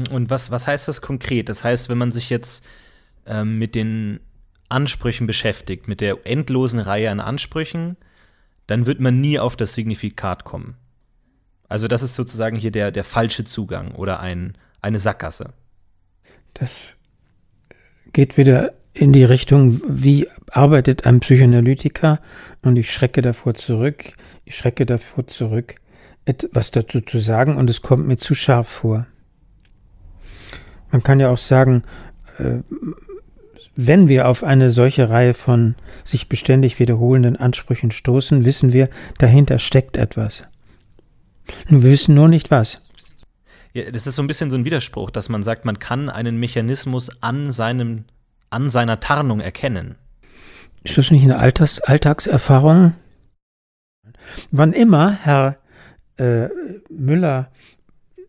Und 0.09 0.29
was, 0.29 0.51
was 0.51 0.67
heißt 0.67 0.87
das 0.87 1.01
konkret? 1.01 1.49
Das 1.49 1.63
heißt, 1.63 1.89
wenn 1.89 1.97
man 1.97 2.11
sich 2.11 2.29
jetzt 2.29 2.63
ähm, 3.25 3.59
mit 3.59 3.75
den 3.75 4.19
Ansprüchen 4.69 5.27
beschäftigt, 5.27 5.87
mit 5.87 6.01
der 6.01 6.25
endlosen 6.25 6.79
Reihe 6.79 7.11
an 7.11 7.19
Ansprüchen, 7.19 7.97
dann 8.67 8.85
wird 8.85 8.99
man 8.99 9.19
nie 9.19 9.37
auf 9.37 9.55
das 9.55 9.75
Signifikat 9.75 10.45
kommen. 10.45 10.77
Also 11.67 11.87
das 11.87 12.01
ist 12.01 12.15
sozusagen 12.15 12.57
hier 12.57 12.71
der, 12.71 12.91
der 12.91 13.03
falsche 13.03 13.43
Zugang 13.45 13.91
oder 13.91 14.19
ein, 14.19 14.53
eine 14.81 14.99
Sackgasse. 14.99 15.53
Das 16.53 16.97
geht 18.13 18.37
wieder 18.37 18.73
in 18.93 19.11
die 19.11 19.23
Richtung, 19.23 19.81
wie 19.87 20.27
arbeitet 20.55 21.05
ein 21.05 21.19
Psychoanalytiker 21.19 22.19
und 22.61 22.77
ich 22.77 22.91
schrecke 22.91 23.21
davor 23.21 23.55
zurück, 23.55 24.13
ich 24.45 24.55
schrecke 24.55 24.85
davor 24.85 25.27
zurück, 25.27 25.75
etwas 26.25 26.71
dazu 26.71 27.01
zu 27.01 27.19
sagen 27.19 27.57
und 27.57 27.69
es 27.69 27.81
kommt 27.81 28.07
mir 28.07 28.17
zu 28.17 28.35
scharf 28.35 28.67
vor. 28.67 29.07
Man 30.91 31.03
kann 31.03 31.19
ja 31.19 31.29
auch 31.29 31.37
sagen, 31.37 31.83
äh, 32.37 32.59
wenn 33.75 34.07
wir 34.07 34.27
auf 34.27 34.43
eine 34.43 34.69
solche 34.69 35.09
Reihe 35.09 35.33
von 35.33 35.75
sich 36.03 36.29
beständig 36.29 36.77
wiederholenden 36.79 37.35
Ansprüchen 37.35 37.89
stoßen, 37.89 38.45
wissen 38.45 38.71
wir, 38.71 38.87
dahinter 39.17 39.57
steckt 39.57 39.97
etwas. 39.97 40.43
wir 41.67 41.81
wissen 41.81 42.13
nur 42.13 42.27
nicht 42.27 42.51
was. 42.51 42.91
Ja, 43.73 43.89
das 43.89 44.05
ist 44.05 44.15
so 44.15 44.21
ein 44.21 44.27
bisschen 44.27 44.51
so 44.51 44.55
ein 44.55 44.65
Widerspruch, 44.65 45.09
dass 45.09 45.29
man 45.29 45.41
sagt, 45.41 45.65
man 45.65 45.79
kann 45.79 46.09
einen 46.11 46.37
Mechanismus 46.37 47.09
an, 47.23 47.51
seinem, 47.51 48.05
an 48.51 48.69
seiner 48.69 48.99
Tarnung 48.99 49.39
erkennen. 49.39 49.95
Ist 50.83 50.97
das 50.97 51.11
nicht 51.11 51.23
eine 51.23 51.39
Alters 51.39 51.81
Alltagserfahrung? 51.81 52.93
Wann 54.51 54.73
immer 54.73 55.17
Herr 55.21 55.57
äh, 56.17 56.49
Müller, 56.89 57.51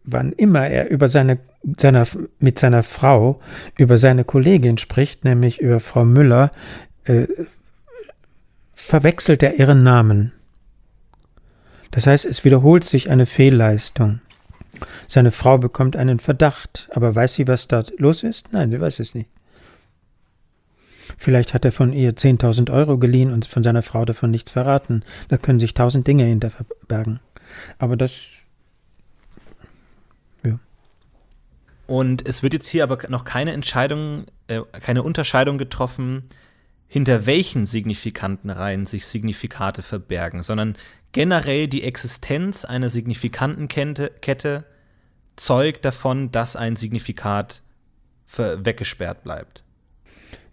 wann 0.05 0.33
immer 0.33 0.67
er 0.67 0.91
über 0.91 1.09
seine, 1.09 1.39
seiner, 1.79 2.07
mit 2.39 2.59
seiner 2.59 2.83
Frau 2.83 3.41
über 3.77 3.99
seine 3.99 4.25
Kollegin 4.25 4.79
spricht, 4.79 5.25
nämlich 5.25 5.61
über 5.61 5.81
Frau 5.81 6.05
Müller, 6.05 6.51
äh, 7.05 7.27
verwechselt 8.73 9.43
er 9.43 9.59
ihren 9.59 9.83
Namen. 9.83 10.33
Das 11.91 12.07
heißt, 12.07 12.25
es 12.25 12.45
wiederholt 12.45 12.85
sich 12.85 13.09
eine 13.09 13.27
Fehlleistung. 13.27 14.21
Seine 15.07 15.31
Frau 15.31 15.59
bekommt 15.59 15.97
einen 15.97 16.19
Verdacht, 16.19 16.89
aber 16.93 17.15
weiß 17.15 17.35
sie, 17.35 17.47
was 17.47 17.69
dort 17.69 17.93
los 17.99 18.25
ist? 18.25 18.53
Nein, 18.53 18.71
sie 18.71 18.81
weiß 18.81 18.99
es 18.99 19.15
nicht. 19.15 19.31
Vielleicht 21.17 21.55
hat 21.55 21.65
er 21.65 21.73
von 21.73 21.93
ihr 21.93 22.15
10.000 22.15 22.73
Euro 22.73 22.99
geliehen 22.99 23.33
und 23.33 23.47
von 23.47 23.63
seiner 23.63 23.83
Frau 23.83 24.05
davon 24.05 24.31
nichts 24.31 24.53
verraten. 24.53 25.03
Da 25.29 25.37
können 25.37 25.61
sich 25.61 25.75
tausend 25.75 26.07
Dinge 26.07 26.25
hinter 26.25 26.51
verbergen. 26.51 27.21
Aber 27.79 27.97
das. 27.97 28.29
Ja. 30.45 30.59
Und 31.87 32.27
es 32.29 32.43
wird 32.43 32.55
jetzt 32.55 32.69
hier 32.69 32.83
aber 32.83 32.99
noch 33.09 33.25
keine 33.25 33.53
Entscheidung, 33.53 34.27
äh, 34.49 34.61
keine 34.81 35.03
Unterscheidung 35.03 35.59
getroffen, 35.59 36.25
hinter 36.87 37.27
welchen 37.27 37.67
signifikanten 37.67 38.51
Reihen 38.51 38.87
sich 38.87 39.07
Signifikate 39.07 39.83
verbergen, 39.83 40.43
sondern 40.43 40.77
generell 41.11 41.67
die 41.67 41.83
Existenz 41.83 42.65
einer 42.65 42.89
signifikanten 42.89 43.69
Kette 43.69 44.65
zeugt 45.37 45.85
davon, 45.85 46.31
dass 46.31 46.55
ein 46.55 46.77
Signifikat 46.77 47.63
weggesperrt 48.37 49.25
bleibt. 49.25 49.64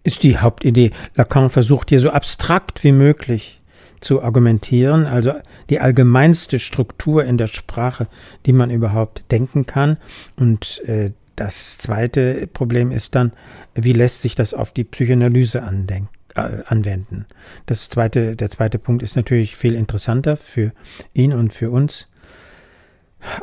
Ist 0.03 0.23
die 0.23 0.37
Hauptidee. 0.37 0.91
Lacan 1.15 1.49
versucht 1.49 1.89
hier 1.89 1.99
so 1.99 2.09
abstrakt 2.09 2.83
wie 2.83 2.91
möglich 2.91 3.59
zu 3.99 4.23
argumentieren, 4.23 5.05
also 5.05 5.33
die 5.69 5.79
allgemeinste 5.79 6.57
Struktur 6.57 7.23
in 7.23 7.37
der 7.37 7.47
Sprache, 7.47 8.07
die 8.47 8.53
man 8.53 8.71
überhaupt 8.71 9.25
denken 9.31 9.67
kann. 9.67 9.97
Und 10.35 10.83
äh, 10.87 11.11
das 11.35 11.77
zweite 11.77 12.47
Problem 12.47 12.91
ist 12.91 13.13
dann, 13.13 13.31
wie 13.75 13.93
lässt 13.93 14.21
sich 14.21 14.33
das 14.33 14.55
auf 14.55 14.71
die 14.71 14.83
Psychoanalyse 14.83 15.61
andenken? 15.61 16.09
Äh, 16.33 16.63
anwenden. 16.67 17.25
Das 17.65 17.89
zweite, 17.89 18.37
der 18.37 18.49
zweite 18.49 18.79
Punkt 18.79 19.03
ist 19.03 19.17
natürlich 19.17 19.57
viel 19.57 19.75
interessanter 19.75 20.37
für 20.37 20.71
ihn 21.13 21.33
und 21.33 21.51
für 21.51 21.71
uns. 21.71 22.07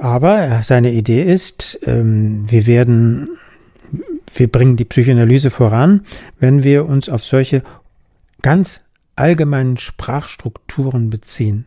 Aber 0.00 0.62
seine 0.62 0.92
Idee 0.92 1.22
ist, 1.22 1.78
ähm, 1.84 2.46
wir 2.48 2.66
werden, 2.66 3.36
wir 4.34 4.50
bringen 4.50 4.76
die 4.76 4.84
Psychoanalyse 4.84 5.50
voran, 5.50 6.06
wenn 6.38 6.62
wir 6.62 6.86
uns 6.86 7.08
auf 7.08 7.22
solche 7.24 7.62
ganz 8.42 8.82
allgemeinen 9.16 9.76
Sprachstrukturen 9.76 11.10
beziehen. 11.10 11.66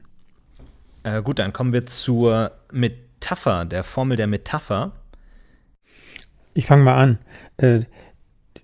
Äh, 1.04 1.22
gut, 1.22 1.40
dann 1.40 1.54
kommen 1.54 1.74
wir 1.74 1.86
zur 1.86 2.52
Metapher, 2.72 3.66
der 3.66 3.84
Formel 3.84 4.18
der 4.18 4.28
Metapher. 4.28 4.94
Ich 6.54 6.66
fange 6.66 6.84
mal 6.84 6.96
an. 6.96 7.18
Äh, 7.58 7.82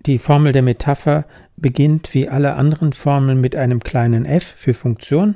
die 0.06 0.20
Formel 0.20 0.54
der 0.54 0.62
Metapher 0.62 1.26
beginnt 1.58 2.14
wie 2.14 2.30
alle 2.30 2.54
anderen 2.54 2.94
Formeln 2.94 3.42
mit 3.42 3.56
einem 3.56 3.82
kleinen 3.82 4.26
f 4.26 4.44
für 4.44 4.74
Funktion 4.74 5.36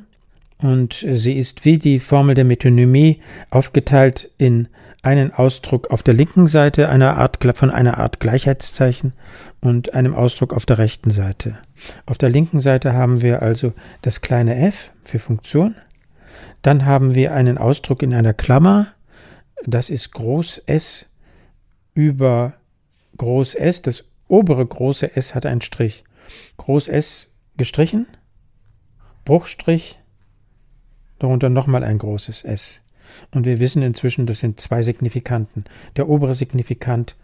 und 0.60 1.06
sie 1.14 1.38
ist 1.38 1.66
wie 1.66 1.80
die 1.80 2.00
Formel 2.00 2.36
der 2.36 2.46
Metonymie 2.46 3.22
aufgeteilt 3.50 4.30
in 4.38 4.68
einen 5.02 5.34
Ausdruck 5.34 5.90
auf 5.90 6.04
der 6.04 6.14
linken 6.14 6.48
Seite 6.48 6.90
einer 6.90 7.18
Art, 7.18 7.40
von 7.58 7.72
einer 7.72 7.98
Art 7.98 8.20
Gleichheitszeichen 8.20 9.14
und 9.60 9.94
einem 9.94 10.14
Ausdruck 10.14 10.54
auf 10.54 10.66
der 10.66 10.78
rechten 10.78 11.12
Seite. 11.12 11.58
Auf 12.06 12.18
der 12.18 12.30
linken 12.30 12.60
Seite 12.60 12.94
haben 12.94 13.22
wir 13.22 13.42
also 13.42 13.74
das 14.04 14.22
kleine 14.22 14.56
f 14.56 14.92
für 15.04 15.20
Funktion. 15.20 15.76
Dann 16.62 16.86
haben 16.86 17.16
wir 17.16 17.34
einen 17.34 17.58
Ausdruck 17.58 18.04
in 18.04 18.14
einer 18.14 18.34
Klammer. 18.34 18.88
Das 19.66 19.90
ist 19.90 20.12
Groß 20.14 20.64
S 20.68 21.08
über 21.94 22.54
Groß 23.18 23.56
S. 23.56 23.82
Das 23.82 24.06
obere 24.28 24.66
große 24.66 25.16
S 25.16 25.34
hat 25.34 25.46
einen 25.46 25.62
Strich. 25.62 26.04
Groß 26.58 26.88
S 26.88 27.32
gestrichen, 27.58 28.08
Bruchstrich, 29.26 30.00
darunter 31.20 31.50
nochmal 31.50 31.84
ein 31.84 31.98
großes 31.98 32.44
S. 32.44 32.82
Und 33.32 33.46
wir 33.46 33.60
wissen 33.60 33.82
inzwischen, 33.82 34.26
das 34.26 34.40
sind 34.40 34.60
zwei 34.60 34.82
Signifikanten. 34.82 35.66
Der 35.96 36.10
obere 36.10 36.36
Signifikant 36.36 37.16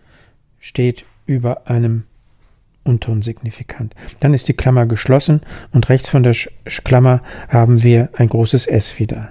steht 0.60 1.06
über 1.26 1.68
einem 1.68 2.04
unteren 2.84 3.22
Signifikant. 3.22 3.94
Dann 4.20 4.34
ist 4.34 4.48
die 4.48 4.54
Klammer 4.54 4.86
geschlossen 4.86 5.42
und 5.72 5.90
rechts 5.90 6.10
von 6.10 6.24
der 6.24 6.34
Sch 6.34 6.50
Klammer 6.84 7.22
haben 7.50 7.84
wir 7.84 8.10
ein 8.14 8.30
großes 8.30 8.66
S 8.66 8.98
wieder. 8.98 9.30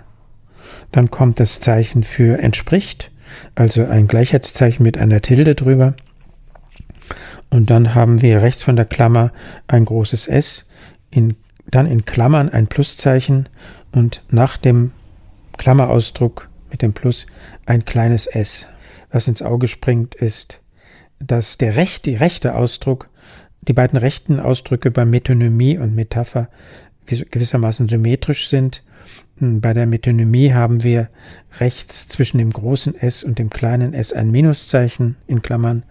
Dann 0.93 1.11
kommt 1.11 1.41
das 1.41 1.61
Zeichen 1.61 2.05
für 2.05 2.39
entspricht, 2.39 3.11
also 3.55 3.87
ein 3.87 4.07
Gleichheitszeichen 4.07 4.83
mit 4.83 4.99
einer 4.99 5.23
Tilde 5.23 5.55
drüber. 5.55 5.95
Und 7.51 7.71
dann 7.71 7.95
haben 7.95 8.23
wir 8.23 8.43
rechts 8.43 8.63
von 8.63 8.77
der 8.77 8.85
Klammer 8.85 9.33
ein 9.69 9.85
großes 9.85 10.29
S, 10.29 10.67
in, 11.11 11.37
dann 11.67 11.87
in 11.87 12.05
Klammern 12.05 12.51
ein 12.51 12.67
Pluszeichen 12.67 13.49
und 13.93 14.23
nach 14.31 14.57
dem 14.57 14.93
Klammerausdruck 15.57 16.49
mit 16.71 16.83
dem 16.83 16.93
Plus 16.93 17.27
ein 17.65 17.85
kleines 17.85 18.27
s. 18.27 18.69
Was 19.11 19.29
ins 19.29 19.43
Auge 19.43 19.69
springt, 19.69 20.15
ist, 20.15 20.61
dass 21.19 21.59
der 21.59 21.77
recht, 21.77 22.07
die 22.07 22.17
rechte 22.17 22.55
Ausdruck, 22.55 23.09
die 23.63 23.73
beiden 23.73 23.99
rechten 23.99 24.41
Ausdrücke 24.41 24.91
bei 24.91 25.05
Metonymie 25.05 25.79
und 25.79 25.95
Metapher 25.95 26.49
gewissermaßen 27.07 27.89
symmetrisch 27.89 28.49
sind. 28.49 28.85
Hm, 29.39 29.61
bei 29.61 29.73
der 29.73 29.87
Metonymie 29.87 30.53
haben 30.53 30.83
wir 30.83 31.09
rechts 31.59 32.09
zwischen 32.09 32.39
dem 32.39 32.51
großen 32.51 32.95
S 32.97 33.23
und 33.23 33.39
dem 33.39 33.51
kleinen 33.51 33.95
s 33.95 34.13
ein 34.13 34.31
Minuszeichen 34.31 35.17
in 35.27 35.43
Klammern 35.43 35.85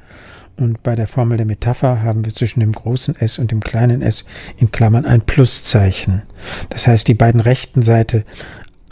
und 0.57 0.83
bei 0.83 0.95
der 0.95 1.07
Formel 1.07 1.37
der 1.37 1.45
Metapher 1.45 2.01
haben 2.01 2.23
wir 2.23 2.33
zwischen 2.33 2.61
dem 2.61 2.71
großen 2.71 3.15
S 3.17 3.39
und 3.39 3.51
dem 3.51 3.59
kleinen 3.59 4.01
s 4.01 4.23
in 4.57 4.71
Klammern 4.71 5.05
ein 5.05 5.21
Pluszeichen. 5.21 6.21
Das 6.69 6.87
heißt, 6.87 7.07
die 7.07 7.13
beiden 7.13 7.41
rechten 7.41 7.81
Seite 7.81 8.23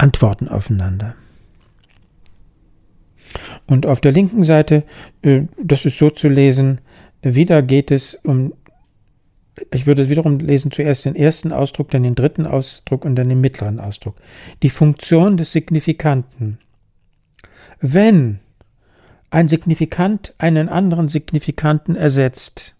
antworten 0.03 0.49
aufeinander. 0.49 1.15
Und 3.65 3.85
auf 3.85 4.01
der 4.01 4.11
linken 4.11 4.43
Seite, 4.43 4.83
äh, 5.21 5.43
das 5.57 5.85
ist 5.85 5.97
so 5.97 6.09
zu 6.09 6.27
lesen, 6.27 6.81
wieder 7.21 7.61
geht 7.61 7.89
es 7.89 8.13
um, 8.15 8.53
ich 9.71 9.87
würde 9.87 10.01
es 10.01 10.09
wiederum 10.09 10.39
lesen, 10.39 10.71
zuerst 10.71 11.05
den 11.05 11.15
ersten 11.15 11.53
Ausdruck, 11.53 11.89
dann 11.89 12.03
den 12.03 12.15
dritten 12.15 12.45
Ausdruck 12.45 13.05
und 13.05 13.15
dann 13.15 13.29
den 13.29 13.39
mittleren 13.39 13.79
Ausdruck. 13.79 14.17
Die 14.61 14.69
Funktion 14.69 15.37
des 15.37 15.53
Signifikanten. 15.53 16.59
Wenn 17.79 18.39
ein 19.29 19.47
Signifikant 19.47 20.35
einen 20.37 20.67
anderen 20.67 21.07
Signifikanten 21.07 21.95
ersetzt, 21.95 22.75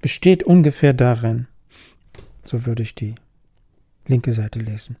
besteht 0.00 0.44
ungefähr 0.44 0.92
darin, 0.92 1.48
so 2.44 2.66
würde 2.66 2.84
ich 2.84 2.94
die 2.94 3.16
linke 4.06 4.30
Seite 4.30 4.60
lesen. 4.60 4.96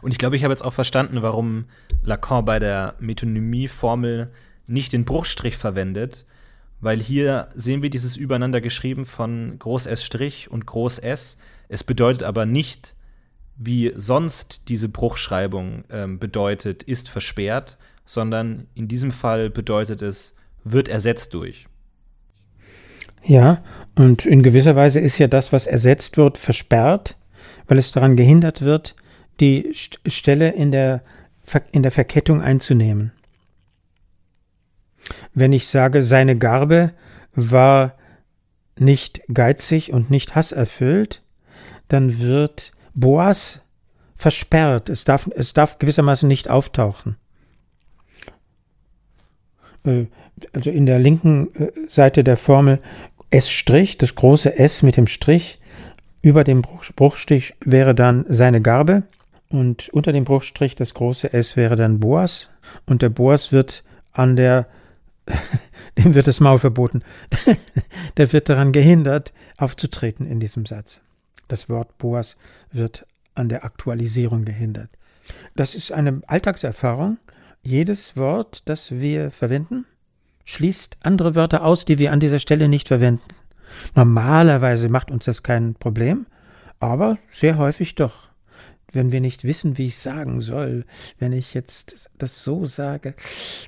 Und 0.00 0.12
ich 0.12 0.18
glaube, 0.18 0.36
ich 0.36 0.44
habe 0.44 0.52
jetzt 0.52 0.64
auch 0.64 0.72
verstanden, 0.72 1.22
warum 1.22 1.66
Lacan 2.04 2.44
bei 2.44 2.58
der 2.58 2.94
Metonymie-Formel 3.00 4.30
nicht 4.66 4.92
den 4.92 5.04
Bruchstrich 5.04 5.56
verwendet, 5.56 6.26
weil 6.80 7.00
hier 7.00 7.48
sehen 7.54 7.82
wir 7.82 7.90
dieses 7.90 8.16
Übereinander 8.16 8.60
geschrieben 8.60 9.06
von 9.06 9.58
Groß 9.58 9.86
S' 9.86 10.08
und 10.50 10.66
Groß 10.66 10.98
S. 10.98 11.36
Es 11.68 11.84
bedeutet 11.84 12.22
aber 12.22 12.46
nicht, 12.46 12.94
wie 13.56 13.92
sonst 13.94 14.62
diese 14.68 14.88
Bruchschreibung 14.88 15.84
ähm, 15.90 16.18
bedeutet, 16.18 16.82
ist 16.82 17.08
versperrt, 17.08 17.78
sondern 18.04 18.66
in 18.74 18.88
diesem 18.88 19.12
Fall 19.12 19.50
bedeutet 19.50 20.02
es, 20.02 20.34
wird 20.64 20.88
ersetzt 20.88 21.34
durch. 21.34 21.66
Ja, 23.24 23.62
und 23.94 24.26
in 24.26 24.42
gewisser 24.42 24.74
Weise 24.74 24.98
ist 24.98 25.18
ja 25.18 25.28
das, 25.28 25.52
was 25.52 25.66
ersetzt 25.66 26.16
wird, 26.16 26.38
versperrt, 26.38 27.16
weil 27.68 27.78
es 27.78 27.92
daran 27.92 28.16
gehindert 28.16 28.62
wird, 28.62 28.96
die 29.42 29.72
Stelle 29.74 30.50
in 30.50 30.70
der, 30.70 31.02
in 31.72 31.82
der 31.82 31.90
Verkettung 31.90 32.40
einzunehmen. 32.40 33.12
Wenn 35.34 35.52
ich 35.52 35.66
sage, 35.66 36.04
seine 36.04 36.38
Garbe 36.38 36.92
war 37.34 37.98
nicht 38.78 39.20
geizig 39.32 39.92
und 39.92 40.10
nicht 40.10 40.36
hasserfüllt, 40.36 41.22
dann 41.88 42.20
wird 42.20 42.72
Boas 42.94 43.62
versperrt. 44.16 44.88
Es 44.88 45.04
darf, 45.04 45.28
es 45.34 45.52
darf 45.52 45.78
gewissermaßen 45.78 46.28
nicht 46.28 46.48
auftauchen. 46.48 47.16
Äh, 49.84 50.06
also 50.52 50.70
in 50.70 50.86
der 50.86 51.00
linken 51.00 51.52
äh, 51.54 51.72
Seite 51.88 52.22
der 52.22 52.36
Formel 52.36 52.80
S', 53.30 53.64
das 53.98 54.14
große 54.14 54.56
S 54.56 54.82
mit 54.82 54.96
dem 54.96 55.08
Strich, 55.08 55.58
über 56.20 56.44
dem 56.44 56.62
Bruchstrich 56.62 57.54
wäre 57.64 57.96
dann 57.96 58.24
seine 58.28 58.62
Garbe 58.62 59.02
und 59.52 59.88
unter 59.90 60.12
dem 60.12 60.24
Bruchstrich 60.24 60.74
das 60.74 60.94
große 60.94 61.32
S 61.32 61.56
wäre 61.56 61.76
dann 61.76 62.00
Boas 62.00 62.48
und 62.86 63.02
der 63.02 63.10
Boas 63.10 63.52
wird 63.52 63.84
an 64.12 64.36
der 64.36 64.66
dem 65.98 66.14
wird 66.14 66.26
das 66.26 66.40
Maul 66.40 66.58
verboten. 66.58 67.02
der 68.16 68.32
wird 68.32 68.48
daran 68.48 68.72
gehindert, 68.72 69.32
aufzutreten 69.56 70.26
in 70.26 70.40
diesem 70.40 70.66
Satz. 70.66 71.00
Das 71.48 71.68
Wort 71.68 71.98
Boas 71.98 72.36
wird 72.72 73.06
an 73.34 73.48
der 73.48 73.64
Aktualisierung 73.64 74.44
gehindert. 74.44 74.90
Das 75.54 75.74
ist 75.74 75.92
eine 75.92 76.22
Alltagserfahrung. 76.26 77.18
Jedes 77.62 78.16
Wort, 78.16 78.68
das 78.68 78.90
wir 78.90 79.30
verwenden, 79.30 79.86
schließt 80.44 80.98
andere 81.02 81.34
Wörter 81.34 81.64
aus, 81.64 81.84
die 81.84 81.98
wir 81.98 82.12
an 82.12 82.20
dieser 82.20 82.40
Stelle 82.40 82.68
nicht 82.68 82.88
verwenden. 82.88 83.28
Normalerweise 83.94 84.88
macht 84.88 85.10
uns 85.10 85.26
das 85.26 85.42
kein 85.42 85.74
Problem, 85.74 86.26
aber 86.80 87.18
sehr 87.26 87.58
häufig 87.58 87.94
doch. 87.94 88.31
Wenn 88.92 89.12
wir 89.12 89.20
nicht 89.20 89.44
wissen, 89.44 89.78
wie 89.78 89.86
ich 89.86 89.98
sagen 89.98 90.40
soll, 90.40 90.84
wenn 91.18 91.32
ich 91.32 91.54
jetzt 91.54 92.10
das 92.18 92.44
so 92.44 92.66
sage, 92.66 93.14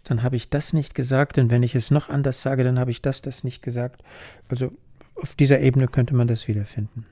dann 0.05 0.23
habe 0.23 0.37
ich 0.37 0.51
das 0.51 0.73
nicht 0.73 0.95
gesagt, 0.95 1.39
und 1.39 1.51
wenn 1.51 1.63
ich 1.63 1.75
es 1.75 1.91
noch 1.91 2.09
anders 2.09 2.43
sage, 2.43 2.65
dann 2.65 2.79
habe 2.79 2.91
ich 2.91 3.03
das, 3.03 3.23
das 3.23 3.45
nicht 3.45 3.63
gesagt. 3.63 4.03
Also 4.49 4.73
auf 5.15 5.35
dieser 5.35 5.61
Ebene 5.61 5.89
könnte 5.89 6.15
man 6.15 6.29
das 6.29 6.49
wiederfinden. 6.49 7.07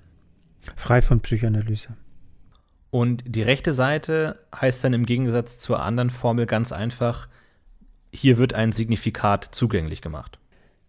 Frei 0.77 1.03
von 1.03 1.21
Psychoanalyse. 1.21 1.97
Und 2.91 3.25
die 3.27 3.43
rechte 3.43 3.73
Seite 3.73 4.39
heißt 4.55 4.85
dann 4.85 4.93
im 4.93 5.07
Gegensatz 5.07 5.59
zur 5.59 5.83
anderen 5.83 6.11
Formel 6.11 6.47
ganz 6.47 6.73
einfach, 6.73 7.29
hier 8.13 8.37
wird 8.37 8.53
ein 8.53 8.73
Signifikat 8.73 9.49
zugänglich 9.53 10.03
gemacht. 10.03 10.39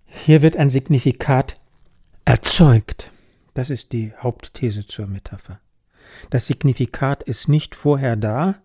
Hier 0.05 0.41
wird 0.41 0.57
ein 0.57 0.69
Signifikat 0.69 1.55
erzeugt. 2.25 3.11
Das 3.53 3.69
ist 3.69 3.93
die 3.93 4.13
Hauptthese 4.19 4.85
zur 4.85 5.07
Metapher. 5.07 5.59
Das 6.29 6.47
Signifikat 6.47 7.23
ist 7.23 7.47
nicht 7.47 7.75
vorher 7.75 8.15
da. 8.15 8.55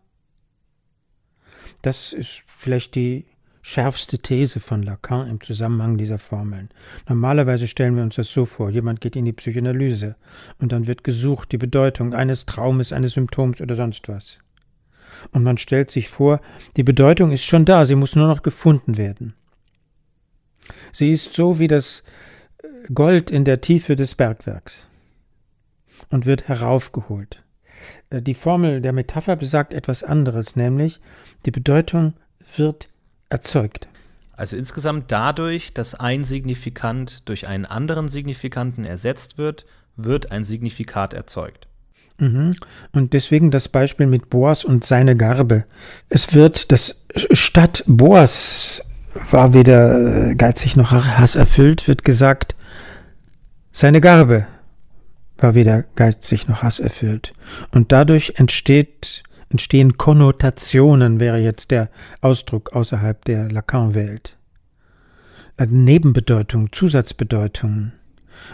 Das 1.82 2.12
ist 2.12 2.42
vielleicht 2.46 2.94
die 2.94 3.24
schärfste 3.62 4.18
These 4.18 4.60
von 4.60 4.82
Lacan 4.82 5.28
im 5.28 5.40
Zusammenhang 5.40 5.98
dieser 5.98 6.18
Formeln. 6.18 6.70
Normalerweise 7.08 7.68
stellen 7.68 7.96
wir 7.96 8.02
uns 8.02 8.16
das 8.16 8.32
so 8.32 8.46
vor, 8.46 8.70
jemand 8.70 9.00
geht 9.00 9.14
in 9.14 9.26
die 9.26 9.32
Psychoanalyse 9.32 10.16
und 10.58 10.72
dann 10.72 10.86
wird 10.86 11.04
gesucht 11.04 11.52
die 11.52 11.58
Bedeutung 11.58 12.14
eines 12.14 12.46
Traumes, 12.46 12.92
eines 12.92 13.12
Symptoms 13.12 13.60
oder 13.60 13.74
sonst 13.74 14.08
was. 14.08 14.38
Und 15.32 15.42
man 15.42 15.58
stellt 15.58 15.90
sich 15.90 16.08
vor, 16.08 16.40
die 16.76 16.82
Bedeutung 16.82 17.30
ist 17.30 17.44
schon 17.44 17.64
da, 17.64 17.84
sie 17.84 17.94
muss 17.94 18.16
nur 18.16 18.28
noch 18.28 18.42
gefunden 18.42 18.96
werden. 18.96 19.34
Sie 20.92 21.10
ist 21.10 21.34
so 21.34 21.58
wie 21.58 21.68
das 21.68 22.02
Gold 22.94 23.30
in 23.30 23.44
der 23.44 23.60
Tiefe 23.60 23.96
des 23.96 24.14
Bergwerks 24.14 24.87
und 26.10 26.26
wird 26.26 26.48
heraufgeholt. 26.48 27.42
Äh, 28.10 28.22
die 28.22 28.34
Formel 28.34 28.80
der 28.80 28.92
Metapher 28.92 29.36
besagt 29.36 29.74
etwas 29.74 30.02
anderes, 30.02 30.56
nämlich 30.56 31.00
die 31.46 31.50
Bedeutung 31.50 32.14
wird 32.56 32.88
erzeugt. 33.28 33.88
Also 34.32 34.56
insgesamt 34.56 35.10
dadurch, 35.10 35.74
dass 35.74 35.94
ein 35.94 36.24
Signifikant 36.24 37.28
durch 37.28 37.48
einen 37.48 37.66
anderen 37.66 38.08
Signifikanten 38.08 38.84
ersetzt 38.84 39.36
wird, 39.36 39.66
wird 39.96 40.30
ein 40.30 40.44
Signifikat 40.44 41.12
erzeugt. 41.12 41.66
Mhm. 42.18 42.54
Und 42.92 43.12
deswegen 43.12 43.50
das 43.50 43.68
Beispiel 43.68 44.06
mit 44.06 44.30
Boas 44.30 44.64
und 44.64 44.84
seine 44.84 45.16
Garbe. 45.16 45.64
Es 46.08 46.34
wird 46.34 46.72
das 46.72 47.04
statt 47.32 47.82
Boas 47.86 48.82
war 49.30 49.54
weder 49.54 50.34
geizig 50.34 50.76
noch 50.76 50.92
hasserfüllt, 50.92 51.88
wird 51.88 52.04
gesagt, 52.04 52.54
seine 53.72 54.00
Garbe 54.00 54.46
war 55.38 55.54
weder 55.54 55.84
geizig 55.94 56.48
noch 56.48 56.62
hasserfüllt. 56.62 57.32
Und 57.70 57.92
dadurch 57.92 58.34
entsteht, 58.36 59.22
entstehen 59.48 59.96
Konnotationen, 59.96 61.20
wäre 61.20 61.38
jetzt 61.38 61.70
der 61.70 61.88
Ausdruck 62.20 62.74
außerhalb 62.74 63.24
der 63.24 63.50
Lacan-Welt. 63.50 64.36
Äh, 65.56 65.66
Nebenbedeutungen, 65.70 66.72
Zusatzbedeutungen. 66.72 67.92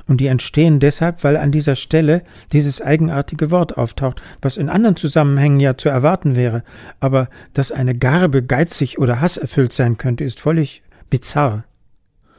Und 0.06 0.20
die 0.20 0.28
entstehen 0.28 0.80
deshalb, 0.80 1.24
weil 1.24 1.36
an 1.36 1.52
dieser 1.52 1.76
Stelle 1.76 2.22
dieses 2.52 2.80
eigenartige 2.80 3.50
Wort 3.50 3.76
auftaucht, 3.76 4.22
was 4.40 4.56
in 4.56 4.70
anderen 4.70 4.96
Zusammenhängen 4.96 5.60
ja 5.60 5.76
zu 5.76 5.90
erwarten 5.90 6.36
wäre. 6.36 6.62
Aber 7.00 7.28
dass 7.52 7.70
eine 7.70 7.94
Garbe 7.94 8.42
geizig 8.42 8.98
oder 8.98 9.20
hasserfüllt 9.20 9.72
sein 9.72 9.98
könnte, 9.98 10.24
ist 10.24 10.40
völlig 10.40 10.82
bizarr. 11.10 11.64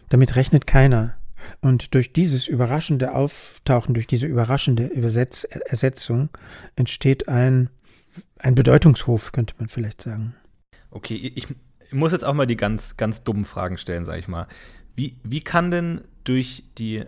Damit 0.10 0.36
rechnet 0.36 0.66
keiner. 0.66 1.14
Und 1.62 1.94
durch 1.94 2.14
dieses 2.14 2.48
überraschende 2.48 3.14
Auftauchen, 3.14 3.94
durch 3.94 4.08
diese 4.08 4.26
überraschende 4.26 4.86
Übersetz 4.88 5.44
Ersetzung 5.44 6.30
entsteht 6.76 7.28
ein, 7.28 7.70
ein 8.40 8.56
Bedeutungshof, 8.56 9.32
könnte 9.32 9.56
man 9.58 9.68
vielleicht 9.68 10.02
sagen. 10.02 10.36
Okay, 10.92 11.32
ich 11.36 11.48
muss 11.92 12.12
jetzt 12.12 12.26
auch 12.26 12.34
mal 12.34 12.48
die 12.48 12.58
ganz, 12.58 12.98
ganz 12.98 13.24
dummen 13.24 13.46
Fragen 13.46 13.78
stellen, 13.78 14.06
sag 14.06 14.20
ich 14.20 14.28
mal. 14.28 14.48
Wie, 14.96 15.18
wie 15.24 15.42
kann 15.42 15.72
denn 15.72 16.02
durch 16.24 16.64
die 16.78 17.04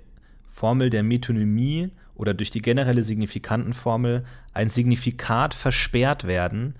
Formel 0.47 0.89
der 0.89 1.03
Metonymie 1.03 1.91
oder 2.15 2.33
durch 2.33 2.49
die 2.49 2.61
generelle 2.61 3.03
Signifikantenformel 3.03 4.25
ein 4.53 4.69
Signifikat 4.69 5.53
versperrt 5.53 6.25
werden, 6.25 6.75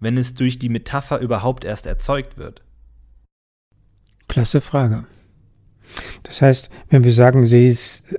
wenn 0.00 0.18
es 0.18 0.34
durch 0.34 0.58
die 0.58 0.68
Metapher 0.68 1.18
überhaupt 1.18 1.64
erst 1.64 1.86
erzeugt 1.86 2.36
wird? 2.36 2.62
Klasse 4.28 4.60
Frage. 4.60 5.04
Das 6.22 6.42
heißt, 6.42 6.70
wenn 6.90 7.04
wir 7.04 7.12
sagen, 7.12 7.46
sie 7.46 7.68
ist, 7.68 8.16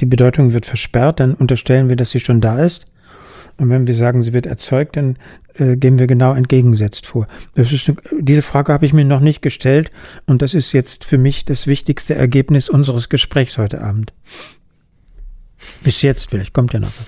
die 0.00 0.06
Bedeutung 0.06 0.52
wird 0.52 0.66
versperrt, 0.66 1.20
dann 1.20 1.34
unterstellen 1.34 1.88
wir, 1.88 1.96
dass 1.96 2.10
sie 2.10 2.20
schon 2.20 2.40
da 2.40 2.58
ist. 2.58 2.86
Und 3.56 3.68
wenn 3.68 3.86
wir 3.86 3.94
sagen, 3.94 4.22
sie 4.22 4.32
wird 4.32 4.46
erzeugt, 4.46 4.96
dann 4.96 5.18
äh, 5.54 5.76
gehen 5.76 5.98
wir 5.98 6.06
genau 6.06 6.32
entgegengesetzt 6.32 7.06
vor. 7.06 7.26
Das 7.54 7.72
ist, 7.72 7.92
diese 8.18 8.40
Frage 8.40 8.72
habe 8.72 8.86
ich 8.86 8.94
mir 8.94 9.04
noch 9.04 9.20
nicht 9.20 9.42
gestellt 9.42 9.90
und 10.26 10.40
das 10.40 10.54
ist 10.54 10.72
jetzt 10.72 11.04
für 11.04 11.18
mich 11.18 11.44
das 11.44 11.66
wichtigste 11.66 12.14
Ergebnis 12.14 12.70
unseres 12.70 13.10
Gesprächs 13.10 13.58
heute 13.58 13.82
Abend. 13.82 14.14
Bis 15.84 16.00
jetzt, 16.00 16.30
vielleicht 16.30 16.54
kommt 16.54 16.72
ja 16.72 16.80
noch 16.80 16.88
was. 16.88 17.06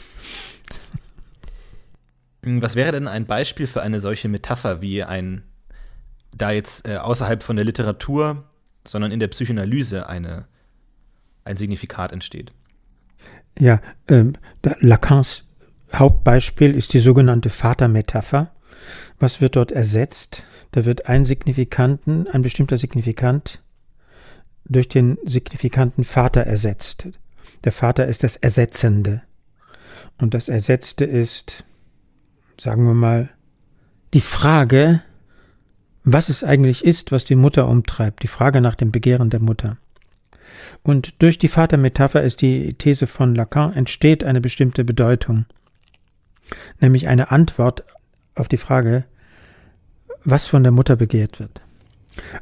Was 2.44 2.76
wäre 2.76 2.92
denn 2.92 3.08
ein 3.08 3.24
Beispiel 3.24 3.66
für 3.66 3.82
eine 3.82 4.00
solche 4.00 4.28
Metapher, 4.28 4.82
wie 4.82 5.04
ein, 5.04 5.44
da 6.36 6.50
jetzt 6.50 6.86
äh, 6.86 6.96
außerhalb 6.96 7.42
von 7.42 7.56
der 7.56 7.64
Literatur 7.64 8.44
sondern 8.86 9.12
in 9.12 9.20
der 9.20 9.28
Psychoanalyse 9.28 10.08
eine, 10.08 10.46
ein 11.44 11.56
Signifikat 11.56 12.12
entsteht. 12.12 12.52
Ja, 13.58 13.80
äh, 14.06 14.24
Lacans 14.80 15.48
Hauptbeispiel 15.94 16.74
ist 16.74 16.94
die 16.94 17.00
sogenannte 17.00 17.50
Vatermetapher. 17.50 18.50
Was 19.18 19.40
wird 19.40 19.56
dort 19.56 19.72
ersetzt? 19.72 20.44
Da 20.72 20.84
wird 20.84 21.08
ein 21.08 21.24
Signifikanten, 21.24 22.26
ein 22.28 22.42
bestimmter 22.42 22.78
Signifikant 22.78 23.62
durch 24.64 24.88
den 24.88 25.18
signifikanten 25.24 26.04
Vater 26.04 26.42
ersetzt. 26.42 27.08
Der 27.64 27.72
Vater 27.72 28.06
ist 28.06 28.24
das 28.24 28.36
Ersetzende. 28.36 29.22
Und 30.18 30.34
das 30.34 30.48
Ersetzte 30.48 31.04
ist, 31.04 31.64
sagen 32.58 32.86
wir 32.86 32.94
mal, 32.94 33.30
die 34.14 34.20
Frage, 34.20 35.02
was 36.04 36.28
es 36.28 36.42
eigentlich 36.42 36.84
ist, 36.84 37.12
was 37.12 37.24
die 37.24 37.36
Mutter 37.36 37.68
umtreibt, 37.68 38.22
die 38.22 38.28
Frage 38.28 38.60
nach 38.60 38.74
dem 38.74 38.90
Begehren 38.90 39.30
der 39.30 39.40
Mutter. 39.40 39.76
Und 40.82 41.22
durch 41.22 41.38
die 41.38 41.48
Vatermetapher 41.48 42.22
ist 42.22 42.42
die 42.42 42.74
These 42.74 43.06
von 43.06 43.34
Lacan 43.34 43.72
entsteht 43.72 44.24
eine 44.24 44.40
bestimmte 44.40 44.84
Bedeutung, 44.84 45.46
nämlich 46.80 47.08
eine 47.08 47.30
Antwort 47.30 47.84
auf 48.34 48.48
die 48.48 48.56
Frage, 48.56 49.04
was 50.24 50.46
von 50.46 50.62
der 50.62 50.72
Mutter 50.72 50.96
begehrt 50.96 51.40
wird. 51.40 51.60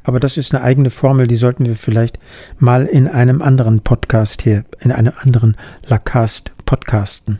Aber 0.03 0.19
das 0.19 0.37
ist 0.37 0.53
eine 0.53 0.63
eigene 0.63 0.89
Formel, 0.89 1.27
die 1.27 1.35
sollten 1.35 1.65
wir 1.65 1.75
vielleicht 1.75 2.19
mal 2.59 2.85
in 2.85 3.07
einem 3.07 3.41
anderen 3.41 3.81
Podcast 3.81 4.41
hier, 4.41 4.65
in 4.79 4.91
einem 4.91 5.13
anderen 5.17 5.55
Lacast 5.85 6.51
podcasten. 6.65 7.39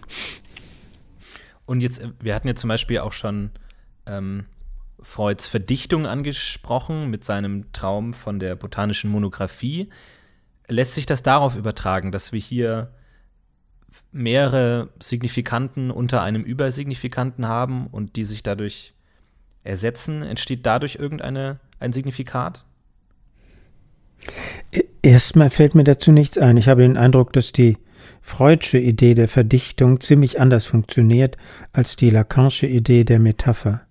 Und 1.65 1.81
jetzt, 1.81 2.01
wir 2.19 2.35
hatten 2.35 2.47
ja 2.47 2.55
zum 2.55 2.69
Beispiel 2.69 2.99
auch 2.99 3.13
schon 3.13 3.51
ähm, 4.05 4.45
Freuds 5.01 5.47
Verdichtung 5.47 6.05
angesprochen 6.05 7.09
mit 7.09 7.25
seinem 7.25 7.71
Traum 7.73 8.13
von 8.13 8.39
der 8.39 8.55
botanischen 8.55 9.09
Monographie. 9.09 9.89
lässt 10.67 10.93
sich 10.93 11.05
das 11.05 11.23
darauf 11.23 11.57
übertragen, 11.57 12.11
dass 12.11 12.31
wir 12.31 12.39
hier 12.39 12.91
mehrere 14.11 14.89
Signifikanten 15.01 15.91
unter 15.91 16.21
einem 16.21 16.43
Übersignifikanten 16.43 17.47
haben 17.47 17.87
und 17.87 18.15
die 18.15 18.23
sich 18.23 18.43
dadurch 18.43 18.93
ersetzen? 19.63 20.23
Entsteht 20.23 20.65
dadurch 20.65 20.95
irgendeine 20.95 21.59
ein 21.79 21.93
Signifikat? 21.93 22.65
Erstmal 25.01 25.49
fällt 25.49 25.75
mir 25.75 25.83
dazu 25.83 26.11
nichts 26.11 26.37
ein. 26.37 26.57
Ich 26.57 26.67
habe 26.67 26.83
den 26.83 26.97
Eindruck, 26.97 27.33
dass 27.33 27.51
die 27.51 27.77
Freudsche 28.21 28.77
Idee 28.77 29.15
der 29.15 29.27
Verdichtung 29.27 29.99
ziemlich 29.99 30.39
anders 30.39 30.65
funktioniert 30.65 31.37
als 31.73 31.95
die 31.95 32.09
Lacanische 32.09 32.67
Idee 32.67 33.03
der 33.03 33.19
Metapher. 33.19 33.81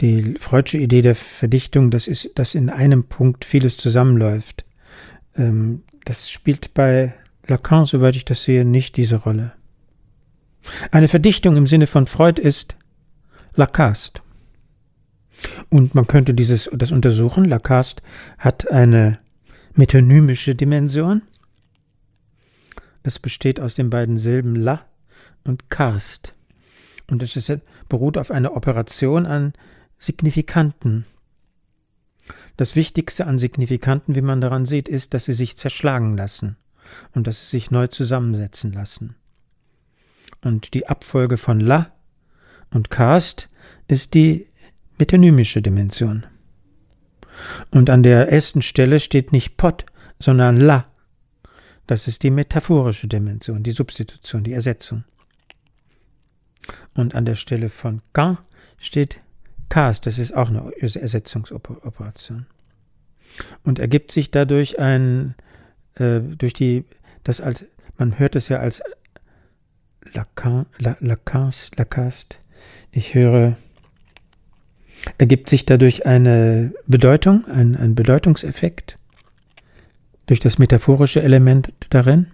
Die 0.00 0.34
Freudsche 0.38 0.78
Idee 0.78 1.02
der 1.02 1.14
Verdichtung, 1.14 1.90
das 1.90 2.06
ist, 2.06 2.30
dass 2.36 2.54
in 2.54 2.70
einem 2.70 3.04
Punkt 3.04 3.44
vieles 3.44 3.76
zusammenläuft. 3.76 4.64
Ähm, 5.36 5.82
das 6.04 6.30
spielt 6.30 6.72
bei 6.74 7.14
Lacan, 7.46 7.84
soweit 7.84 8.14
ich 8.14 8.24
das 8.24 8.44
sehe, 8.44 8.64
nicht 8.64 8.96
diese 8.96 9.16
Rolle. 9.16 9.52
Eine 10.90 11.08
Verdichtung 11.08 11.56
im 11.56 11.66
Sinne 11.66 11.86
von 11.86 12.06
Freud 12.06 12.40
ist 12.40 12.76
Lacaste. 13.54 14.20
Und 15.70 15.94
man 15.94 16.06
könnte 16.06 16.34
dieses, 16.34 16.70
das 16.72 16.90
untersuchen. 16.90 17.44
Lacaste 17.44 18.02
hat 18.38 18.70
eine 18.70 19.18
metonymische 19.74 20.54
Dimension. 20.54 21.22
Es 23.02 23.18
besteht 23.18 23.60
aus 23.60 23.74
den 23.74 23.90
beiden 23.90 24.18
Silben 24.18 24.54
la 24.54 24.84
und 25.44 25.70
cast. 25.70 26.34
Und 27.10 27.22
es 27.22 27.36
ist, 27.36 27.60
beruht 27.88 28.18
auf 28.18 28.30
einer 28.30 28.54
Operation 28.54 29.26
an 29.26 29.54
Signifikanten. 29.98 31.04
Das 32.56 32.76
Wichtigste 32.76 33.26
an 33.26 33.38
Signifikanten, 33.38 34.14
wie 34.14 34.22
man 34.22 34.40
daran 34.40 34.66
sieht, 34.66 34.88
ist, 34.88 35.14
dass 35.14 35.24
sie 35.24 35.34
sich 35.34 35.56
zerschlagen 35.56 36.16
lassen 36.16 36.56
und 37.14 37.26
dass 37.26 37.40
sie 37.40 37.56
sich 37.56 37.70
neu 37.70 37.86
zusammensetzen 37.86 38.72
lassen. 38.72 39.16
Und 40.42 40.74
die 40.74 40.86
Abfolge 40.88 41.36
von 41.36 41.60
La 41.60 41.92
und 42.70 42.90
Cast 42.90 43.48
ist 43.88 44.14
die 44.14 44.46
metonymische 44.98 45.62
Dimension. 45.62 46.26
Und 47.70 47.90
an 47.90 48.02
der 48.02 48.30
ersten 48.30 48.62
Stelle 48.62 49.00
steht 49.00 49.32
nicht 49.32 49.56
Pot, 49.56 49.86
sondern 50.18 50.58
La. 50.58 50.86
Das 51.86 52.08
ist 52.08 52.22
die 52.22 52.30
metaphorische 52.30 53.08
Dimension, 53.08 53.62
die 53.62 53.70
Substitution, 53.70 54.44
die 54.44 54.52
Ersetzung. 54.52 55.04
Und 56.94 57.14
an 57.14 57.24
der 57.24 57.36
Stelle 57.36 57.70
von 57.70 58.02
Quand 58.12 58.38
steht 58.78 59.22
Cast, 59.68 60.06
das 60.06 60.18
ist 60.18 60.34
auch 60.34 60.48
eine 60.48 60.72
Ersetzungsoperation. 60.80 62.46
Und 63.64 63.78
ergibt 63.78 64.12
sich 64.12 64.30
dadurch 64.30 64.78
ein, 64.78 65.34
äh, 65.94 66.20
durch 66.20 66.54
die, 66.54 66.84
das 67.24 67.40
als, 67.40 67.66
man 67.96 68.18
hört 68.18 68.36
es 68.36 68.48
ja 68.48 68.58
als 68.58 68.82
Lacan, 70.12 70.66
Lacan, 70.78 71.50
Lacaste. 71.76 72.38
Ich 72.90 73.14
höre, 73.14 73.56
ergibt 75.18 75.48
sich 75.48 75.66
dadurch 75.66 76.06
eine 76.06 76.72
Bedeutung, 76.86 77.46
ein, 77.46 77.76
ein 77.76 77.94
Bedeutungseffekt 77.94 78.96
durch 80.26 80.40
das 80.40 80.58
metaphorische 80.58 81.22
Element 81.22 81.72
darin? 81.90 82.28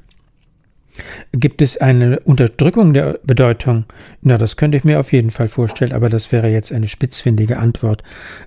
Gibt 1.33 1.63
es 1.63 1.77
eine 1.77 2.21
Unterdrückung 2.21 2.95
der 2.95 3.19
Bedeutung? 3.25 3.85
Na, 4.23 4.39
das 4.39 4.57
könnte 4.57 4.77
ich 4.77 4.85
mir 4.85 5.01
auf 5.01 5.13
jeden 5.13 5.31
Fall 5.31 5.49
vorstellen, 5.49 5.93
aber 5.93 6.09
das 6.09 6.31
wäre 6.33 6.49
jetzt 6.49 6.73
eine 6.73 6.89
spitzfindige 6.89 7.59
Antwort, 7.59 8.03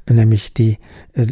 nämlich 0.10 0.54
die, 0.54 0.78
äh, 1.14 1.28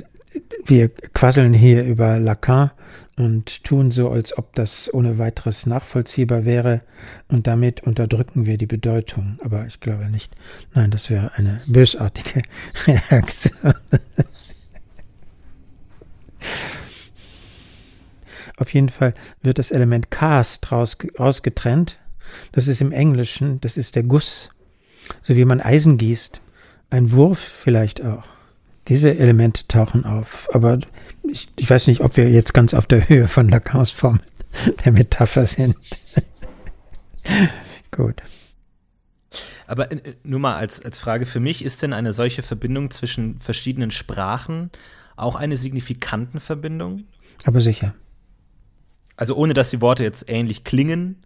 wir 0.66 0.90
quasseln 0.90 1.54
hier 1.54 1.84
über 1.84 2.20
Lacan 2.20 2.72
und 3.18 3.64
tun 3.64 3.92
so, 3.92 4.10
als 4.10 4.38
ob 4.38 4.56
das 4.56 4.94
ohne 4.94 5.18
weiteres 5.18 5.66
nachvollziehbar 5.66 6.44
wäre 6.44 6.82
und 7.30 7.48
damit 7.48 7.84
unterdrücken 7.84 8.46
wir 8.46 8.58
die 8.58 8.66
Bedeutung. 8.66 9.40
Aber 9.42 9.66
ich 9.66 9.80
glaube 9.80 10.10
nicht. 10.10 10.36
Nein, 10.74 10.92
das 10.92 11.10
wäre 11.10 11.32
eine 11.36 11.62
bösartige 11.68 12.42
Reaktion. 12.88 13.74
Auf 18.58 18.74
jeden 18.74 18.90
Fall 18.90 19.14
wird 19.42 19.60
das 19.60 19.72
Element 19.72 20.12
cast 20.12 20.72
raus, 20.72 20.98
rausgetrennt. 21.20 22.00
Das 22.52 22.68
ist 22.68 22.82
im 22.82 22.92
Englischen, 22.92 23.60
das 23.62 23.78
ist 23.78 23.96
der 23.96 24.04
Guss, 24.04 24.50
so 25.22 25.36
wie 25.36 25.46
man 25.46 25.62
Eisen 25.62 25.98
gießt. 25.98 26.42
Ein 26.90 27.12
Wurf 27.12 27.40
vielleicht 27.40 28.04
auch. 28.04 28.24
Diese 28.88 29.18
Elemente 29.18 29.68
tauchen 29.68 30.06
auf. 30.06 30.48
Aber 30.54 30.80
ich, 31.24 31.50
ich 31.58 31.70
weiß 31.70 31.88
nicht, 31.88 32.02
ob 32.02 32.18
wir 32.18 32.30
jetzt 32.30 32.54
ganz 32.54 32.74
auf 32.74 32.86
der 32.86 33.10
Höhe 33.10 33.28
von 33.28 33.50
Lacans 33.50 33.92
Form 33.92 34.20
der 34.86 34.92
Metapher 34.92 35.46
sind. 35.46 35.76
Gut. 37.92 38.22
Aber 39.68 39.92
äh, 39.92 40.16
nur 40.24 40.40
mal 40.40 40.56
als, 40.56 40.84
als 40.84 40.98
Frage 40.98 41.26
für 41.26 41.40
mich, 41.40 41.66
ist 41.66 41.82
denn 41.82 41.94
eine 41.94 42.14
solche 42.14 42.44
Verbindung 42.44 42.92
zwischen 42.92 43.40
verschiedenen 43.40 43.92
Sprachen 43.92 44.70
auch 45.16 45.36
eine 45.36 45.58
signifikanten 45.58 46.40
Verbindung? 46.40 47.06
Aber 47.46 47.62
sicher. 47.62 47.96
Also 49.18 49.36
ohne 49.36 49.54
dass 49.54 49.70
die 49.70 49.82
Worte 49.82 50.04
jetzt 50.04 50.26
ähnlich 50.28 50.64
klingen, 50.64 51.26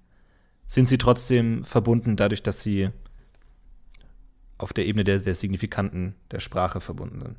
sind 0.68 0.88
sie 0.88 0.98
trotzdem 0.98 1.64
verbunden 1.64 2.16
dadurch, 2.16 2.44
dass 2.44 2.62
sie 2.62 2.90
auf 4.58 4.74
der 4.74 4.86
Ebene 4.86 5.04
der, 5.04 5.20
der 5.20 5.34
Signifikanten 5.34 6.16
der 6.32 6.40
Sprache 6.40 6.82
verbunden 6.82 7.22
sind. 7.22 7.36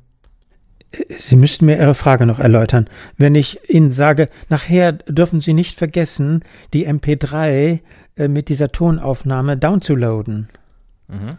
Sie 1.09 1.37
müssten 1.37 1.65
mir 1.65 1.77
Ihre 1.79 1.93
Frage 1.93 2.25
noch 2.25 2.39
erläutern. 2.39 2.89
Wenn 3.15 3.33
ich 3.33 3.69
Ihnen 3.69 3.93
sage, 3.93 4.27
nachher 4.49 4.91
dürfen 4.91 5.39
Sie 5.39 5.53
nicht 5.53 5.77
vergessen, 5.77 6.43
die 6.73 6.87
MP3 6.87 7.79
äh, 8.17 8.27
mit 8.27 8.49
dieser 8.49 8.73
Tonaufnahme 8.73 9.55
downzuladen, 9.55 10.49
mhm. 11.07 11.37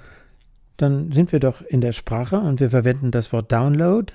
dann 0.79 1.13
sind 1.13 1.33
wir 1.33 1.41
doch 1.41 1.61
in 1.61 1.83
der 1.83 1.93
Sprache 1.93 2.41
und 2.41 2.61
wir 2.61 2.71
verwenden 2.71 3.11
das 3.11 3.33
Wort 3.35 3.53
Download 3.53 4.11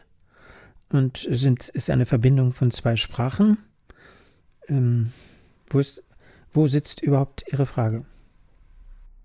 und 0.89 1.28
sind, 1.30 1.70
ist 1.70 1.91
eine 1.91 2.08
Verbindung 2.08 2.54
von 2.54 2.72
zwei 2.72 2.95
Sprachen. 2.95 3.60
Ähm, 4.68 5.11
wo, 5.70 5.80
ist, 5.80 6.03
wo 6.51 6.68
sitzt 6.68 7.01
überhaupt 7.01 7.43
Ihre 7.51 7.65
Frage? 7.65 8.05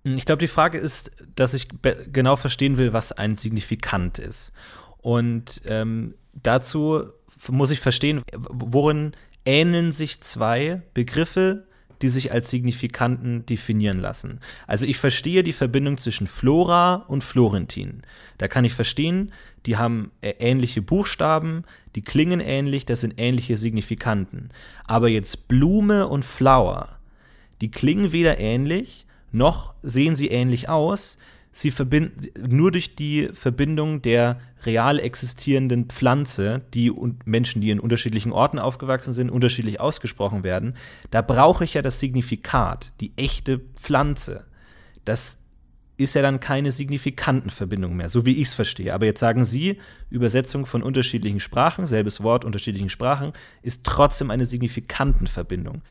Ich 0.03 0.25
glaube, 0.25 0.39
die 0.39 0.47
Frage 0.47 0.77
ist, 0.77 1.11
dass 1.35 1.53
ich 1.53 1.67
genau 2.11 2.35
verstehen 2.35 2.77
will, 2.77 2.91
was 2.91 3.13
ein 3.13 3.37
Signifikant 3.37 4.19
ist. 4.19 4.51
Und 4.97 5.61
ähm, 5.65 6.15
dazu 6.33 7.03
muss 7.49 7.71
ich 7.71 7.79
verstehen, 7.79 8.21
worin 8.33 9.13
ähneln 9.45 9.91
sich 9.91 10.21
zwei 10.21 10.81
Begriffe, 10.93 11.67
die 12.03 12.09
sich 12.09 12.31
als 12.31 12.49
Signifikanten 12.49 13.45
definieren 13.45 13.97
lassen. 13.97 14.39
Also 14.67 14.85
ich 14.85 14.97
verstehe 14.97 15.41
die 15.41 15.53
Verbindung 15.53 15.97
zwischen 15.97 16.27
Flora 16.27 17.05
und 17.07 17.23
Florentin. 17.23 18.03
Da 18.37 18.47
kann 18.47 18.65
ich 18.65 18.73
verstehen, 18.73 19.31
die 19.65 19.77
haben 19.77 20.11
äh, 20.21 20.33
ähnliche 20.39 20.81
Buchstaben, 20.81 21.63
die 21.95 22.01
klingen 22.01 22.41
ähnlich, 22.41 22.85
das 22.85 23.01
sind 23.01 23.15
ähnliche 23.17 23.55
Signifikanten. 23.55 24.49
Aber 24.85 25.07
jetzt 25.07 25.47
Blume 25.47 26.07
und 26.07 26.25
Flower, 26.25 26.99
die 27.61 27.71
klingen 27.71 28.11
weder 28.11 28.37
ähnlich, 28.37 29.05
noch 29.31 29.73
sehen 29.81 30.15
sie 30.15 30.27
ähnlich 30.27 30.67
aus, 30.67 31.17
sie 31.53 31.71
verbinden 31.71 32.19
nur 32.45 32.71
durch 32.71 32.95
die 32.95 33.29
Verbindung 33.33 34.01
der 34.01 34.41
real 34.65 34.99
existierenden 34.99 35.85
Pflanze, 35.85 36.61
die 36.73 36.91
und 36.91 37.25
Menschen, 37.25 37.61
die 37.61 37.69
in 37.69 37.79
unterschiedlichen 37.79 38.31
Orten 38.31 38.59
aufgewachsen 38.59 39.13
sind, 39.13 39.29
unterschiedlich 39.29 39.79
ausgesprochen 39.79 40.43
werden, 40.43 40.75
da 41.11 41.21
brauche 41.21 41.63
ich 41.63 41.75
ja 41.75 41.81
das 41.81 41.99
Signifikat, 41.99 42.91
die 42.99 43.13
echte 43.15 43.59
Pflanze. 43.75 44.45
Das 45.05 45.37
ist 45.95 46.15
ja 46.15 46.23
dann 46.23 46.39
keine 46.39 46.71
signifikanten 46.71 47.51
Verbindung 47.51 47.95
mehr, 47.95 48.09
so 48.09 48.25
wie 48.25 48.33
ich 48.33 48.47
es 48.47 48.53
verstehe. 48.55 48.93
Aber 48.93 49.05
jetzt 49.05 49.19
sagen 49.19 49.45
Sie, 49.45 49.79
Übersetzung 50.09 50.65
von 50.65 50.81
unterschiedlichen 50.81 51.39
Sprachen, 51.39 51.85
selbes 51.85 52.23
Wort, 52.23 52.45
unterschiedlichen 52.45 52.89
Sprachen, 52.89 53.33
ist 53.61 53.83
trotzdem 53.83 54.31
eine 54.31 54.47
signifikanten 54.47 55.27
Verbindung. 55.27 55.83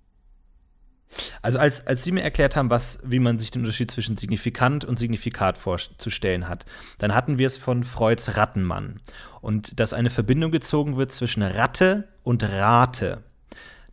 Also 1.43 1.59
als, 1.59 1.87
als 1.87 2.05
Sie 2.05 2.13
mir 2.13 2.23
erklärt 2.23 2.57
haben, 2.57 2.71
was, 2.71 2.99
wie 3.05 3.19
man 3.19 3.39
sich 3.39 3.51
den 3.51 3.63
Unterschied 3.63 3.91
zwischen 3.91 4.17
Signifikant 4.17 4.85
und 4.85 4.99
Signifikat 4.99 5.59
vorzustellen 5.59 6.49
hat, 6.49 6.65
dann 6.99 7.15
hatten 7.15 7.39
wir 7.39 7.47
es 7.47 7.59
von 7.59 7.85
Freuds 7.85 8.37
Rattenmann. 8.37 9.01
Und 9.41 9.79
dass 9.81 9.93
eine 9.93 10.11
Verbindung 10.11 10.51
gezogen 10.51 10.97
wird 10.97 11.13
zwischen 11.13 11.43
Ratte 11.43 12.09
und 12.23 12.43
Rate. 12.45 13.23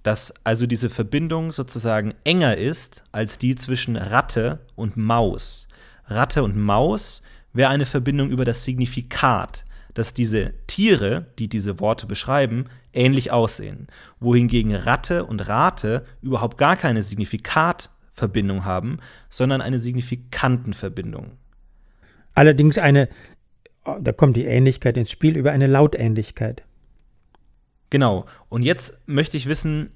Dass 0.03 0.33
also 0.43 0.65
diese 0.65 0.89
Verbindung 0.89 1.51
sozusagen 1.51 2.13
enger 2.23 2.57
ist 2.57 3.03
als 3.11 3.37
die 3.37 3.55
zwischen 3.55 3.95
Ratte 3.95 4.59
und 4.75 4.95
Maus. 4.95 5.67
Ratte 6.07 6.43
und 6.43 6.55
Maus 6.55 7.21
wäre 7.53 7.69
eine 7.69 7.85
Verbindung 7.85 8.29
über 8.29 8.45
das 8.45 8.63
Signifikat 8.63 9.65
dass 9.93 10.13
diese 10.13 10.53
Tiere, 10.67 11.27
die 11.39 11.49
diese 11.49 11.79
Worte 11.79 12.05
beschreiben, 12.05 12.65
ähnlich 12.93 13.31
aussehen, 13.31 13.87
wohingegen 14.19 14.75
Ratte 14.75 15.25
und 15.25 15.47
Rate 15.47 16.05
überhaupt 16.21 16.57
gar 16.57 16.75
keine 16.75 17.03
Signifikatverbindung 17.03 18.65
haben, 18.65 18.97
sondern 19.29 19.61
eine 19.61 19.79
signifikanten 19.79 20.73
Verbindung. 20.73 21.31
Allerdings 22.33 22.77
eine, 22.77 23.09
da 23.99 24.11
kommt 24.11 24.37
die 24.37 24.45
Ähnlichkeit 24.45 24.97
ins 24.97 25.11
Spiel, 25.11 25.37
über 25.37 25.51
eine 25.51 25.67
Lautähnlichkeit. 25.67 26.63
Genau. 27.89 28.25
Und 28.49 28.63
jetzt 28.63 29.07
möchte 29.07 29.37
ich 29.37 29.47
wissen, 29.47 29.91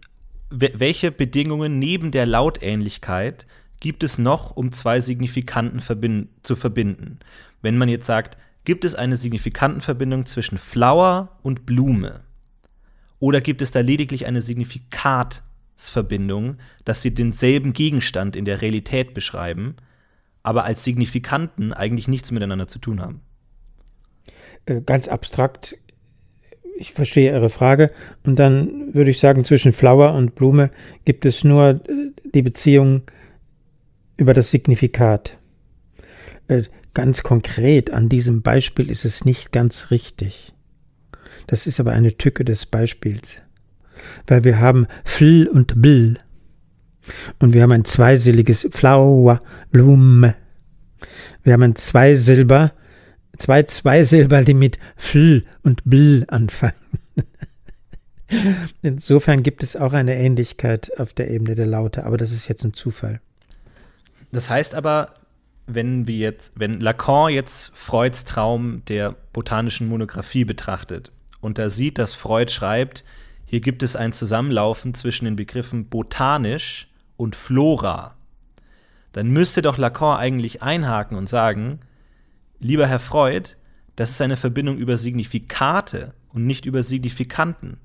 welche 0.49 1.11
Bedingungen 1.11 1.79
neben 1.79 2.11
der 2.11 2.25
Lautähnlichkeit 2.25 3.47
gibt 3.79 4.03
es 4.03 4.17
noch, 4.17 4.55
um 4.55 4.71
zwei 4.71 5.01
Signifikanten 5.01 5.79
verbind 5.79 6.29
zu 6.43 6.55
verbinden? 6.55 7.19
Wenn 7.61 7.77
man 7.77 7.89
jetzt 7.89 8.05
sagt, 8.05 8.37
gibt 8.65 8.85
es 8.85 8.95
eine 8.95 9.17
Signifikantenverbindung 9.17 10.25
zwischen 10.25 10.57
Flower 10.57 11.37
und 11.41 11.65
Blume? 11.65 12.21
Oder 13.19 13.41
gibt 13.41 13.61
es 13.61 13.71
da 13.71 13.79
lediglich 13.79 14.25
eine 14.25 14.41
Signifikatsverbindung, 14.41 16.57
dass 16.83 17.01
sie 17.01 17.13
denselben 17.13 17.73
Gegenstand 17.73 18.35
in 18.35 18.45
der 18.45 18.61
Realität 18.61 19.13
beschreiben, 19.13 19.75
aber 20.43 20.65
als 20.65 20.83
Signifikanten 20.83 21.73
eigentlich 21.73 22.07
nichts 22.07 22.31
miteinander 22.31 22.67
zu 22.67 22.79
tun 22.79 23.01
haben? 23.01 23.21
Äh, 24.65 24.81
ganz 24.81 25.07
abstrakt, 25.07 25.77
ich 26.75 26.93
verstehe 26.93 27.31
Ihre 27.31 27.49
Frage. 27.49 27.91
Und 28.23 28.39
dann 28.39 28.93
würde 28.93 29.11
ich 29.11 29.19
sagen, 29.19 29.45
zwischen 29.45 29.73
Flower 29.73 30.13
und 30.13 30.35
Blume 30.35 30.71
gibt 31.05 31.25
es 31.25 31.43
nur 31.43 31.69
äh, 31.69 31.79
die 32.33 32.41
Beziehung 32.41 33.03
über 34.17 34.33
das 34.33 34.51
Signifikat. 34.51 35.37
Ganz 36.93 37.23
konkret 37.23 37.91
an 37.91 38.09
diesem 38.09 38.41
Beispiel 38.41 38.91
ist 38.91 39.05
es 39.05 39.25
nicht 39.25 39.51
ganz 39.51 39.89
richtig. 39.89 40.53
Das 41.47 41.65
ist 41.65 41.79
aber 41.79 41.91
eine 41.91 42.17
Tücke 42.17 42.45
des 42.45 42.65
Beispiels. 42.65 43.41
Weil 44.27 44.43
wir 44.43 44.59
haben 44.59 44.87
fl 45.03 45.49
und 45.51 45.81
bl. 45.81 46.17
Und 47.39 47.53
wir 47.53 47.63
haben 47.63 47.71
ein 47.71 47.85
zweisilbiges 47.85 48.67
Flower, 48.71 49.41
Blume. 49.71 50.35
Wir 51.43 51.53
haben 51.53 51.63
ein 51.63 51.75
Zweisilber, 51.75 52.73
zwei 53.37 53.63
Zweisilber, 53.63 54.43
die 54.43 54.53
mit 54.53 54.77
fl 54.95 55.43
und 55.63 55.83
bl 55.85 56.25
anfangen. 56.27 56.73
Insofern 58.81 59.43
gibt 59.43 59.63
es 59.63 59.75
auch 59.75 59.93
eine 59.93 60.15
Ähnlichkeit 60.15 60.91
auf 60.97 61.13
der 61.13 61.29
Ebene 61.29 61.55
der 61.55 61.65
Laute, 61.65 62.05
aber 62.05 62.17
das 62.17 62.31
ist 62.31 62.47
jetzt 62.47 62.63
ein 62.63 62.73
Zufall. 62.73 63.19
Das 64.31 64.49
heißt 64.49 64.75
aber, 64.75 65.13
wenn 65.65 66.07
wir 66.07 66.17
jetzt, 66.17 66.59
wenn 66.59 66.79
Lacan 66.79 67.31
jetzt 67.31 67.75
Freuds 67.75 68.25
Traum 68.25 68.83
der 68.85 69.15
botanischen 69.33 69.87
Monographie 69.87 70.45
betrachtet 70.45 71.11
und 71.41 71.57
da 71.57 71.69
sieht, 71.69 71.97
dass 71.97 72.13
Freud 72.13 72.51
schreibt, 72.51 73.03
hier 73.45 73.61
gibt 73.61 73.83
es 73.83 73.95
ein 73.95 74.13
Zusammenlaufen 74.13 74.93
zwischen 74.93 75.25
den 75.25 75.35
Begriffen 75.35 75.87
botanisch 75.87 76.89
und 77.17 77.35
Flora, 77.35 78.15
dann 79.13 79.29
müsste 79.29 79.61
doch 79.61 79.77
Lacan 79.77 80.17
eigentlich 80.17 80.61
einhaken 80.61 81.17
und 81.17 81.29
sagen, 81.29 81.79
lieber 82.59 82.87
Herr 82.87 82.99
Freud, 82.99 83.51
das 83.95 84.09
ist 84.09 84.21
eine 84.21 84.37
Verbindung 84.37 84.77
über 84.77 84.97
Signifikate 84.97 86.13
und 86.29 86.47
nicht 86.47 86.65
über 86.65 86.81
Signifikanten. 86.81 87.77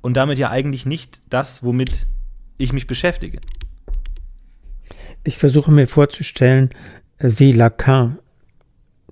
Und 0.00 0.16
damit 0.16 0.38
ja 0.38 0.50
eigentlich 0.50 0.86
nicht 0.86 1.20
das, 1.28 1.62
womit 1.62 2.06
ich 2.56 2.72
mich 2.72 2.86
beschäftige. 2.86 3.40
Ich 5.24 5.38
versuche 5.38 5.70
mir 5.70 5.86
vorzustellen, 5.86 6.70
wie 7.22 7.52
Lacan 7.52 8.18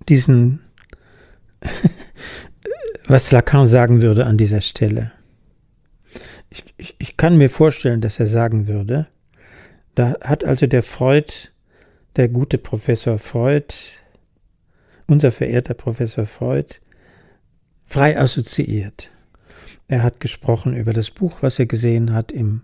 diesen, 0.09 0.61
was 3.07 3.31
Lacan 3.31 3.67
sagen 3.67 4.03
würde 4.03 4.27
an 4.27 4.37
dieser 4.37 4.61
Stelle. 4.61 5.13
Ich, 6.51 6.65
ich, 6.77 6.97
ich 6.99 7.17
kann 7.17 7.39
mir 7.39 7.49
vorstellen, 7.49 8.01
dass 8.01 8.19
er 8.19 8.27
sagen 8.27 8.67
würde, 8.67 9.07
da 9.95 10.17
hat 10.21 10.45
also 10.45 10.67
der 10.67 10.83
Freud, 10.83 11.33
der 12.17 12.29
gute 12.29 12.59
Professor 12.59 13.19
Freud, 13.19 13.75
unser 15.07 15.31
verehrter 15.31 15.75
Professor 15.75 16.27
Freud, 16.27 16.81
frei 17.87 18.19
assoziiert. 18.19 19.11
Er 19.87 20.03
hat 20.03 20.21
gesprochen 20.21 20.75
über 20.75 20.93
das 20.93 21.11
Buch, 21.11 21.39
was 21.43 21.59
er 21.59 21.67
gesehen 21.67 22.13
hat 22.13 22.33
im 22.33 22.63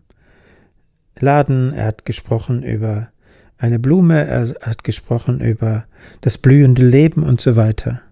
Laden, 1.18 1.72
er 1.72 1.86
hat 1.86 2.04
gesprochen 2.04 2.62
über 2.62 3.10
eine 3.58 3.78
Blume, 3.78 4.26
er 4.26 4.54
hat 4.62 4.84
gesprochen 4.84 5.40
über 5.40 5.86
das 6.20 6.38
blühende 6.38 6.86
Leben 6.86 7.22
und 7.22 7.40
so 7.40 7.56
weiter. 7.56 8.02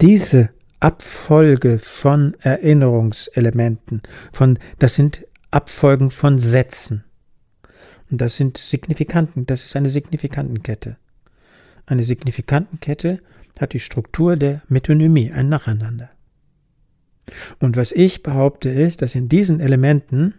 Diese 0.00 0.50
Abfolge 0.80 1.78
von 1.78 2.34
Erinnerungselementen, 2.40 4.02
von, 4.32 4.58
das 4.78 4.94
sind 4.94 5.24
Abfolgen 5.50 6.10
von 6.10 6.38
Sätzen. 6.38 7.04
Und 8.10 8.20
das 8.20 8.36
sind 8.36 8.58
Signifikanten, 8.58 9.46
das 9.46 9.64
ist 9.64 9.76
eine 9.76 9.88
Signifikantenkette. 9.88 10.96
Eine 11.86 12.04
Signifikantenkette 12.04 13.20
hat 13.58 13.72
die 13.72 13.80
Struktur 13.80 14.36
der 14.36 14.62
Metonymie, 14.68 15.32
ein 15.32 15.48
Nacheinander. 15.48 16.10
Und 17.58 17.76
was 17.76 17.92
ich 17.92 18.22
behaupte 18.22 18.68
ist, 18.68 19.02
dass 19.02 19.14
in 19.14 19.28
diesen 19.28 19.60
Elementen 19.60 20.34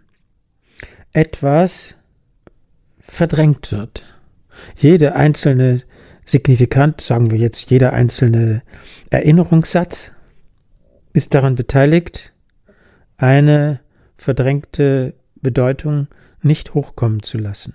etwas 1.12 1.96
verdrängt 3.00 3.72
wird. 3.72 4.04
Jede 4.76 5.14
einzelne 5.14 5.82
Signifikant, 6.24 7.00
sagen 7.00 7.30
wir 7.30 7.38
jetzt 7.38 7.70
jeder 7.70 7.92
einzelne 7.92 8.62
Erinnerungssatz, 9.10 10.12
ist 11.12 11.34
daran 11.34 11.54
beteiligt, 11.54 12.34
eine 13.16 13.80
verdrängte 14.16 15.14
Bedeutung 15.36 16.08
nicht 16.42 16.74
hochkommen 16.74 17.22
zu 17.22 17.38
lassen. 17.38 17.74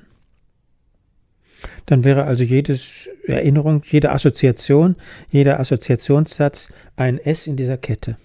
Dann 1.86 2.04
wäre 2.04 2.26
also 2.26 2.44
jedes 2.44 3.10
Erinnerung, 3.26 3.84
jede 3.86 4.12
Assoziation, 4.12 4.96
jeder 5.30 5.60
Assoziationssatz 5.60 6.72
ein 6.96 7.18
S 7.18 7.48
in 7.48 7.56
dieser 7.56 7.78
Kette. 7.78 8.18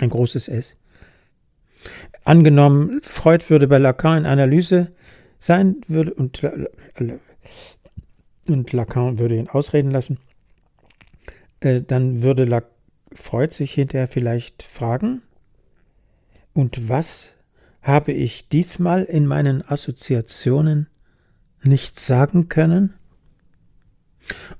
Ein 0.00 0.10
großes 0.10 0.48
S. 0.48 0.76
Angenommen, 2.24 3.00
Freud 3.02 3.46
würde 3.48 3.68
bei 3.68 3.78
Lacan 3.78 4.18
in 4.18 4.26
Analyse 4.26 4.92
sein 5.40 5.80
würde 5.88 6.14
und, 6.14 6.46
und 8.46 8.72
Lacan 8.72 9.18
würde 9.18 9.36
ihn 9.36 9.48
ausreden 9.48 9.90
lassen, 9.90 10.18
äh, 11.58 11.82
dann 11.82 12.22
würde 12.22 12.44
La 12.44 12.62
Freud 13.12 13.52
sich 13.52 13.74
hinterher 13.74 14.06
vielleicht 14.06 14.62
fragen, 14.62 15.22
und 16.52 16.88
was 16.88 17.32
habe 17.82 18.12
ich 18.12 18.48
diesmal 18.48 19.04
in 19.04 19.26
meinen 19.26 19.66
Assoziationen 19.66 20.88
nicht 21.62 22.00
sagen 22.00 22.48
können? 22.48 22.94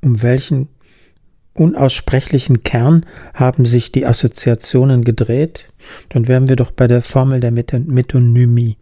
Um 0.01 0.22
welchen 0.22 0.68
unaussprechlichen 1.55 2.62
Kern 2.62 3.05
haben 3.35 3.66
sich 3.66 3.93
die 3.93 4.07
Assoziationen 4.07 5.05
gedreht? 5.05 5.70
Dann 6.09 6.28
wären 6.28 6.49
wir 6.49 6.57
doch 6.57 6.70
bei 6.70 6.87
der 6.87 7.03
Formel 7.03 7.41
der 7.41 7.51
Metonymie. 7.51 8.76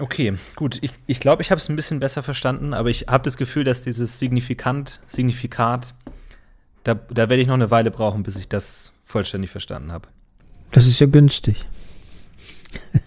Okay, 0.00 0.34
gut. 0.56 0.78
Ich 0.80 0.90
glaube, 0.90 1.02
ich, 1.06 1.20
glaub, 1.20 1.40
ich 1.40 1.50
habe 1.50 1.58
es 1.58 1.68
ein 1.68 1.76
bisschen 1.76 2.00
besser 2.00 2.22
verstanden, 2.22 2.72
aber 2.72 2.88
ich 2.88 3.06
habe 3.08 3.22
das 3.22 3.36
Gefühl, 3.36 3.64
dass 3.64 3.82
dieses 3.82 4.18
Signifikant, 4.18 5.00
Signifikat, 5.06 5.94
da, 6.84 6.94
da 6.94 7.28
werde 7.28 7.42
ich 7.42 7.46
noch 7.46 7.54
eine 7.54 7.70
Weile 7.70 7.90
brauchen, 7.90 8.22
bis 8.22 8.36
ich 8.36 8.48
das 8.48 8.92
vollständig 9.04 9.50
verstanden 9.50 9.92
habe. 9.92 10.08
Das 10.72 10.86
ist 10.86 10.98
ja 11.00 11.06
günstig. 11.06 11.66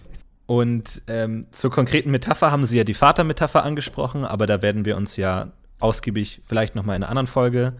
Und 0.46 1.02
ähm, 1.08 1.46
zur 1.50 1.70
konkreten 1.70 2.10
Metapher 2.10 2.52
haben 2.52 2.64
Sie 2.64 2.76
ja 2.76 2.84
die 2.84 2.94
Vatermetapher 2.94 3.64
angesprochen, 3.64 4.24
aber 4.24 4.46
da 4.46 4.62
werden 4.62 4.84
wir 4.84 4.96
uns 4.96 5.16
ja 5.16 5.52
ausgiebig 5.80 6.42
vielleicht 6.44 6.74
noch 6.74 6.84
mal 6.84 6.94
in 6.94 7.02
einer 7.02 7.10
anderen 7.10 7.26
Folge 7.26 7.72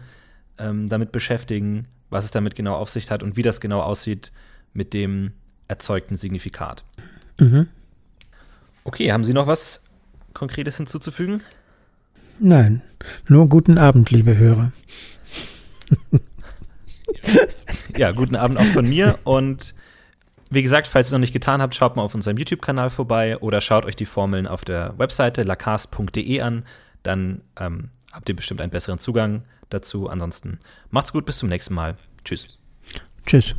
ähm, 0.57 0.89
damit 0.89 1.11
beschäftigen, 1.11 1.87
was 2.09 2.25
es 2.25 2.31
damit 2.31 2.55
genau 2.55 2.75
auf 2.75 2.89
sich 2.89 3.11
hat 3.11 3.23
und 3.23 3.37
wie 3.37 3.43
das 3.43 3.61
genau 3.61 3.81
aussieht 3.81 4.31
mit 4.73 4.93
dem 4.93 5.31
erzeugten 5.67 6.15
Signifikat. 6.15 6.83
Mhm. 7.39 7.67
Okay, 8.85 9.11
haben 9.11 9.23
Sie 9.23 9.33
noch 9.33 9.47
was 9.47 9.83
Konkretes 10.33 10.77
hinzuzufügen? 10.77 11.43
Nein, 12.39 12.81
nur 13.27 13.49
guten 13.49 13.77
Abend, 13.77 14.11
liebe 14.11 14.37
Hörer. 14.37 14.71
ja, 17.97 18.11
guten 18.11 18.35
Abend 18.35 18.57
auch 18.57 18.65
von 18.65 18.87
mir 18.87 19.17
und 19.23 19.73
wie 20.51 20.61
gesagt, 20.61 20.87
falls 20.87 21.07
ihr 21.07 21.09
es 21.09 21.11
noch 21.13 21.19
nicht 21.19 21.33
getan 21.33 21.61
habt, 21.61 21.73
schaut 21.75 21.95
mal 21.95 22.03
auf 22.03 22.13
unserem 22.13 22.37
YouTube-Kanal 22.37 22.89
vorbei 22.91 23.37
oder 23.39 23.59
schaut 23.61 23.85
euch 23.85 23.95
die 23.95 24.05
Formeln 24.05 24.45
auf 24.47 24.63
der 24.63 24.97
Webseite 24.97 25.41
lacars.de 25.41 26.41
an. 26.41 26.65
Dann 27.03 27.41
ähm, 27.59 27.89
habt 28.13 28.29
ihr 28.29 28.35
bestimmt 28.35 28.61
einen 28.61 28.71
besseren 28.71 28.99
Zugang 28.99 29.43
dazu. 29.69 30.07
Ansonsten 30.07 30.59
macht's 30.91 31.11
gut, 31.11 31.25
bis 31.25 31.39
zum 31.39 31.49
nächsten 31.49 31.73
Mal. 31.73 31.97
Tschüss. 32.23 32.59
Tschüss. 33.25 33.55